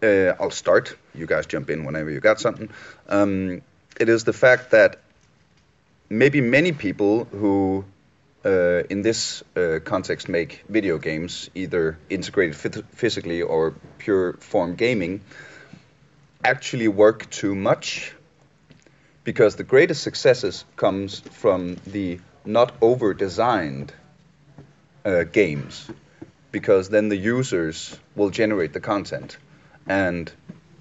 uh, 0.02 0.34
I'll 0.40 0.52
start. 0.52 0.98
You 1.14 1.26
guys 1.26 1.46
jump 1.46 1.70
in 1.70 1.86
whenever 1.86 2.10
you 2.10 2.20
got 2.20 2.40
something. 2.40 2.70
Um, 3.08 3.62
it 4.00 4.10
is 4.10 4.24
the 4.24 4.34
fact 4.34 4.72
that 4.72 5.00
maybe 6.10 6.42
many 6.42 6.72
people 6.72 7.26
who 7.26 7.86
uh, 8.44 8.84
in 8.90 9.02
this 9.02 9.44
uh, 9.56 9.80
context 9.84 10.28
make 10.28 10.64
video 10.68 10.98
games 10.98 11.50
either 11.54 11.98
integrated 12.10 12.56
phys- 12.56 12.84
physically 12.96 13.42
or 13.42 13.74
pure 14.00 14.34
form 14.34 14.76
gaming 14.76 15.22
actually 16.44 16.88
work 16.88 17.30
too 17.30 17.54
much 17.54 18.14
because 19.24 19.56
the 19.56 19.64
greatest 19.64 20.02
successes 20.02 20.66
comes 20.76 21.20
from 21.20 21.78
the 21.86 22.20
not 22.44 22.74
over 22.82 23.14
designed 23.14 23.94
uh, 25.06 25.24
games 25.24 25.88
because 26.52 26.90
then 26.90 27.10
the 27.10 27.18
users 27.18 27.98
will 28.16 28.32
generate 28.32 28.74
the 28.74 28.80
content 28.80 29.38
and 29.88 30.32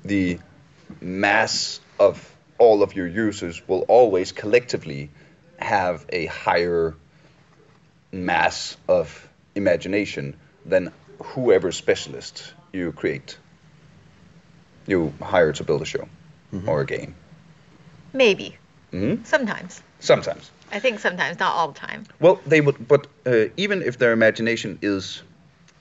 the 0.05 0.38
mass 1.01 1.80
of 1.98 2.34
all 2.59 2.82
of 2.82 2.94
your 2.94 3.07
users 3.07 3.66
will 3.68 3.82
always 3.82 4.32
collectively 4.32 5.11
have 5.59 6.05
a 6.11 6.26
higher 6.26 6.94
mass 8.12 8.76
of 8.88 9.28
imagination 9.55 10.36
than 10.64 10.92
whoever 11.22 11.70
specialist 11.72 12.53
you 12.72 12.92
create 12.92 13.38
you 14.86 15.12
hire 15.22 15.53
to 15.53 15.64
build 15.64 15.82
a 15.82 15.84
show 15.84 16.09
or 16.66 16.80
a 16.80 16.86
game 16.86 17.14
Maybe. 18.12 18.57
hmm 18.90 19.22
Sometimes. 19.22 19.82
sometimes 20.01 20.51
I 20.72 20.78
think 20.80 20.98
sometimes, 21.01 21.38
not 21.38 21.55
all 21.55 21.68
the 21.68 21.78
time. 21.78 22.05
well 22.20 22.40
they 22.46 22.61
would 22.61 22.88
but 22.88 23.07
uh, 23.26 23.46
even 23.57 23.82
if 23.82 23.98
their 23.98 24.12
imagination 24.12 24.78
is 24.82 25.22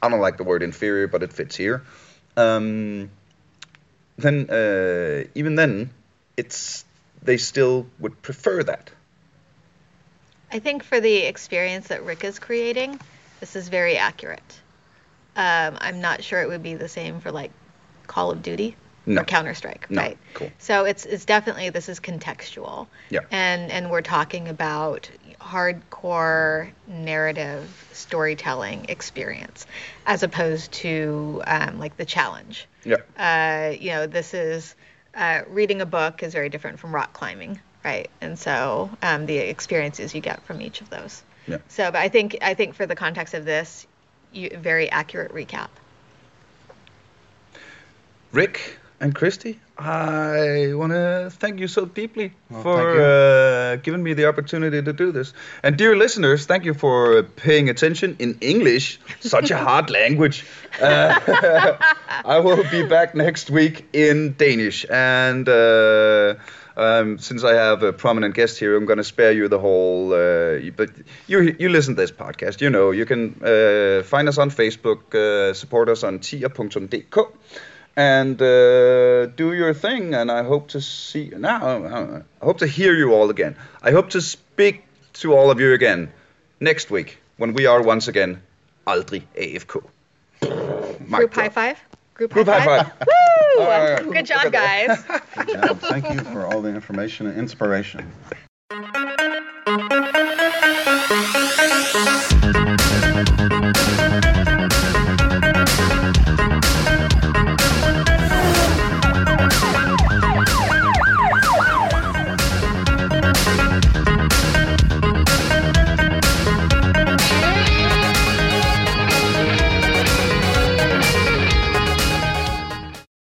i 0.01 0.09
don't 0.09 0.19
like 0.19 0.37
the 0.37 0.43
word 0.43 0.61
inferior 0.63 1.07
but 1.07 1.23
it 1.23 1.33
fits 1.33 1.55
here 1.55 1.83
um, 2.37 3.09
then 4.21 4.49
uh, 4.49 5.23
even 5.35 5.55
then 5.55 5.89
it's 6.37 6.85
they 7.21 7.37
still 7.37 7.85
would 7.99 8.21
prefer 8.21 8.63
that 8.63 8.91
I 10.51 10.59
think 10.59 10.83
for 10.83 10.99
the 10.99 11.17
experience 11.17 11.89
that 11.89 12.03
Rick 12.03 12.23
is 12.23 12.39
creating, 12.39 12.99
this 13.39 13.55
is 13.55 13.69
very 13.69 13.97
accurate. 13.97 14.59
Um, 15.35 15.77
I'm 15.79 16.01
not 16.01 16.23
sure 16.23 16.41
it 16.41 16.49
would 16.49 16.63
be 16.63 16.73
the 16.73 16.87
same 16.89 17.19
for 17.19 17.31
like 17.31 17.51
Call 18.07 18.31
of 18.31 18.41
Duty 18.41 18.75
No. 19.05 19.21
or 19.21 19.25
Counter 19.25 19.53
Strike, 19.53 19.91
No, 19.91 20.01
right? 20.01 20.17
cool. 20.33 20.51
So 20.57 20.85
it's 20.85 21.05
it's 21.05 21.25
definitely 21.25 21.69
this 21.69 21.87
is 21.87 21.99
contextual. 21.99 22.87
Yeah. 23.11 23.19
And 23.31 23.71
and 23.71 23.91
we're 23.91 24.01
talking 24.01 24.47
about 24.47 25.09
hardcore 25.39 26.69
narrative 26.87 27.89
storytelling 27.93 28.85
experience, 28.89 29.65
as 30.05 30.23
opposed 30.23 30.71
to 30.71 31.41
um, 31.47 31.79
like 31.79 31.97
the 31.97 32.05
challenge. 32.05 32.67
yeah 32.83 32.97
Uh, 33.17 33.71
you 33.71 33.91
know, 33.91 34.07
this 34.07 34.33
is 34.33 34.75
uh, 35.15 35.41
reading 35.49 35.81
a 35.81 35.85
book 35.85 36.23
is 36.23 36.33
very 36.33 36.49
different 36.49 36.79
from 36.79 36.93
rock 36.93 37.13
climbing, 37.13 37.59
right? 37.83 38.09
And 38.21 38.37
so 38.37 38.89
um, 39.01 39.25
the 39.25 39.37
experiences 39.37 40.13
you 40.13 40.21
get 40.21 40.43
from 40.43 40.61
each 40.61 40.81
of 40.81 40.89
those. 40.89 41.23
Yeah. 41.47 41.57
So, 41.67 41.91
but 41.91 41.99
I 41.99 42.09
think 42.09 42.37
I 42.41 42.53
think 42.53 42.75
for 42.75 42.85
the 42.85 42.95
context 42.95 43.33
of 43.33 43.45
this, 43.45 43.87
you, 44.31 44.49
very 44.55 44.89
accurate 44.89 45.33
recap. 45.33 45.69
Rick 48.31 48.77
and 49.01 49.15
Christy, 49.15 49.59
I 49.77 50.73
want 50.73 50.91
to 50.91 51.29
thank 51.31 51.59
you 51.59 51.67
so 51.67 51.85
deeply 51.85 52.33
Well, 52.49 52.61
for 52.61 53.01
uh, 53.01 53.75
giving 53.77 54.03
me 54.03 54.13
the 54.13 54.25
opportunity 54.25 54.81
to 54.81 54.93
do 54.93 55.11
this. 55.11 55.33
And 55.63 55.77
dear 55.77 55.95
listeners, 55.95 56.45
thank 56.45 56.65
you 56.65 56.73
for 56.73 57.23
paying 57.23 57.69
attention 57.69 58.17
in 58.19 58.37
English, 58.41 58.99
such 59.21 59.51
a 59.51 59.57
hard 59.67 59.89
language. 59.89 60.45
Uh, 60.81 61.77
I 62.25 62.39
will 62.39 62.63
be 62.69 62.83
back 62.83 63.15
next 63.15 63.49
week 63.49 63.87
in 63.93 64.35
Danish. 64.37 64.85
And 64.89 65.47
uh, 65.47 66.35
um, 66.75 67.17
since 67.17 67.43
I 67.43 67.53
have 67.53 67.83
a 67.83 67.93
prominent 67.93 68.35
guest 68.35 68.59
here, 68.59 68.75
I'm 68.75 68.85
going 68.85 68.97
to 68.97 69.03
spare 69.03 69.31
you 69.31 69.47
the 69.47 69.59
whole. 69.59 70.13
Uh, 70.13 70.71
but 70.75 70.89
you 71.27 71.55
you 71.57 71.69
listen 71.69 71.95
to 71.95 72.01
this 72.01 72.11
podcast, 72.11 72.59
you 72.59 72.69
know. 72.69 72.91
You 72.91 73.05
can 73.05 73.41
uh, 73.43 74.03
find 74.03 74.27
us 74.27 74.37
on 74.37 74.49
Facebook, 74.49 75.15
uh, 75.15 75.53
support 75.53 75.89
us 75.89 76.03
on 76.03 76.19
tia.dk 76.19 77.27
and 77.99 78.41
uh, 78.41 79.25
do 79.25 79.51
your 79.53 79.73
thing. 79.73 80.13
And 80.13 80.31
I 80.31 80.43
hope 80.43 80.69
to 80.69 80.79
see 80.79 81.23
you 81.23 81.37
now. 81.37 82.23
I 82.41 82.45
hope 82.45 82.59
to 82.59 82.67
hear 82.67 82.93
you 82.93 83.13
all 83.13 83.29
again. 83.29 83.57
I 83.83 83.91
hope 83.91 84.11
to 84.11 84.21
speak 84.21 84.85
to 85.21 85.35
all 85.35 85.51
of 85.51 85.59
you 85.59 85.73
again 85.73 86.11
next 86.61 86.89
week 86.89 87.17
when 87.35 87.53
we 87.53 87.65
are 87.65 87.81
once 87.83 88.07
again 88.07 88.41
aldrig 88.87 89.27
AFK. 89.35 89.83
Mic 90.41 91.09
Group 91.09 91.33
drop. 91.33 91.33
high 91.33 91.49
five. 91.49 91.77
Group, 92.13 92.31
Group 92.31 92.47
high 92.47 92.65
five. 92.65 92.91
Woo! 93.07 93.63
All 93.63 93.67
right. 93.67 94.09
Good 94.09 94.25
job, 94.25 94.51
guys. 94.51 95.03
Good 95.35 95.49
job. 95.49 95.79
thank 95.79 96.09
you 96.13 96.21
for 96.31 96.45
all 96.45 96.61
the 96.61 96.69
information 96.69 97.27
and 97.27 97.37
inspiration. 97.37 98.09